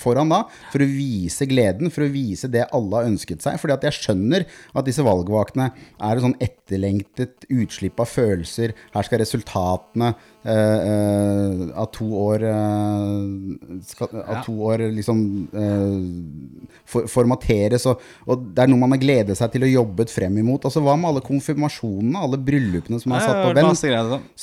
foran 0.00 0.32
da 0.32 0.40
for 0.72 0.82
å 0.82 0.88
vise 0.90 1.46
gleden, 1.46 1.92
for 1.94 2.02
å 2.02 2.10
vise 2.10 2.50
det 2.50 2.64
alle 2.74 2.98
har 2.98 3.10
ønsket 3.12 3.44
seg. 3.46 3.60
Fordi 3.62 3.76
at 3.76 3.86
jeg 3.86 3.98
skjønner 4.00 4.46
at 4.74 4.88
disse 4.88 5.06
valgvakene 5.06 5.68
er 5.70 6.16
et 6.16 6.24
sånn 6.24 6.38
etterlengtet 6.42 7.46
utslipp 7.46 8.02
av 8.02 8.10
følelser. 8.10 8.74
Her 8.96 9.06
skal 9.06 9.22
resultatene 9.22 10.16
eh, 10.44 10.78
eh, 10.90 11.62
av 11.80 11.88
to 11.94 12.06
år 12.20 12.44
eh, 12.50 13.80
skal, 13.88 14.08
Av 14.24 14.42
to 14.44 14.54
år 14.68 14.84
liksom 14.94 15.20
eh, 15.54 16.68
for, 16.84 17.08
formateres, 17.10 17.86
og, 17.90 18.02
og 18.28 18.44
det 18.54 18.64
er 18.64 18.70
noe 18.70 18.82
man 18.82 18.94
har 18.94 19.00
gledet 19.02 19.36
seg 19.38 19.52
til 19.54 19.64
å 19.66 19.70
jobbet 19.70 20.12
frem 20.12 20.36
imot. 20.42 20.66
Altså 20.68 20.82
Hva 20.84 20.96
med 21.00 21.10
alle 21.10 21.24
konfirmasjonene, 21.24 22.24
alle 22.26 22.40
bryllupene 22.40 23.00
som 23.02 23.14
er 23.16 23.24
satt 23.24 23.40
på 23.40 23.54
vent? 23.56 23.80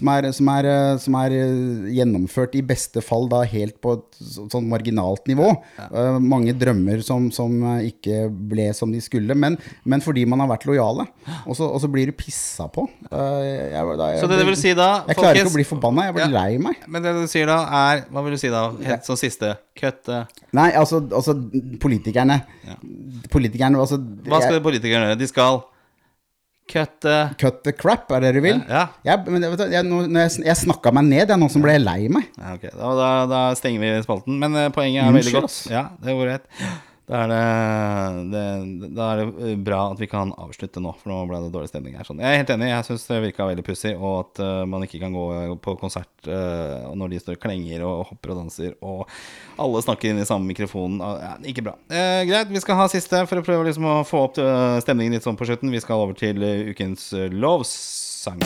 som 0.02 0.12
er, 0.14 0.30
som, 0.36 0.50
er, 0.56 0.70
som 1.02 1.18
er 1.22 1.38
gjennomført 2.00 2.58
i 2.58 2.64
beste 2.66 3.04
fall 3.06 3.30
da 3.32 3.44
helt 3.48 3.78
på 3.84 3.96
et 4.00 4.22
sånn 4.52 4.68
marginalt 4.72 5.28
nivå. 5.30 5.52
Eh, 5.86 6.18
mange 6.22 6.56
drømmer 6.58 7.04
som, 7.06 7.30
som 7.34 7.54
ikke 7.86 8.26
ble 8.32 8.70
som 8.78 8.92
de 8.94 9.02
skulle, 9.04 9.36
men, 9.38 9.58
men 9.86 10.04
fordi 10.04 10.26
man 10.30 10.42
har 10.44 10.50
vært 10.56 10.66
lojale. 10.70 11.06
Og 11.46 11.56
så, 11.58 11.70
blir 11.92 12.08
du 12.08 12.16
pissa 12.16 12.68
på. 12.72 12.86
Eh, 13.12 13.72
jeg, 13.74 13.96
da, 14.00 14.10
jeg, 14.14 14.22
Så 14.24 14.30
det 14.32 14.46
vil 14.48 14.56
si 14.60 14.72
da 14.78 14.90
Jeg 15.08 15.18
klarer 15.18 15.36
ikke 15.36 15.46
folkens- 15.46 15.52
å 15.52 15.58
bli 15.58 15.66
forbanna, 15.68 15.91
jeg 16.00 16.14
blir 16.16 16.24
Ja. 16.26 16.32
lei 16.32 16.58
meg. 16.58 16.76
Men 16.88 17.04
det 17.04 17.14
du 17.18 17.26
sier 17.28 17.50
da, 17.50 17.58
er 17.68 18.06
Hva 18.12 18.24
vil 18.24 18.36
du 18.36 18.40
si 18.42 18.50
da? 18.50 18.64
Helt 18.86 19.04
sånn 19.08 19.20
siste 19.20 19.58
eh, 19.82 20.24
Nei, 20.54 20.72
altså, 20.72 21.02
altså 21.12 21.36
politikerne 21.82 22.42
Politikerne 23.32 23.80
altså, 23.80 24.00
Hva 24.28 24.42
skal 24.44 24.62
politikerne 24.64 25.12
gjøre? 25.12 25.20
De 25.20 25.28
skal 25.28 25.64
cut 26.72 27.02
the... 27.04 27.18
Cut 27.42 27.64
the 27.66 27.74
crap, 27.76 28.12
er 28.16 28.24
det 28.24 28.36
du 28.38 28.42
vil? 28.46 28.62
Ja. 28.70 28.86
Jeg, 29.04 29.26
men, 29.28 29.44
vet 29.44 29.60
du, 29.60 29.66
jeg, 29.74 29.84
jeg, 29.84 30.46
jeg 30.48 30.60
snakka 30.62 30.94
meg 30.96 31.10
ned, 31.10 31.26
jeg, 31.26 31.40
nå 31.42 31.50
som 31.52 31.66
ble 31.66 31.76
lei 31.82 32.06
meg. 32.08 32.30
Ja, 32.38 32.54
ok, 32.56 32.70
da, 32.78 32.94
da, 32.96 33.10
da 33.28 33.42
stenger 33.60 33.84
vi 33.84 33.90
spalten. 34.06 34.38
Men 34.40 34.56
uh, 34.56 34.70
poenget 34.72 35.04
er 35.04 35.18
veldig 35.18 35.36
godt. 35.36 35.50
ass. 35.50 35.58
Ja, 35.68 35.90
det 36.00 36.16
går 36.16 36.30
greit. 36.30 36.48
Da 37.12 37.26
er 37.26 37.32
det, 37.32 37.40
det, 38.32 38.44
da 38.96 39.08
er 39.12 39.22
det 39.22 39.50
eh, 39.50 39.56
bra 39.60 39.82
at 39.92 40.00
vi 40.00 40.08
kan 40.12 40.32
avslutte 40.40 40.84
nå, 40.84 40.94
for 41.00 41.12
nå 41.12 41.22
ble 41.28 41.42
det 41.44 41.54
dårlig 41.54 41.72
stemning 41.72 41.98
her. 42.00 42.08
Sånn. 42.08 42.22
Jeg 42.24 42.32
er 42.32 42.44
helt 42.44 42.54
enig, 42.56 42.70
jeg 42.72 42.88
syns 42.88 43.08
det 43.10 43.22
virka 43.28 43.50
veldig 43.50 43.68
pussig, 43.68 43.94
og 43.96 44.14
at 44.26 44.44
uh, 44.44 44.64
man 44.68 44.88
ikke 44.88 45.02
kan 45.04 45.16
gå 45.16 45.26
på 45.64 45.76
konsert 45.82 46.12
uh, 46.32 46.92
når 46.96 47.16
de 47.16 47.24
står 47.24 47.40
og 47.40 47.44
klenger 47.44 47.84
og 47.88 48.06
hopper 48.12 48.36
og 48.36 48.44
danser, 48.44 48.78
og 48.84 49.04
alle 49.62 49.84
snakker 49.84 50.12
inn 50.12 50.24
i 50.24 50.28
samme 50.28 50.48
mikrofonen. 50.52 51.00
Uh, 51.00 51.20
Ja, 51.22 51.36
ikke 51.46 51.62
bra. 51.62 51.76
Eh, 51.92 52.24
greit, 52.26 52.50
vi 52.50 52.62
skal 52.64 52.80
ha 52.80 52.88
siste 52.90 53.26
for 53.30 53.42
å 53.42 53.46
prøve 53.46 53.68
liksom 53.68 53.86
å 53.86 54.00
få 54.08 54.24
opp 54.28 54.40
eh, 54.42 54.80
stemningen 54.82 55.14
litt 55.18 55.28
sånn 55.28 55.38
på 55.38 55.48
slutten. 55.50 55.74
Vi 55.74 55.82
skal 55.84 56.02
over 56.02 56.18
til 56.18 56.42
eh, 56.46 56.72
ukens 56.74 57.12
eh, 57.14 57.30
lovsang. 57.30 58.42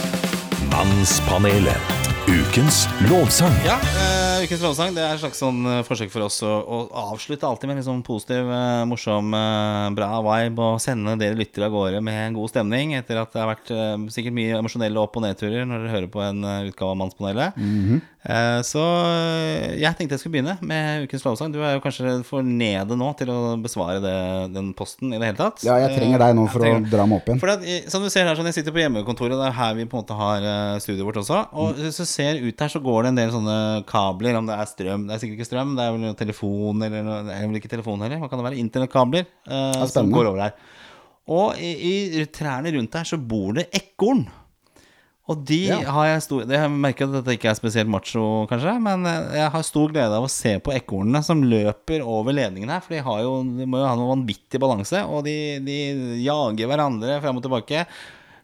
Mannspanelet. 0.73 2.14
Ukens 2.25 2.87
lovsang. 3.05 3.53
Ja, 3.65 3.75
eh, 3.77 4.37
eh, 4.41 4.43
ukens 4.47 4.61
lovsang 4.63 4.95
Det 4.95 5.03
er 5.03 5.13
et 5.13 5.21
slags 5.21 5.37
sånn 5.37 5.59
eh, 5.69 5.83
forsøk 5.85 6.09
for 6.09 6.25
oss 6.25 6.39
å, 6.41 6.49
å 6.49 6.79
avslutte 7.11 7.45
alltid 7.45 7.69
med 7.69 7.77
en 7.77 7.85
sånn 7.85 8.01
positiv, 8.05 8.49
uh, 8.49 8.81
morsom, 8.89 9.29
uh, 9.29 9.93
bra 9.93 10.07
vibe. 10.25 10.63
Og 10.65 10.81
sende 10.81 11.13
dere 11.21 11.37
lyttere 11.37 11.69
av 11.69 11.75
gårde 11.75 12.01
med 12.01 12.17
en 12.23 12.39
god 12.39 12.49
stemning 12.49 12.95
etter 12.97 13.21
at 13.21 13.29
det 13.29 13.43
har 13.43 13.51
vært 13.51 13.69
sikkert 14.15 14.37
mye 14.39 14.57
emosjonelle 14.57 15.03
opp- 15.03 15.19
og 15.19 15.25
nedturer 15.27 15.69
når 15.69 15.85
dere 15.85 15.93
hører 15.93 16.11
på 16.15 16.25
en 16.25 16.41
utgave 16.71 16.95
av 16.95 16.99
Mannspanelet. 17.03 17.61
Eh, 17.61 18.14
Så 18.65 18.81
eh, 18.81 19.75
jeg 19.77 19.93
tenkte 19.97 20.15
jeg 20.15 20.21
skulle 20.23 20.33
begynne 20.39 20.55
med 20.65 21.05
ukens 21.05 21.25
lovsang. 21.27 21.51
Du 21.53 21.59
er 21.61 21.75
jo 21.75 21.81
kanskje 21.83 22.15
for 22.25 22.45
nede 22.45 22.97
nå 22.97 23.09
til 23.19 23.29
å 23.29 23.37
besvare 23.61 23.99
det, 24.01 24.13
den 24.55 24.71
posten 24.77 25.13
i 25.13 25.19
det 25.19 25.29
hele 25.29 25.37
tatt. 25.37 25.61
Ja, 25.67 25.75
jeg 25.83 25.99
trenger 25.99 26.23
deg 26.23 26.37
nå 26.39 26.47
for 26.49 26.65
å 26.65 26.71
dra 26.89 27.05
meg 27.05 27.19
opp 27.21 27.29
igjen. 27.29 27.41
for 27.43 27.53
det, 27.53 27.75
som 27.93 28.01
du 28.01 28.09
ser 28.09 28.25
her, 28.25 28.37
sånn, 28.37 28.49
Jeg 28.49 28.57
sitter 28.59 28.73
på 28.73 28.81
hjemmekontoret, 28.81 29.37
det 29.37 29.49
er 29.51 29.57
her 29.59 29.75
vi 29.77 29.85
på 29.85 29.99
en 29.99 30.03
måte 30.03 30.17
har 30.17 30.47
eh, 30.49 30.77
studioet 30.81 31.09
vårt 31.09 31.19
også. 31.21 31.41
Og 31.53 31.81
hvis 31.81 32.01
du 32.01 32.05
ser 32.09 32.41
ut 32.41 32.65
her, 32.65 32.71
så 32.73 32.81
går 32.87 33.05
det 33.05 33.11
en 33.13 33.19
del 33.21 33.35
sånne 33.35 33.57
kabler, 33.89 34.39
om 34.39 34.49
det 34.49 34.57
er 34.57 34.71
strøm 34.71 35.05
Det 35.05 35.15
er 35.15 35.21
sikkert 35.21 35.41
ikke 35.43 35.49
strøm, 35.51 35.75
det 35.77 35.85
er 35.85 35.93
vel 35.93 36.17
telefon 36.17 36.87
eller 36.87 37.11
Det 37.29 37.35
er 37.35 37.45
vel 37.45 37.59
ikke 37.61 37.73
telefon 37.75 38.01
heller, 38.07 38.23
hva 38.23 38.31
kan 38.31 38.41
det 38.41 38.47
være? 38.49 38.61
Internettkabler 38.63 39.27
eh, 39.27 39.85
som 39.91 40.09
går 40.13 40.31
over 40.31 40.47
her. 40.47 40.57
Og 41.35 41.57
i, 41.57 41.71
i 42.21 42.25
trærne 42.29 42.73
rundt 42.75 42.97
her 42.97 43.07
så 43.09 43.17
bor 43.21 43.55
det 43.57 43.69
ekorn. 43.73 44.25
Og 45.27 45.39
de 45.49 45.57
Ja. 45.71 45.79
har 45.89 46.05
jeg 46.05 46.21
stor 46.21 46.43
Jeg 46.45 46.69
merker 46.69 47.07
at 47.07 47.15
dette 47.17 47.33
ikke 47.33 47.49
er 47.49 47.57
spesielt 47.57 47.89
macho, 47.89 48.45
kanskje, 48.47 48.75
men 48.81 49.05
eh, 49.09 49.39
jeg 49.39 49.49
har 49.55 49.63
stor 49.65 49.89
glede 49.89 50.13
av 50.13 50.27
å 50.27 50.29
se 50.29 50.59
på 50.61 50.73
ekornene 50.75 51.23
som 51.25 51.41
løper 51.41 52.03
over 52.05 52.31
ledningen 52.37 52.69
her. 52.69 52.83
For 52.85 52.93
de, 52.93 53.01
har 53.01 53.23
jo, 53.23 53.39
de 53.57 53.65
må 53.65 53.79
jo 53.81 53.87
ha 53.89 53.95
noe 53.97 54.11
vanvittig 54.13 54.61
balanse, 54.61 55.01
og 55.09 55.23
de, 55.25 55.35
de 55.65 55.79
jager 56.21 56.69
hverandre 56.69 57.17
fram 57.25 57.37
og 57.41 57.45
tilbake. 57.47 57.87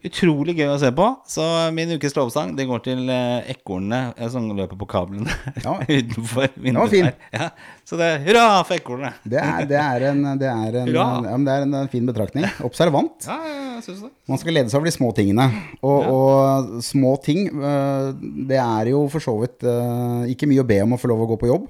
Utrolig 0.07 0.55
gøy 0.57 0.65
å 0.73 0.77
se 0.81 0.89
på. 0.97 1.05
Så 1.29 1.43
min 1.75 1.91
ukes 1.93 2.15
lovsang 2.17 2.55
Det 2.57 2.65
går 2.65 2.79
til 2.87 3.09
eh, 3.13 3.51
ekornene 3.53 4.15
eh, 4.17 4.29
som 4.33 4.47
løper 4.57 4.79
på 4.79 4.87
kablene 4.89 5.29
Ja. 5.65 5.75
utenfor 5.85 6.47
vinduet. 6.55 6.89
fin. 6.93 7.09
Ja. 7.35 7.51
Så 7.85 7.99
det 7.99 8.07
er 8.07 8.23
hurra 8.25 8.45
for 8.65 8.77
ekornene! 8.79 9.11
Det 9.23 9.43
det 9.69 9.77
er, 9.77 10.05
en, 10.09 10.23
det 10.41 10.49
er, 10.49 10.79
en, 10.81 10.89
ja, 10.95 11.05
det 11.21 11.53
er 11.53 11.65
en, 11.67 11.75
en 11.83 11.91
fin 11.91 12.07
betraktning. 12.09 12.47
Observant. 12.65 13.27
Ja, 13.29 13.37
jeg 13.75 13.83
synes 13.85 14.01
det. 14.07 14.11
Man 14.31 14.41
skal 14.41 14.57
lede 14.57 14.71
seg 14.73 14.79
over 14.81 14.89
de 14.89 14.95
små 14.95 15.11
tingene. 15.17 15.45
Og, 15.81 16.09
og 16.15 16.73
små 16.85 17.13
ting, 17.25 17.45
øh, 17.53 18.09
det 18.49 18.57
er 18.63 18.91
jo 18.95 19.03
for 19.11 19.21
så 19.23 19.35
vidt 19.43 19.65
ikke 20.33 20.49
mye 20.49 20.63
å 20.65 20.67
be 20.73 20.81
om 20.85 20.97
å 20.97 21.01
få 21.01 21.11
lov 21.13 21.25
å 21.27 21.29
gå 21.35 21.39
på 21.45 21.51
jobb. 21.51 21.69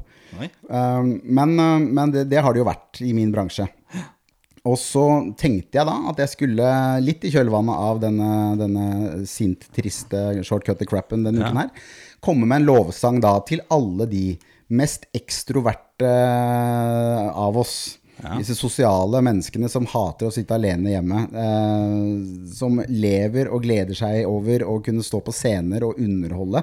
Um, 0.71 1.17
men 1.27 1.51
men 1.91 2.11
det, 2.13 2.21
det 2.31 2.39
har 2.39 2.53
det 2.55 2.61
jo 2.61 2.67
vært 2.69 3.01
i 3.03 3.11
min 3.13 3.33
bransje. 3.35 3.65
Og 4.69 4.77
så 4.77 5.05
tenkte 5.39 5.79
jeg 5.79 5.87
da 5.89 5.95
at 6.11 6.19
jeg 6.21 6.33
skulle, 6.35 6.71
litt 7.01 7.23
i 7.25 7.31
kjølvannet 7.33 7.85
av 7.89 8.01
denne, 8.03 8.31
denne 8.59 8.85
sint, 9.29 9.65
triste 9.73 10.43
shortcut-crappen 10.45 11.25
denne 11.25 11.41
uken 11.41 11.63
her, 11.63 11.71
komme 12.21 12.45
med 12.45 12.61
en 12.61 12.69
lovsang 12.69 13.17
da 13.23 13.39
til 13.47 13.63
alle 13.73 14.05
de 14.11 14.25
mest 14.71 15.09
ekstroverte 15.17 16.11
av 17.33 17.57
oss. 17.57 17.97
Disse 18.37 18.53
sosiale 18.53 19.17
menneskene 19.25 19.65
som 19.71 19.87
hater 19.89 20.27
å 20.27 20.33
sitte 20.33 20.53
alene 20.53 20.91
hjemme. 20.93 21.23
Eh, 21.41 22.51
som 22.53 22.77
lever 22.85 23.49
og 23.49 23.63
gleder 23.65 23.97
seg 23.97 24.27
over 24.29 24.61
å 24.67 24.75
kunne 24.85 25.01
stå 25.05 25.23
på 25.25 25.33
scener 25.33 25.87
og 25.87 25.97
underholde. 25.97 26.61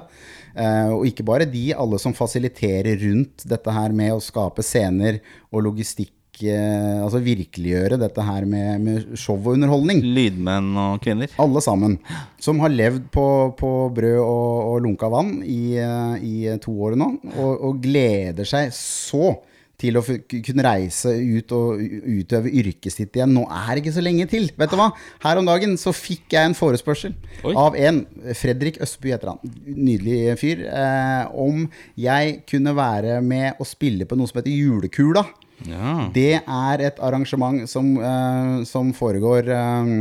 Eh, 0.55 0.93
og 0.95 1.03
ikke 1.09 1.25
bare 1.27 1.49
de, 1.49 1.65
alle 1.75 1.99
som 1.99 2.15
fasiliterer 2.15 3.03
rundt 3.03 3.43
dette 3.49 3.75
her 3.75 3.91
med 3.91 4.15
å 4.15 4.23
skape 4.23 4.63
scener 4.63 5.19
og 5.51 5.65
logistikk. 5.67 6.15
Eh, 6.47 6.99
altså 7.03 7.19
virkeliggjøre 7.23 7.99
dette 7.99 8.23
her 8.23 8.45
med, 8.47 8.83
med 8.85 9.17
show 9.19 9.37
og 9.39 9.57
underholdning. 9.57 10.01
Lydmenn 10.03 10.71
og 10.79 11.03
kvinner. 11.03 11.31
Alle 11.41 11.63
sammen. 11.63 11.97
Som 12.39 12.61
har 12.63 12.71
levd 12.71 13.09
på, 13.13 13.27
på 13.59 13.73
brød 13.95 14.21
og, 14.23 14.55
og 14.71 14.79
lunka 14.85 15.11
vann 15.11 15.39
i, 15.43 15.75
eh, 15.81 16.15
i 16.23 16.57
to 16.63 16.73
år 16.87 16.97
nå, 16.99 17.11
og, 17.35 17.53
og 17.69 17.83
gleder 17.83 18.47
seg 18.47 18.73
så 18.75 19.35
til 19.79 19.95
å 19.95 20.01
kunne 20.03 20.63
reise 20.65 21.13
ut 21.15 21.53
og 21.55 21.79
utøve 21.79 22.51
yrket 22.61 22.91
sitt 22.91 23.15
igjen. 23.15 23.31
Nå 23.31 23.45
er 23.47 23.69
det 23.71 23.83
ikke 23.83 23.95
så 23.95 24.03
lenge 24.03 24.25
til. 24.31 24.49
Vet 24.59 24.73
du 24.73 24.77
hva? 24.79 24.89
Her 25.23 25.39
om 25.39 25.47
dagen 25.47 25.77
så 25.79 25.93
fikk 25.95 26.35
jeg 26.35 26.49
en 26.49 26.57
forespørsel 26.57 27.15
Oi. 27.47 27.53
av 27.55 27.77
en, 27.79 28.01
Fredrik 28.35 28.81
Østby 28.83 29.13
heter 29.15 29.31
han, 29.33 29.53
nydelig 29.69 30.35
fyr, 30.41 30.65
eh, 30.67 31.31
om 31.31 31.63
jeg 31.99 32.41
kunne 32.49 32.75
være 32.75 33.21
med 33.23 33.59
og 33.59 33.69
spille 33.69 34.07
på 34.07 34.19
noe 34.19 34.27
som 34.27 34.41
heter 34.41 34.51
Julekula. 34.51 35.23
Ja. 35.67 36.07
Det 36.15 36.39
er 36.39 36.83
et 36.87 36.99
arrangement 37.03 37.67
som, 37.69 37.91
uh, 37.99 38.63
som 38.67 38.93
foregår 38.95 39.49
um, 39.51 39.93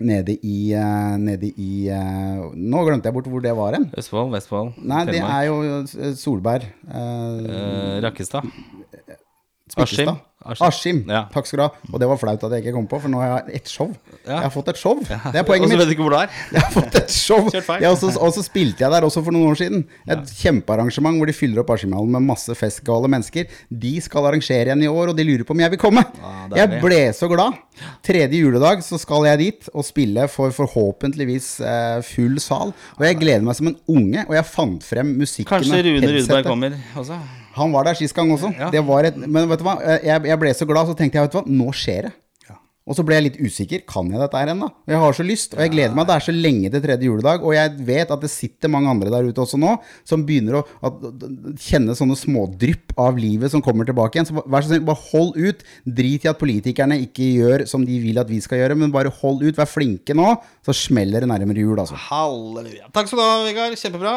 nede 0.00 0.36
i, 0.40 0.72
uh, 0.78 1.16
nede 1.20 1.50
i 1.60 1.88
uh, 1.92 2.48
Nå 2.56 2.84
glemte 2.88 3.10
jeg 3.10 3.16
bort 3.16 3.28
hvor 3.32 3.44
det 3.44 3.54
var 3.58 3.76
hen. 3.76 3.90
Østfold, 3.98 4.32
Vestfold, 4.32 4.72
Nei, 4.80 5.04
det 5.10 5.20
er 5.20 5.48
jo 5.50 6.14
Solberg. 6.18 6.68
Rakkestad. 8.06 8.48
Spikkestad. 9.72 10.20
Askim. 10.42 10.66
Askim. 10.66 10.98
Ja. 11.06 11.22
Takk 11.32 11.46
skal 11.46 11.60
du 11.60 11.62
ha. 11.64 11.68
Og 11.92 12.00
det 12.02 12.08
var 12.10 12.18
flaut 12.20 12.42
at 12.46 12.54
jeg 12.56 12.64
ikke 12.64 12.74
kom 12.74 12.86
på, 12.90 12.98
for 13.02 13.12
nå 13.12 13.20
har 13.22 13.30
jeg 13.30 13.60
et 13.60 13.70
show. 13.70 13.88
Ja. 14.24 14.40
Jeg 14.40 14.44
har 14.48 14.52
fått 14.54 14.70
et 14.72 14.80
show. 14.80 14.98
Det 15.06 15.38
er 15.38 15.46
poenget 15.46 15.70
mitt. 15.70 15.76
Og 15.76 15.78
så 15.78 15.78
vet 15.80 15.90
du 15.90 15.94
ikke 15.94 16.06
hvor 16.06 16.16
det 16.16 16.22
er. 16.24 16.40
Jeg 16.52 16.64
har 16.64 16.72
fått 16.74 16.96
et 16.98 17.14
show. 17.14 18.22
Og 18.26 18.34
så 18.34 18.44
spilte 18.44 18.84
jeg 18.84 18.92
der 18.92 19.06
også 19.06 19.22
for 19.24 19.34
noen 19.34 19.52
år 19.52 19.58
siden. 19.60 19.84
Et 20.10 20.32
kjempearrangement 20.42 21.20
hvor 21.20 21.30
de 21.30 21.34
fyller 21.36 21.62
opp 21.62 21.72
Askimhallen 21.74 22.12
med 22.16 22.26
masse 22.26 22.56
festgale 22.58 23.10
mennesker. 23.10 23.50
De 23.70 23.92
skal 24.04 24.28
arrangere 24.30 24.70
igjen 24.70 24.84
i 24.84 24.90
år, 24.90 25.12
og 25.12 25.18
de 25.18 25.26
lurer 25.26 25.46
på 25.48 25.56
om 25.56 25.62
jeg 25.62 25.74
vil 25.74 25.82
komme. 25.82 26.04
deilig. 26.12 26.58
jeg 26.60 26.82
ble 26.82 27.00
så 27.16 27.30
glad. 27.30 27.60
Tredje 28.04 28.42
juledag 28.42 28.82
så 28.86 28.98
skal 29.00 29.28
jeg 29.30 29.42
dit 29.42 29.70
og 29.72 29.86
spille 29.86 30.26
for 30.30 30.54
forhåpentligvis 30.54 31.52
eh, 31.66 32.00
full 32.06 32.36
sal. 32.42 32.74
Og 32.98 33.06
jeg 33.06 33.20
gleder 33.22 33.46
meg 33.46 33.58
som 33.58 33.70
en 33.72 33.78
unge, 33.90 34.26
og 34.26 34.36
jeg 34.38 34.50
fant 34.50 34.90
frem 34.90 35.14
musikken 35.22 35.50
Kanskje 35.54 35.84
Rune. 35.86 36.12
Rudberg 36.18 36.50
kommer 36.50 36.76
også. 36.98 37.20
Han 37.58 37.74
var 37.74 37.88
der 37.88 37.98
sist 37.98 38.16
gang 38.16 38.32
også. 38.34 38.52
Ja. 38.58 38.70
Det 38.72 38.82
var 38.86 39.08
et, 39.08 39.16
men 39.20 39.48
vet 39.50 39.62
du 39.62 39.66
hva, 39.66 39.78
jeg, 39.82 40.26
jeg 40.32 40.42
ble 40.42 40.54
så 40.56 40.68
glad, 40.68 40.90
så 40.90 40.98
tenkte 40.98 41.20
jeg, 41.20 41.28
vet 41.28 41.36
du 41.36 41.40
hva, 41.40 41.46
nå 41.62 41.72
skjer 41.76 42.08
det. 42.08 42.16
Og 42.82 42.96
så 42.98 43.04
ble 43.06 43.14
jeg 43.14 43.24
litt 43.28 43.36
usikker. 43.38 43.84
Kan 43.86 44.08
jeg 44.10 44.18
dette 44.18 44.38
her 44.38 44.50
ennå? 44.50 44.66
Jeg 44.90 44.98
har 44.98 45.14
så 45.14 45.22
lyst, 45.22 45.52
og 45.54 45.62
jeg 45.62 45.70
gleder 45.70 45.94
meg. 45.94 46.08
Det 46.08 46.14
er 46.16 46.24
så 46.26 46.34
lenge 46.34 46.70
til 46.72 46.82
tredje 46.82 47.06
juledag. 47.06 47.44
Og 47.46 47.54
jeg 47.54 47.74
vet 47.86 48.10
at 48.10 48.24
det 48.24 48.30
sitter 48.32 48.72
mange 48.74 48.90
andre 48.90 49.12
der 49.12 49.28
ute 49.28 49.42
også 49.44 49.60
nå 49.60 49.76
som 50.08 50.24
begynner 50.26 50.58
å 50.58 50.62
at, 50.88 51.04
kjenne 51.62 51.94
sånne 51.98 52.16
smådrypp 52.18 52.96
av 53.00 53.20
livet 53.22 53.54
som 53.54 53.62
kommer 53.62 53.86
tilbake 53.86 54.18
igjen. 54.18 54.26
Så 54.32 54.42
vær 54.42 54.66
så 54.66 54.72
snill, 54.72 54.82
bare 54.88 55.04
hold 55.12 55.38
ut. 55.38 55.62
Drit 55.86 56.26
i 56.26 56.30
at 56.32 56.40
politikerne 56.42 56.98
ikke 57.04 57.28
gjør 57.38 57.66
som 57.70 57.86
de 57.86 58.00
vil 58.02 58.18
at 58.18 58.30
vi 58.30 58.40
skal 58.42 58.64
gjøre, 58.64 58.78
men 58.82 58.94
bare 58.94 59.14
hold 59.22 59.44
ut. 59.46 59.60
Vær 59.60 59.70
flinke 59.70 60.16
nå, 60.18 60.32
så 60.66 60.74
smeller 60.74 61.22
det 61.22 61.30
nærmere 61.30 61.62
jul, 61.62 61.78
altså. 61.78 61.98
Halleluja. 62.08 62.90
Takk 62.90 63.12
skal 63.12 63.22
du 63.22 63.26
ha, 63.28 63.38
Vegard. 63.46 63.78
Kjempebra. 63.78 64.16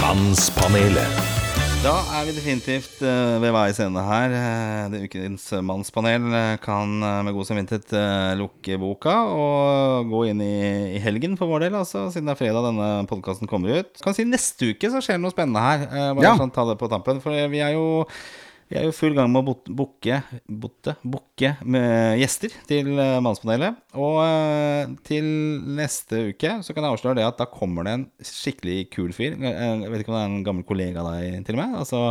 Mannspanelet. 0.00 1.37
Da 1.78 1.92
er 2.18 2.24
vi 2.26 2.32
definitivt 2.34 2.98
eh, 3.06 3.36
ved 3.38 3.52
veis 3.54 3.78
ende 3.80 4.02
her. 4.02 4.32
Eh, 4.34 4.88
det 4.90 5.00
ukens 5.06 5.44
mannspanel 5.64 6.24
eh, 6.34 6.56
kan 6.60 6.90
med 7.24 7.36
god 7.36 7.46
samvittighet 7.46 7.94
lukke 8.40 8.78
boka 8.82 9.14
og 9.30 10.10
gå 10.10 10.24
inn 10.32 10.42
i, 10.42 10.98
helgen 11.04 11.36
for 11.38 11.48
vår 11.52 11.68
del, 11.68 11.76
altså, 11.78 12.08
siden 12.10 12.26
det 12.28 12.34
er 12.34 12.40
fredag 12.40 12.66
denne 12.66 12.88
podkasten 13.10 13.48
kommer 13.50 13.78
ut. 13.78 13.94
Kan 14.02 14.16
si 14.16 14.26
Neste 14.26 14.72
uke 14.74 14.90
så 14.90 15.00
skjer 15.04 15.20
det 15.20 15.24
noe 15.28 15.34
spennende 15.36 15.62
her. 15.62 15.86
Bare 16.18 16.26
Ja. 16.26 16.34
sånn, 16.40 16.52
ta 16.52 16.66
det 16.68 16.76
på 16.82 16.90
tampen. 16.90 17.22
For 17.22 17.30
vi 17.54 17.62
er 17.62 17.78
jo 17.78 17.86
vi 18.68 18.76
er 18.76 18.84
jo 18.84 18.92
full 18.92 19.14
gang 19.16 19.30
med 19.32 19.46
å 19.48 19.54
booke 19.72 20.18
booke 20.48 21.50
med 21.64 22.18
gjester 22.20 22.52
til 22.68 22.90
eh, 23.00 23.18
Mannspanelet. 23.24 23.78
Og 23.96 24.18
eh, 24.24 24.90
til 25.08 25.28
neste 25.78 26.26
uke 26.34 26.58
så 26.66 26.74
kan 26.76 26.84
jeg 26.84 26.96
avsløre 26.98 27.16
det 27.20 27.26
at 27.28 27.38
da 27.40 27.46
kommer 27.48 27.88
det 27.88 27.94
en 27.96 28.06
skikkelig 28.20 28.90
kul 28.92 29.12
fyr. 29.16 29.38
Jeg 29.40 29.88
vet 29.92 30.02
ikke 30.04 30.12
om 30.12 30.18
det 30.18 30.24
er 30.24 30.32
en 30.34 30.44
gammel 30.50 30.66
kollega 30.68 31.00
av 31.04 31.14
deg, 31.16 31.40
til 31.48 31.56
og 31.56 31.62
med. 31.64 31.78
Altså 31.80 32.02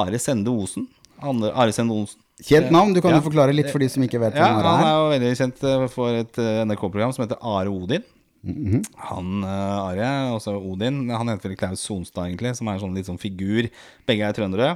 Are 0.00 0.18
Sende 0.22 0.54
Osen. 0.54 0.88
Andre, 1.20 1.52
Are 1.56 1.72
Sende 1.76 1.96
Osen. 1.96 2.22
Kjent 2.44 2.68
navn. 2.72 2.92
Du 2.92 3.00
kan 3.00 3.14
Ja. 3.14 3.20
jo 3.20 3.24
forklare 3.30 3.54
litt 3.56 3.70
for 3.72 3.80
de 3.80 3.86
som 3.88 4.02
ikke 4.04 4.20
vet 4.20 4.34
Ja, 4.36 4.50
hvem 4.52 4.58
han 4.60 4.66
han 4.66 4.84
er 4.84 4.90
er. 4.90 4.96
jo 5.00 5.12
veldig 5.14 5.36
kjent 5.40 5.62
eh, 5.64 5.86
for 5.92 6.18
et 6.24 6.40
NRK-program 6.68 7.12
som 7.16 7.24
heter 7.24 7.38
Are 7.40 7.72
Odin. 7.72 8.04
Han 8.46 9.42
uh, 9.42 9.88
Are, 9.90 10.08
også 10.36 10.52
Odin, 10.54 11.08
han 11.10 11.30
heter 11.32 11.50
vel 11.50 11.56
Klaus 11.58 11.80
Sonstad, 11.82 12.28
egentlig, 12.28 12.52
som 12.54 12.68
er 12.68 12.76
en 12.76 12.82
sånn 12.84 12.94
litt 12.94 13.08
sånn 13.08 13.18
figur. 13.18 13.66
Begge 14.06 14.28
er 14.28 14.36
trøndere. 14.36 14.68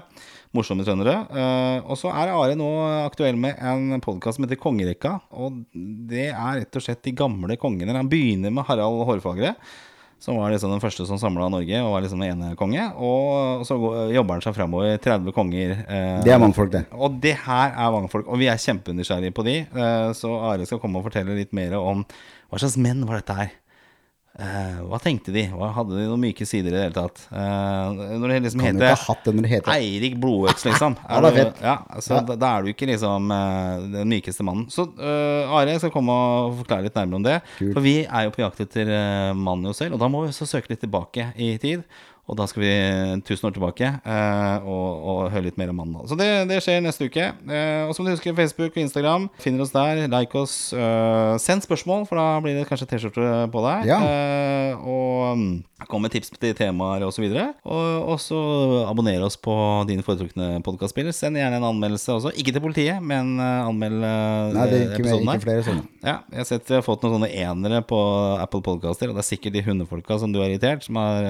Morsomme 0.56 0.82
trøndere. 0.82 1.12
Eh, 1.30 1.84
og 1.86 1.94
så 2.00 2.10
er 2.10 2.32
Are 2.34 2.56
nå 2.58 2.66
aktuell 3.04 3.36
med 3.38 3.54
en 3.62 4.00
podkast 4.02 4.34
som 4.40 4.46
heter 4.48 4.58
Kongerekka. 4.58 5.12
Og 5.38 5.60
det 6.10 6.24
er 6.32 6.56
rett 6.64 6.74
og 6.80 6.82
slett 6.82 7.04
de 7.06 7.12
gamle 7.14 7.54
kongene. 7.60 7.94
Han 7.94 8.10
begynner 8.10 8.50
med 8.50 8.66
Harald 8.66 9.04
Hårfagre. 9.06 9.54
Som 10.20 10.36
var 10.36 10.50
liksom 10.52 10.68
den 10.74 10.82
første 10.82 11.06
som 11.08 11.16
samla 11.16 11.46
Norge 11.48 11.78
og 11.80 11.94
var 11.94 12.02
liksom 12.04 12.20
den 12.20 12.34
ene 12.34 12.50
konge. 12.58 12.82
Og 13.00 13.62
så 13.64 13.78
jobber 14.12 14.36
han 14.36 14.42
seg 14.44 14.58
framover. 14.58 14.98
30 15.00 15.32
konger. 15.32 15.70
eh, 15.86 16.18
Det 16.26 16.34
er 16.34 16.42
mannfolk, 16.42 16.74
det. 16.74 16.82
og 16.92 17.14
det 17.22 17.36
her 17.46 17.70
er 17.70 17.94
mangfolk, 17.94 18.26
og 18.28 18.36
vi 18.42 18.50
er 18.50 18.58
kjempenysgjerrige 18.60 19.32
på 19.32 19.46
de. 19.46 19.54
eh, 19.70 20.10
Så 20.12 20.34
Are 20.50 20.66
skal 20.66 20.78
komme 20.82 20.98
og 21.00 21.06
fortelle 21.08 21.38
litt 21.38 21.54
mer 21.56 21.72
om 21.78 22.04
hva 22.50 22.58
slags 22.60 22.76
menn 22.76 23.06
var 23.06 23.22
dette 23.22 23.38
her. 23.38 23.50
Eh, 24.40 24.76
hva 24.88 24.96
tenkte 25.02 25.32
de? 25.34 25.42
Hva 25.52 25.66
Hadde 25.76 25.98
de 25.98 26.06
noen 26.08 26.22
myke 26.22 26.46
sider 26.48 26.72
i 26.72 26.76
det 26.78 26.84
hele 26.86 26.96
tatt? 26.96 27.18
Eh, 27.28 27.98
når 28.16 28.32
det 28.32 28.38
liksom 28.46 28.62
Kan 28.64 28.78
heter 28.78 28.94
ha 28.94 29.00
hatt 29.10 29.26
det 29.26 29.34
når 29.36 29.44
det 29.46 29.50
heter 29.52 29.72
Eirik 29.74 30.14
Blodøks, 30.22 30.64
liksom. 30.64 30.96
Ja, 31.10 31.18
er 31.20 31.36
du- 31.36 31.60
Ja, 31.66 31.74
så 32.00 32.14
Ja. 32.16 32.20
Da, 32.30 32.36
da 32.40 32.52
er 32.56 32.62
du 32.64 32.70
ikke 32.72 32.88
liksom 32.88 33.30
eh, 33.36 33.84
den 33.98 34.08
mykeste 34.14 34.46
mannen. 34.46 34.66
Så 34.72 34.86
uh, 34.96 35.52
Are 35.60 35.76
skal 35.82 35.92
komme 35.92 36.14
og 36.14 36.56
forklare 36.62 36.86
litt 36.88 36.96
nærmere 36.96 37.20
om 37.20 37.26
det. 37.26 37.36
Kult. 37.58 37.74
For 37.76 37.84
vi 37.84 37.96
er 38.06 38.24
jo 38.28 38.32
på 38.38 38.44
jakt 38.46 38.64
etter 38.64 38.88
uh, 38.88 39.34
mannen 39.36 39.68
jo 39.68 39.76
selv, 39.76 39.98
og 39.98 40.00
da 40.00 40.08
må 40.08 40.24
vi 40.24 40.32
også 40.32 40.48
søke 40.48 40.72
litt 40.72 40.80
tilbake 40.86 41.32
i 41.36 41.52
tid. 41.60 41.84
Og 42.28 42.36
da 42.38 42.46
skal 42.46 42.62
vi 42.62 42.72
tusen 43.26 43.48
år 43.48 43.54
tilbake 43.56 43.88
eh, 43.98 44.66
og, 44.68 45.06
og 45.10 45.22
høre 45.32 45.48
litt 45.48 45.58
mer 45.58 45.72
om 45.72 45.80
mannen. 45.80 46.04
Så 46.06 46.18
det, 46.18 46.28
det 46.50 46.60
skjer 46.62 46.82
neste 46.84 47.08
uke. 47.10 47.30
Eh, 47.32 47.88
og 47.88 47.94
som 47.96 48.06
du 48.06 48.12
husker, 48.12 48.36
Facebook 48.36 48.76
og 48.76 48.82
Instagram. 48.84 49.26
Finner 49.42 49.64
oss 49.64 49.74
der. 49.74 50.04
Like 50.12 50.38
oss. 50.38 50.54
Eh, 50.72 51.34
send 51.42 51.66
spørsmål, 51.66 52.06
for 52.06 52.20
da 52.20 52.28
blir 52.44 52.60
det 52.60 52.68
kanskje 52.68 52.86
T-skjorte 52.92 53.32
på 53.50 53.64
deg. 53.66 53.90
Ja. 53.90 53.98
Eh, 54.04 54.86
og 54.86 55.88
kom 55.90 56.04
med 56.04 56.12
tips 56.12 56.30
til 56.36 56.54
temaer 56.54 57.02
osv. 57.06 57.24
Og, 57.24 57.86
og 58.12 58.18
så 58.22 58.38
abonner 58.86 59.24
oss 59.26 59.38
på 59.40 59.54
dine 59.88 60.04
foretrukne 60.06 60.60
podkastspiller. 60.66 61.14
Send 61.16 61.40
gjerne 61.40 61.58
en 61.58 61.68
anmeldelse 61.72 62.14
også. 62.14 62.34
Ikke 62.38 62.54
til 62.54 62.62
politiet, 62.62 63.02
men 63.02 63.34
eh, 63.40 63.66
anmeld 63.66 64.04
eh, 64.06 64.54
Nei, 64.54 64.68
det 64.70 64.78
er 64.78 64.86
ikke, 64.86 65.02
episoden 65.02 65.32
ikke 65.34 65.46
flere 65.48 65.66
sånne. 65.66 65.86
Ja, 66.04 66.16
jeg 66.30 66.42
har 66.44 66.48
sett 66.52 66.70
jeg 66.70 66.78
har 66.78 66.86
fått 66.86 67.02
noen 67.04 67.18
sånne 67.18 67.32
enere 67.42 67.82
på 67.86 67.98
Apple 68.38 68.62
Podcaster, 68.64 69.10
og 69.10 69.18
det 69.18 69.24
er 69.24 69.30
sikkert 69.32 69.56
de 69.56 69.64
hundefolka 69.66 70.20
som 70.22 70.30
du 70.30 70.38
har 70.42 70.52
irritert, 70.52 70.86
som 70.86 71.00
har 71.00 71.26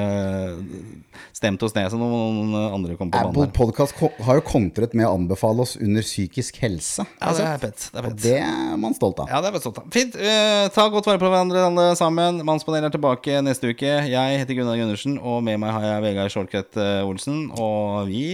stemt 1.37 1.63
oss 1.67 1.75
ned, 1.77 1.89
så 1.93 1.99
noen 2.01 2.55
andre 2.57 2.97
kom 2.99 3.11
på 3.11 3.19
banen. 3.19 3.31
Apple 3.31 3.49
Podcast 3.57 3.97
har 3.99 4.41
jo 4.41 4.45
kontret 4.47 4.95
med 4.99 5.09
å 5.09 5.15
anbefale 5.19 5.65
oss 5.65 5.77
under 5.81 6.05
psykisk 6.05 6.61
helse. 6.65 7.07
Ja, 7.21 7.35
det 7.37 7.47
er 7.47 7.63
fett. 7.63 7.87
Det 7.93 8.01
er 8.01 8.09
Og 8.11 8.19
det 8.25 8.37
er 8.41 8.77
man 8.81 8.97
stolt 8.97 9.23
av. 9.23 9.31
Ja, 9.33 9.43
det 9.43 9.51
er 9.51 9.57
man 9.57 9.65
stolt 9.65 9.81
av. 9.83 9.89
Fint. 9.95 10.19
Uh, 10.19 10.67
ta 10.75 10.89
godt 10.93 11.09
vare 11.11 11.23
på 11.23 11.31
hverandre 11.31 11.67
alle 11.71 11.87
sammen. 11.99 12.43
Mannspanelet 12.47 12.91
er 12.91 12.97
tilbake 12.99 13.41
neste 13.47 13.73
uke. 13.73 13.95
Jeg 14.11 14.43
heter 14.43 14.59
Gunnar 14.59 14.81
Gundersen, 14.81 15.19
og 15.19 15.43
med 15.47 15.61
meg 15.63 15.75
har 15.77 15.87
jeg 15.87 16.05
Vegard 16.09 16.35
Shortcut 16.35 16.81
eh, 16.81 17.07
Olsen. 17.07 17.49
Og 17.55 18.11
vi 18.11 18.27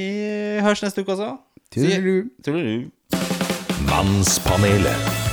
høres 0.65 0.85
neste 0.87 1.05
uke 1.05 1.17
også. 1.17 1.35
Tudelu. 1.75 2.19
Tudelu. 2.45 2.91
Mannspanelet. 3.91 5.26